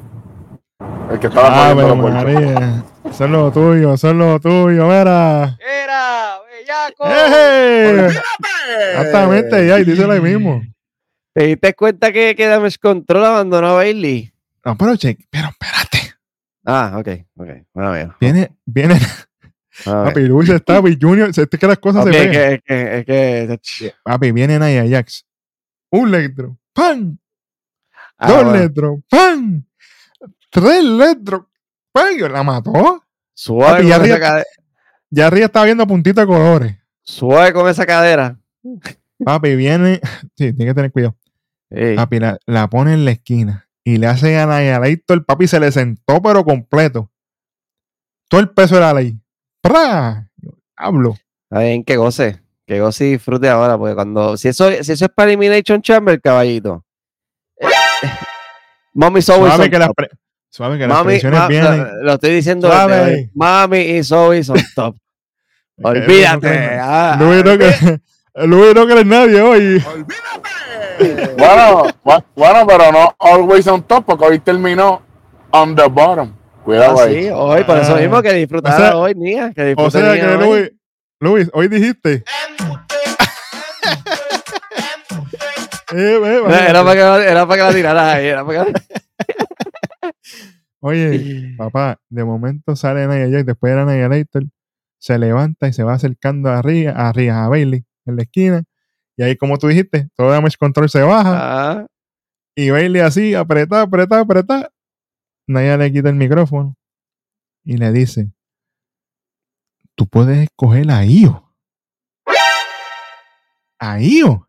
[1.09, 1.95] El que estaba Ah, pero.
[1.95, 2.83] María.
[3.09, 5.57] Eso es lo tuyo, eso es lo tuyo, mira.
[5.59, 6.37] ¡Era!
[6.51, 7.03] ¡Bellaco!
[7.07, 8.09] ¡Eh!
[8.91, 10.61] Exactamente, ya, y díselo ahí mismo.
[11.33, 14.31] ¿Te diste cuenta que, que Damage Control abandonó a Bailey?
[14.63, 15.90] No, pero che, pero espérate.
[16.65, 17.47] Ah, ok, ok.
[17.73, 18.13] Bueno, bien.
[18.19, 18.99] Viene, viene,
[19.85, 22.31] Bueno, papi, Luis está, Big Junior, es que las cosas se es ven.
[22.31, 25.25] que, es que, es que, Papi, viene Naya Jax.
[25.91, 27.17] Un letro, ¡pam!
[28.17, 28.59] Ah, dos bueno.
[28.59, 29.63] letros, ¡pam!
[30.49, 31.43] Tres letros,
[31.91, 32.17] ¡pam!
[32.31, 33.03] La mató.
[33.33, 34.45] Suave Papi, ya con, esa arriba- cadera,
[35.09, 36.77] Ya arriba estaba viendo puntitos de colores.
[37.01, 38.39] suave con esa cadera.
[39.23, 39.99] Papi, viene.
[40.37, 41.15] Sí, tiene que tener cuidado.
[41.95, 45.17] Papi, la, la pone en la esquina y le hace a Annihilator.
[45.17, 47.09] El papi se le sentó, pero completo.
[48.29, 49.17] Todo el peso de la ley.
[49.61, 50.29] ¡Pra!
[50.75, 51.15] Hablo.
[51.49, 52.39] Está bien, que goce.
[52.65, 54.37] Que goce y disfrute ahora, porque cuando.
[54.37, 56.85] Si eso, si eso es para Elimination Chamber, caballito.
[57.59, 57.67] eh,
[58.93, 60.09] Mami Zoe Suave que las, pre-
[60.49, 61.77] suave que las Mami, presiones ma- vienen.
[61.79, 63.29] lo, lo estoy diciendo Suave.
[63.33, 64.95] Mami y Zoe son top.
[65.83, 66.77] Olvídate.
[66.79, 67.99] ah, Luis no, que,
[68.35, 69.83] Luis no cree en nadie hoy.
[71.35, 75.01] Bueno, bu- bueno, pero no always on top, porque hoy terminó
[75.49, 76.31] on the bottom.
[76.63, 77.23] Cuidado ah, ahí.
[77.23, 77.99] sí, hoy, por eso Ah.
[77.99, 79.51] mismo que disfrutar O sea- hoy, Nia.
[79.51, 80.37] Que O sea que hoy.
[80.47, 80.71] Luis,
[81.19, 82.23] Luis, hoy dijiste.
[85.93, 86.69] Eh, ve, Era, vale.
[86.69, 88.27] era para que, la- era para que la tiraras ahí.
[88.27, 88.81] Era para que la-
[90.79, 94.43] Oye, papá, de momento sale Nia Jax, después era Annihilator,
[94.99, 98.63] se levanta y se va acercando a Ria, a Ria, a Bailey, en la esquina.
[99.17, 101.33] Y ahí, como tú dijiste, todo damage control se baja.
[101.35, 101.85] Ah,
[102.55, 104.71] Y Bailey así, apretada, apretada, apretada.
[105.47, 106.75] Naya le quita el micrófono
[107.63, 108.31] y le dice:
[109.95, 111.53] Tú puedes escoger a Io.
[113.79, 114.47] A Io.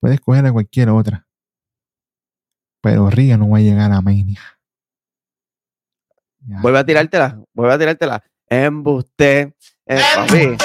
[0.00, 1.26] Puedes escoger a cualquier otra.
[2.80, 4.40] Pero Ria no va a llegar a Mania.
[6.40, 6.60] Ya.
[6.62, 7.42] vuelve a tirártela.
[7.52, 8.24] Vuelve a tirártela.
[8.48, 9.54] Embuste.
[9.86, 10.56] Eh, papi.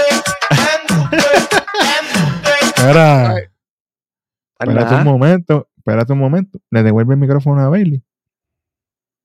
[2.75, 3.35] Espera,
[4.59, 6.59] espérate un momento, espérate un momento.
[6.71, 8.03] Le devuelve el micrófono a Bailey.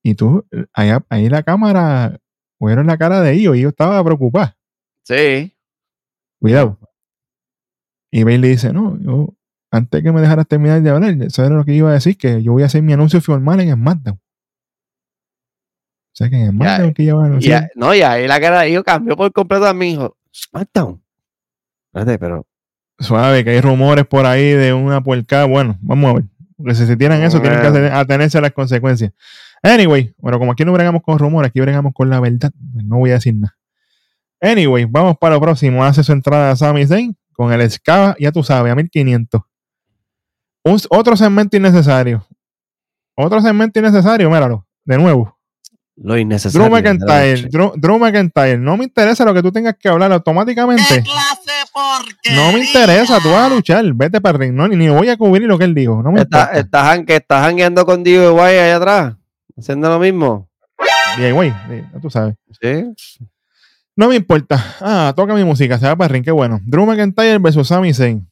[0.03, 2.19] Y tú, ahí, ahí la cámara,
[2.61, 3.55] vieron la cara de Io.
[3.55, 4.57] Io estaba preocupada.
[5.05, 5.55] Sí.
[6.41, 6.79] Cuidado.
[8.11, 9.35] Y Bailey dice, no, yo,
[9.71, 12.43] antes que me dejaras terminar de hablar, eso era lo que iba a decir, que
[12.43, 14.17] yo voy a hacer mi anuncio formal en SmackDown.
[14.17, 17.71] O sea que en SmackDown que ya va a Y, anunciar.
[17.75, 20.17] no, y ahí la cara de ellos cambió por completo a mi hijo.
[20.35, 21.03] SmackDown.
[21.99, 22.47] Espérate, pero.
[23.01, 25.45] Suave, que hay rumores por ahí de una puerca.
[25.45, 26.25] Bueno, vamos a ver.
[26.57, 29.13] Porque si se tiran eso, tienen que atenerse a las consecuencias.
[29.63, 32.51] Anyway, bueno, como aquí no bregamos con rumores, aquí bregamos con la verdad.
[32.73, 33.57] pues no voy a decir nada.
[34.41, 35.85] Anyway, vamos para lo próximo.
[35.85, 39.41] Hace su entrada a Sami Zayn con el Scava, ya tú sabes, a 1500.
[40.65, 42.27] Un- otro segmento innecesario.
[43.17, 45.38] Otro segmento innecesario, míralo, de nuevo.
[46.01, 46.69] Lo innecesario.
[46.69, 48.57] Drew McIntyre, Drew, Drew McIntyre.
[48.59, 50.85] No me interesa lo que tú tengas que hablar automáticamente.
[50.89, 52.35] ¿Qué clase?
[52.35, 54.55] No me interesa, tú vas a luchar, vete para el ring.
[54.55, 56.03] No, ni, ni voy a cubrir lo que él dijo.
[56.03, 56.59] No me Está, importa.
[56.61, 59.15] está, que está jangueando con DIY allá atrás.
[59.57, 60.49] Haciendo lo mismo.
[61.17, 62.37] Sí, ya tú sabes.
[62.61, 63.19] Sí.
[63.97, 64.77] No me importa.
[64.81, 66.61] Ah, toca mi música, se va para el ring, qué bueno.
[66.65, 68.29] Drew McIntyre versus Sami Zayn.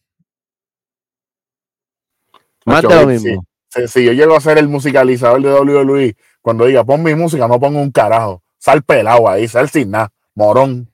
[2.64, 3.06] Más de lo sí.
[3.06, 3.46] mismo.
[3.68, 6.16] Si, si yo llego a ser el musicalizador de WWE,
[6.46, 8.40] cuando diga pon mi música, no pongo un carajo.
[8.56, 10.12] Sal pelado ahí, sal sin nada.
[10.32, 10.88] Morón.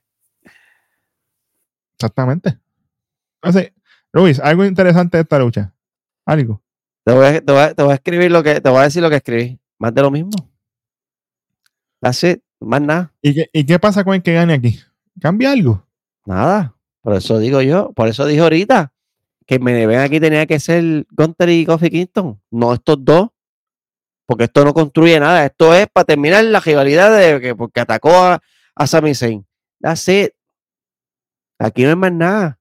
[1.93, 2.57] Exactamente.
[3.39, 3.71] Entonces,
[4.11, 5.71] Luis, algo interesante de esta lucha.
[6.25, 6.59] Algo.
[7.03, 8.83] Te voy, a, te, voy a, te voy a escribir lo que, te voy a
[8.85, 9.59] decir lo que escribí.
[9.77, 10.31] Más de lo mismo.
[12.01, 12.41] That's it.
[12.59, 13.13] Más nada.
[13.21, 14.79] ¿Y qué, ¿Y qué pasa con el que gane aquí?
[15.21, 15.85] ¿Cambia algo?
[16.25, 16.73] Nada.
[17.03, 18.91] Por eso digo yo, por eso dije ahorita
[19.45, 23.29] que me ven aquí tenía que ser Gunter y Kofi Kingston, no estos dos.
[24.25, 25.45] Porque esto no construye nada.
[25.45, 28.41] Esto es para terminar la rivalidad de que porque atacó a,
[28.75, 29.45] a Sami Zayn.
[29.81, 30.31] That's it.
[31.59, 32.59] Aquí no hay más nada.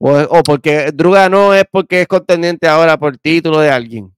[0.00, 4.14] O, o porque Druga no es porque es contendiente ahora por título de alguien.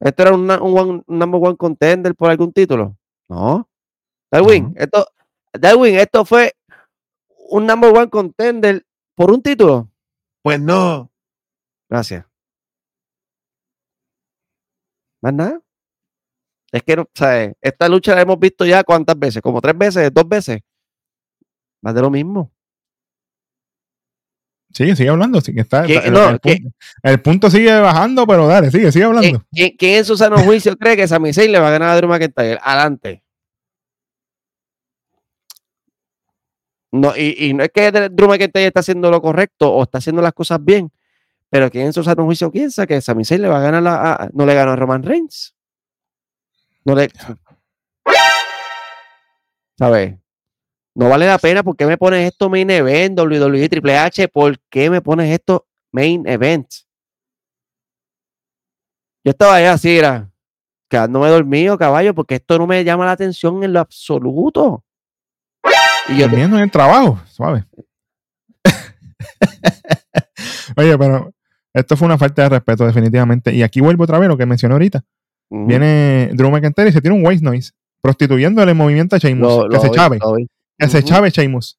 [0.00, 2.96] Esto era un, un number one contender por algún título.
[3.28, 3.68] No.
[4.30, 5.06] Darwin, esto,
[5.52, 6.54] Darwin, esto fue
[7.48, 8.84] un number one contender
[9.14, 9.90] por un título.
[10.42, 11.10] Pues no.
[11.88, 12.25] Gracias.
[15.26, 15.60] Más nada.
[16.70, 17.54] Es que, no, ¿sabes?
[17.60, 20.60] Esta lucha la hemos visto ya cuántas veces, como tres veces, dos veces.
[21.82, 22.52] Más de lo mismo.
[24.72, 25.40] Sigue, sigue hablando.
[25.40, 28.92] Sigue, está, ¿Quién- el, no, el ¿quién- punto, el punto sigue bajando, pero dale, sigue,
[28.92, 29.44] sigue ¿Quién, hablando.
[29.50, 31.96] quién- quién en su sano juicio cree que Sami Zayn le va a ganar a
[31.96, 32.60] Drew McIntyre?
[32.62, 33.24] Adelante.
[36.92, 40.22] No, y, y no es que Drew McIntyre está haciendo lo correcto o está haciendo
[40.22, 40.92] las cosas bien,
[41.50, 44.12] pero ¿quién en su sano juicio piensa que Sami Zayn le va a ganar a,
[44.24, 45.54] a- no le ganó a Roman Reigns?
[46.84, 47.10] No le...
[49.78, 50.18] ¿Sabes?
[50.94, 51.62] No vale la pena.
[51.62, 54.28] ¿Por qué me pones esto main event, WWE, Triple H?
[54.28, 56.66] ¿Por qué me pones esto main event?
[59.24, 60.30] Yo estaba allá así, era,
[60.88, 64.84] quedándome dormido, caballo, porque esto no me llama la atención en lo absoluto.
[66.08, 67.64] Y yo, Durmiendo en el trabajo, suave.
[70.76, 71.34] Oye, pero
[71.76, 73.54] esto fue una falta de respeto, definitivamente.
[73.54, 75.04] Y aquí vuelvo otra vez lo que mencioné ahorita.
[75.48, 77.72] Viene Drew McIntyre y se tiene un waste noise,
[78.02, 79.40] prostituyendo el movimiento a Sheamus.
[79.48, 80.18] lo- que lo se vi, chave,
[80.78, 81.78] que se chave Sheamus.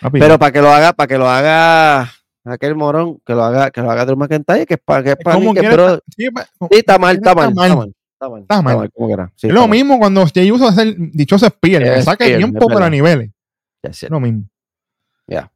[0.00, 2.10] Papi, Pero para que lo haga, para que lo haga
[2.44, 5.16] aquel morón, que lo haga, que lo haga Drew McIntyre, que es para que es
[5.16, 6.28] para que bro- sí,
[6.70, 8.90] está mal, está está mal, está mal, está mal, Está mal.
[8.92, 12.24] como quiera, sí, es está lo mismo cuando Jey usa hacer dichoso Spear, que saca
[12.24, 13.30] Spear, tiempo para niveles.
[13.82, 14.44] Es lo mismo.
[15.26, 15.50] Ya.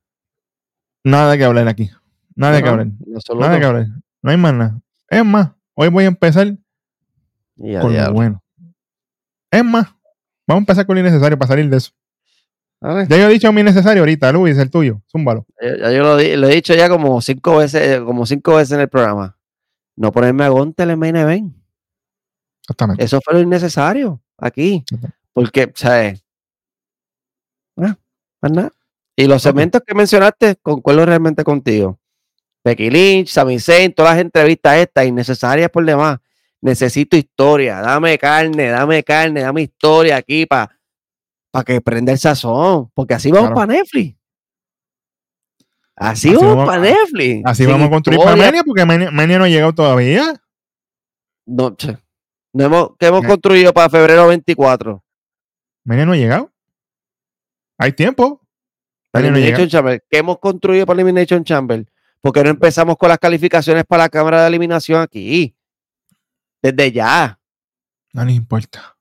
[1.05, 1.91] Nada que hablar aquí.
[2.37, 3.47] Nada que No, absoluto.
[3.47, 3.87] Nada que hablar.
[4.23, 4.81] No hay más nada.
[5.09, 6.57] Es más, hoy voy a empezar
[7.57, 8.43] Y a con lo bueno.
[9.51, 9.87] Es más,
[10.47, 11.93] vamos a empezar con lo innecesario para salir de eso.
[12.81, 13.07] Dale.
[13.09, 15.01] Ya yo he dicho mi necesario ahorita, Luis, el tuyo.
[15.11, 15.47] Zúmbalo.
[15.61, 18.89] Ya- ya yo lo, he dicho ya como cinco veces, como cinco veces en el
[18.89, 19.39] programa.
[19.97, 21.55] No ponerme a Gontel en main event.
[22.63, 23.05] Exactamente.
[23.05, 24.85] Eso fue lo innecesario aquí.
[25.33, 26.25] Porque, ¿sabes?
[27.77, 27.97] Ah,
[28.43, 28.73] más nada.
[29.17, 31.99] Y los segmentos que mencionaste, concuerdo realmente contigo.
[32.65, 36.19] Becky Lynch, Sami Zayn, todas las entrevistas estas, innecesarias por demás.
[36.63, 37.81] Necesito historia.
[37.83, 40.71] Dame carne, dame carne, dame historia aquí para
[41.67, 42.91] que prenda el sazón.
[42.95, 43.55] Porque así vamos Claro.
[43.57, 44.17] para Netflix.
[45.97, 47.43] Así, Así vamos vamos- para Netflix.
[47.45, 48.35] Así vamos a construir para.
[48.37, 50.35] Mania, porque Mania, Mania no ha llegado todavía.
[51.47, 51.77] No,
[52.55, 53.29] hemos, ¿Qué hemos Eh.
[53.29, 55.05] construido para febrero 24?
[55.85, 56.51] Mania no ha llegado.
[57.79, 58.41] Hay tiempo.
[59.13, 59.69] Elimination.
[59.69, 60.03] Chamber.
[60.11, 61.85] ¿Qué hemos construido para Elimination Chamber?
[62.25, 65.55] Porque no empezamos con las calificaciones para la cámara de eliminación aquí.
[66.63, 67.39] Desde ya.
[68.15, 68.97] No les importa.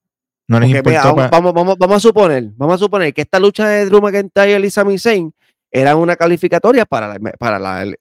[0.46, 1.04] No les importa.
[1.04, 4.60] vamos, vamos, vamos, vamos a suponer, vamos a suponer que esta lucha de Drew McIntyre
[4.60, 5.34] y Sami Zayn
[5.72, 7.96] era una calificatoria para la, para la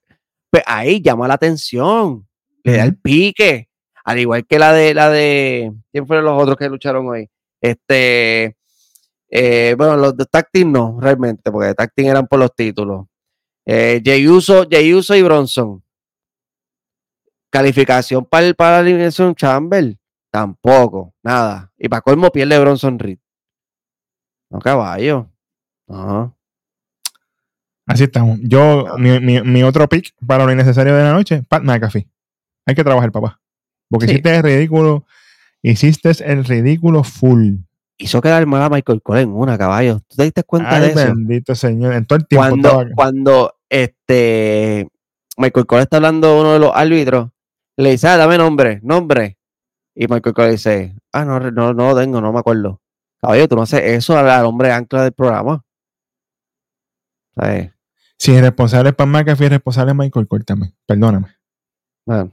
[0.49, 2.27] pues ahí llama la atención,
[2.61, 3.69] le da el pique,
[4.03, 7.29] al igual que la de la de quién fueron los otros que lucharon hoy.
[7.61, 8.57] Este
[9.29, 13.05] eh, bueno, los de team no, realmente, porque team eran por los títulos.
[13.65, 15.83] Eh, Jey Uso, Jey Uso y Bronson.
[17.51, 19.95] Calificación para, el, para la Elimination Chamber.
[20.31, 21.71] Tampoco, nada.
[21.77, 23.19] Y para colmo pierde Bronson Reed.
[24.49, 25.29] No, caballo.
[25.87, 26.33] Ajá.
[27.85, 28.39] Así estamos.
[28.41, 32.09] Yo, mi, mi- mi otro pick para lo innecesario de la noche, Pat McAfee.
[32.65, 33.39] Hay que trabajar, papá.
[33.89, 34.13] Porque Sí.
[34.13, 35.05] hiciste el ridículo.
[35.61, 37.57] Hiciste el ridículo full.
[37.97, 39.99] Hizo quedar mal a Michael Cole en una, caballo.
[40.07, 41.13] ¿Tú te diste cuenta de eso?
[41.13, 41.93] bendito señor.
[41.93, 44.87] En todo el tiempo Cuando, estaba- cuando este
[45.37, 47.29] Michael Cole está hablando a uno de los árbitros,
[47.77, 49.37] le dice, ah, dame nombre, nombre.
[49.95, 52.81] Y Michael Cole dice, ah, no, no, no lo tengo, no me acuerdo.
[53.21, 55.63] Caballo, tú no haces eso al, hombre ancla del programa.
[57.35, 57.71] ¿Sabes?
[58.17, 60.75] Si el responsable es Pat McAfee, el responsable es Michael Cole también.
[60.85, 61.35] Perdóname.
[62.05, 62.31] Bueno,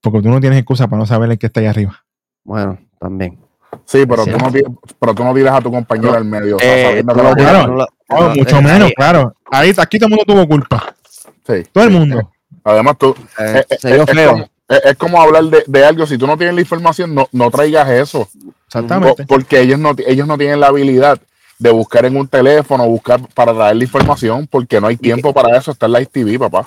[0.00, 2.04] Porque tú no tienes excusa para no saber el que está ahí arriba.
[2.44, 3.38] bueno, también.
[3.84, 4.50] Sí, pero tú, no,
[4.98, 6.56] pero tú no tiras a tu compañero al medio.
[6.56, 7.66] o sea, Eh, no la- tienes- claro.
[7.68, 9.34] no lo- no, mucho eh, menos, ahí, claro.
[9.50, 10.94] Ahí, aquí todo el mundo tuvo culpa.
[11.46, 12.32] sí, Todo el mundo.
[12.64, 14.30] Además, tú, eh, eh, se dio es, feo.
[14.32, 16.04] como, es- es como hablar de, de algo.
[16.06, 18.28] Si tú no tienes la información, no, no traigas eso.
[18.66, 19.22] Exactamente.
[19.24, 21.18] Po- porque ellos no, ellos no tienen la habilidad
[21.58, 25.56] de buscar en un teléfono, buscar para traer la información, porque no hay tiempo para
[25.56, 25.70] eso.
[25.70, 26.66] Está en Live TV, papá.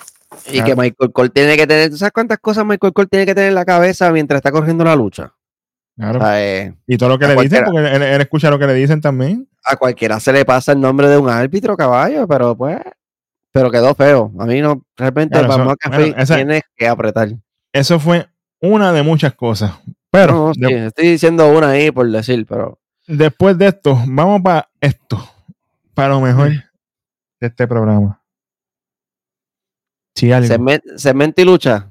[0.50, 3.34] Y que Michael Cole tiene que tener, ¿tú sabes cuántas cosas Michael Cole tiene que
[3.34, 5.32] tener en la cabeza mientras está corriendo la lucha?
[5.96, 6.18] Claro.
[6.18, 8.66] O sea, eh, Y todo lo que le dicen, porque él, él escucha lo que
[8.66, 9.48] le dicen también.
[9.64, 12.78] a cualquiera se le pasa el nombre de un árbitro, caballo, pero pues,
[13.52, 14.32] pero quedó feo.
[14.38, 17.28] A mí no, realmente Claro, para eso- McAfee bueno, esa- tienes que apretar.
[17.72, 18.26] Eso fue
[18.60, 19.72] una de muchas cosas.
[20.10, 24.40] Pero No, sí, de- estoy diciendo una ahí por decir, pero después de esto, vamos
[24.42, 25.22] para esto.
[25.94, 26.62] Para lo mejor de
[27.46, 28.20] este programa.
[30.14, 30.48] Si algo.
[30.96, 31.90] segmento y lucha.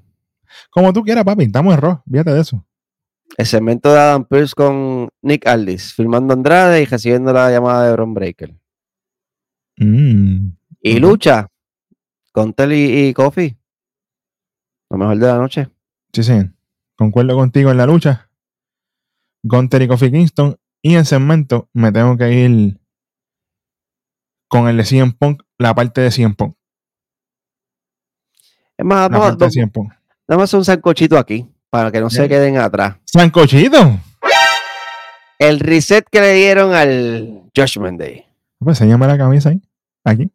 [0.69, 1.43] Como tú quieras, papi.
[1.45, 2.01] Estamos en rock.
[2.09, 2.65] Fíjate de eso.
[3.37, 7.93] El segmento de Adam Pearce con Nick Aldis, filmando Andrade y recibiendo la llamada de
[7.93, 8.55] Bron Breaker.
[9.77, 10.49] Mm.
[10.81, 11.47] Y lucha
[12.31, 13.57] con Telly y Kofi.
[14.89, 15.69] Lo mejor de la noche.
[16.13, 16.33] Sí, sí.
[16.95, 18.29] Concuerdo contigo en la lucha.
[19.43, 20.57] Gunter y Kofi Kingston.
[20.81, 22.79] Y en segmento me tengo que ir
[24.47, 26.55] con el de CM Punk, la parte de CM Punk.
[28.77, 29.93] Es más, La vamos, parte de vamos, CM Punk.
[30.27, 32.95] vamos a hacer un sancochito aquí para que no se queden atrás.
[33.05, 33.99] ¡Sancochito!
[35.37, 38.25] El reset que le dieron al Judgment Day.
[38.59, 39.61] Pues enséñame la camisa ahí.
[40.03, 40.31] Aquí.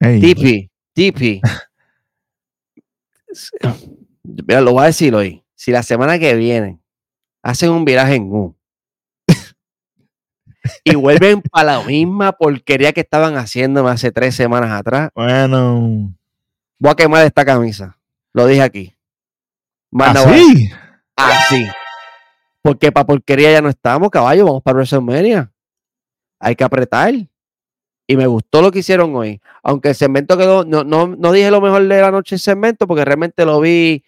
[0.00, 0.20] Ey.
[0.20, 1.40] Tipi, Tipi.
[4.22, 5.42] Mira, lo voy a decir hoy.
[5.54, 6.78] Si la semana que viene
[7.42, 8.54] hacen un viraje en U
[10.82, 16.14] y vuelven para la misma porquería que estaban haciéndome hace tres semanas atrás, Bueno.
[16.78, 17.98] voy a quemar esta camisa.
[18.32, 18.93] Lo dije aquí.
[19.94, 20.72] Más nada voy a decir.
[21.16, 21.54] ¿Así?
[21.56, 21.68] Así.
[22.62, 24.44] Porque para porquería ya no estamos, caballo.
[24.46, 25.52] Vamos para WrestleMania.
[26.40, 27.14] Hay que apretar.
[28.06, 29.40] Y me gustó lo que hicieron hoy.
[29.62, 30.64] Aunque el segmento quedó.
[30.64, 34.04] No, no, no dije lo mejor de la noche el segmento porque realmente lo vi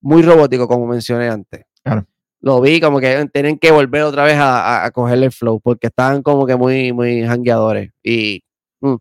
[0.00, 1.64] muy robótico, como mencioné antes.
[1.82, 2.06] Claro.
[2.42, 5.60] Lo vi como que tienen que volver otra vez a, a- a cogerle el flow
[5.60, 7.90] porque estaban como que muy, muy jangueadores.
[8.02, 8.42] Y
[8.80, 8.94] mm,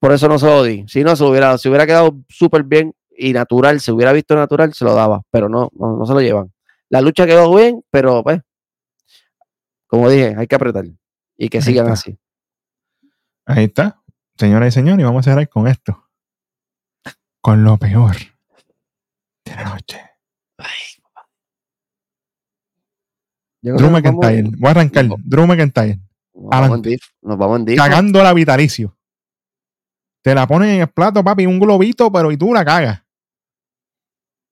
[0.00, 0.84] por eso no se lo di.
[0.88, 4.72] Si no, se hubiera, se hubiera quedado súper bien y natural, se hubiera visto natural,
[4.72, 5.22] se lo daba.
[5.30, 6.52] Pero no, no, no se lo llevan.
[6.88, 8.40] La lucha quedó bien, pero pues,
[9.86, 10.84] como dije, hay que apretar
[11.36, 11.92] y que Ahí sigan está.
[11.94, 12.18] así.
[13.46, 14.02] Ahí está.
[14.36, 16.08] Señoras y señores, y vamos a cerrar con esto.
[17.40, 18.16] Con lo peor
[19.44, 20.00] de la noche.
[23.62, 24.42] Drew vamos- McIntyre.
[24.58, 25.04] Voy a arrancar.
[25.04, 25.16] No.
[25.18, 25.98] Drew McIntyre.
[26.34, 28.34] Nos vamos en diff, nos vamos en diff.
[28.34, 28.96] Vitalicio.
[30.22, 33.02] Te la ponen en el plato, papi, un globito, pero y tú la cagas.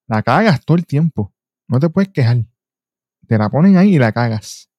[0.09, 1.33] La cagas todo el tiempo.
[1.69, 2.39] No te puedes quejar.
[3.27, 4.71] Te la ponen ahí y la cagas.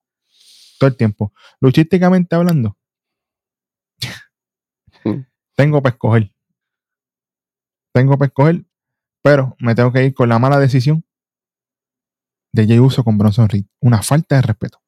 [0.80, 1.34] Todo el tiempo.
[1.62, 2.76] Luchísticamente hablando.
[5.06, 5.22] Mm.
[5.56, 6.34] tengo para escoger.
[7.94, 8.66] Tengo para escoger.
[9.22, 11.06] Pero me tengo que ir con la mala decisión
[12.52, 13.66] de Jey Uso con Bronson Reed.
[13.80, 14.82] Una falta de respeto.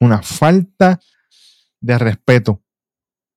[0.00, 1.00] Una falta
[1.80, 2.62] de respeto.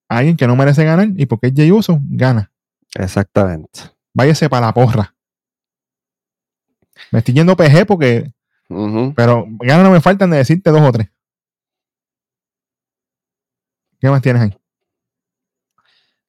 [0.10, 2.52] a Alguien que no merece ganar y porque es Jey Uso, gana.
[2.96, 3.82] Exactamente.
[4.14, 5.16] Váyase para la porra.
[7.12, 8.32] Me estoy yendo PG porque,
[9.16, 11.10] pero ganas no me faltan de decirte dos o tres.
[14.00, 14.56] ¿Qué más tienes ahí?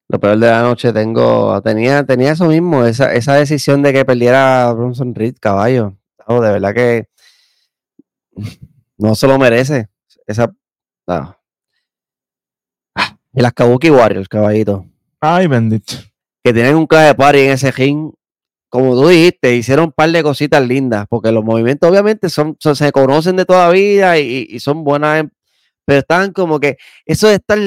[0.09, 4.03] Lo peor de la noche tengo, tenía, tenía eso mismo, esa, esa decisión de que
[4.03, 5.97] perdiera a Bronson Reed, caballo.
[6.27, 7.07] Oh, de verdad que
[8.97, 9.87] no se lo merece.
[10.27, 10.47] Esa,
[11.07, 11.37] no.
[12.95, 14.85] Ah, Y las Kabuki Warriors, caballito,
[15.21, 15.93] Ay, bendito.
[16.43, 18.11] que tienen un clave party en ese ring.
[18.71, 22.75] Como tú dijiste, hicieron un par de cositas lindas, porque los movimientos obviamente son, son-
[22.75, 25.31] se conocen de toda vida y, y son buenas, en-
[25.85, 27.59] pero están como que eso de estar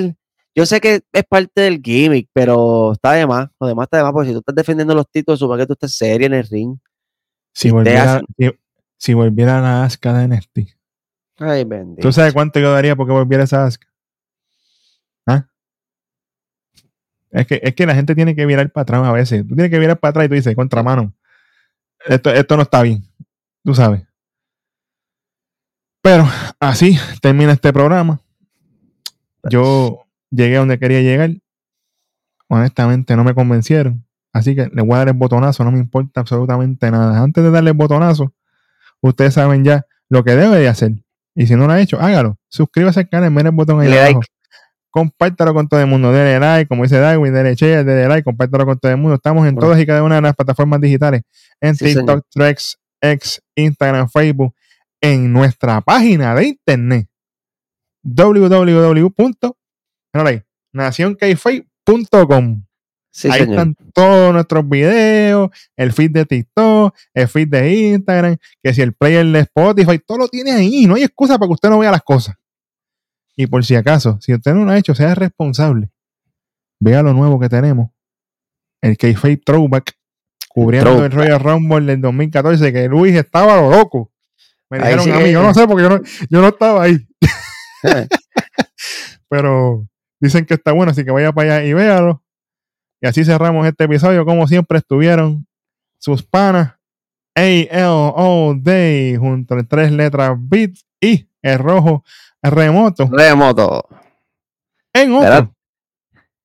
[0.56, 3.48] yo sé que es parte del gimmick, pero está de más.
[3.60, 5.72] Lo demás está de más, porque si tú estás defendiendo los títulos, supone que tú
[5.72, 6.76] estás serio en el ring.
[7.52, 8.50] Si volviera, hacen- si,
[8.96, 10.58] si volviera la Asuka de NXT.
[11.40, 12.02] Ay, bendito.
[12.02, 13.88] ¿Tú sabes cuánto yo daría porque volviera esa Asuka?
[15.26, 15.48] ¿Ah?
[17.34, 19.42] Es que, es que la gente tiene que virar para atrás a veces.
[19.46, 21.12] Tú tienes que virar para atrás y tú dices, contramano.
[22.06, 23.02] Esto, esto no está bien.
[23.64, 24.04] Tú sabes.
[26.00, 26.28] Pero
[26.60, 28.20] así termina este programa.
[29.50, 31.30] Yo llegué a donde quería llegar.
[32.46, 34.06] Honestamente no me convencieron.
[34.32, 35.64] Así que le voy a dar el botonazo.
[35.64, 37.20] No me importa absolutamente nada.
[37.20, 38.32] Antes de darle el botonazo,
[39.00, 40.92] ustedes saben ya lo que debe de hacer.
[41.34, 42.38] Y si no lo ha hecho, hágalo.
[42.48, 44.20] Suscríbase al canal, mire el botón ahí abajo.
[44.94, 46.12] Compártalo con todo el mundo.
[46.12, 49.16] Denle like, como dice Darwin, denle share, denle like, compártalo con todo el mundo.
[49.16, 49.66] Estamos en Bueno.
[49.66, 51.22] todas y cada una de las plataformas digitales.
[51.60, 52.24] En Sí, TikTok, señor.
[52.32, 54.54] Threads, X, Instagram, Facebook.
[55.00, 57.08] En nuestra página de internet.
[61.34, 62.62] www.nacionkfake.com
[63.16, 63.50] Sí, Ahí señor.
[63.54, 68.92] están todos nuestros videos, el feed de TikTok, el feed de Instagram, que si el
[68.92, 70.86] player de Spotify, todo lo tiene ahí.
[70.86, 72.34] No hay excusa para que usted no vea las cosas.
[73.36, 75.90] Y por si acaso, si usted no lo ha hecho, sea responsable.
[76.80, 77.90] Vea lo nuevo que tenemos.
[78.80, 79.92] El K-Fake Throwback,
[80.48, 81.12] cubriendo el Throwback.
[81.14, 84.12] Royal Rumble del 2014, que Luis estaba lo loco.
[84.70, 86.82] Me Ahí dijeron sí a mí, yo no sé porque yo no, yo no estaba
[86.84, 87.06] ahí.
[89.28, 89.86] Pero
[90.20, 92.22] dicen que está bueno, así que vaya para allá y véalo.
[93.00, 94.24] Y así cerramos este episodio.
[94.24, 95.46] Como siempre estuvieron
[95.98, 96.74] sus panas
[97.34, 102.02] A-L-O Day junto a tres letras Beats y el rojo
[102.42, 103.88] remoto Remoto.
[104.92, 105.48] en otro ¿Verdad?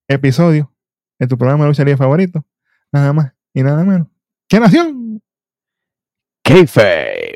[0.08, 0.72] episodio
[1.18, 2.44] de tu programa de lucha libre favorito.
[2.92, 4.08] Nada más y nada menos.
[4.48, 5.22] ¿Qué nación?
[6.44, 7.36] Kayfabe.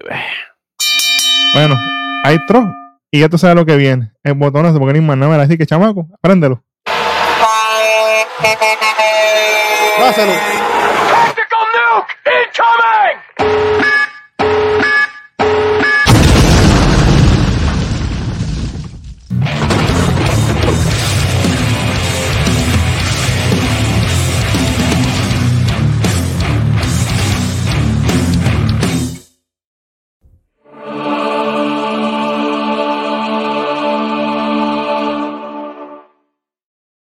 [1.53, 1.76] Bueno,
[2.23, 2.72] hay tro.
[3.11, 4.11] Y ya tú sabes lo que viene.
[4.23, 5.44] El botonazo, porque no hay más nada.
[5.44, 6.64] Así que, chamaco, préndelo.
[9.99, 10.34] Dáselo.
[11.10, 13.18] Tactical nuke incoming!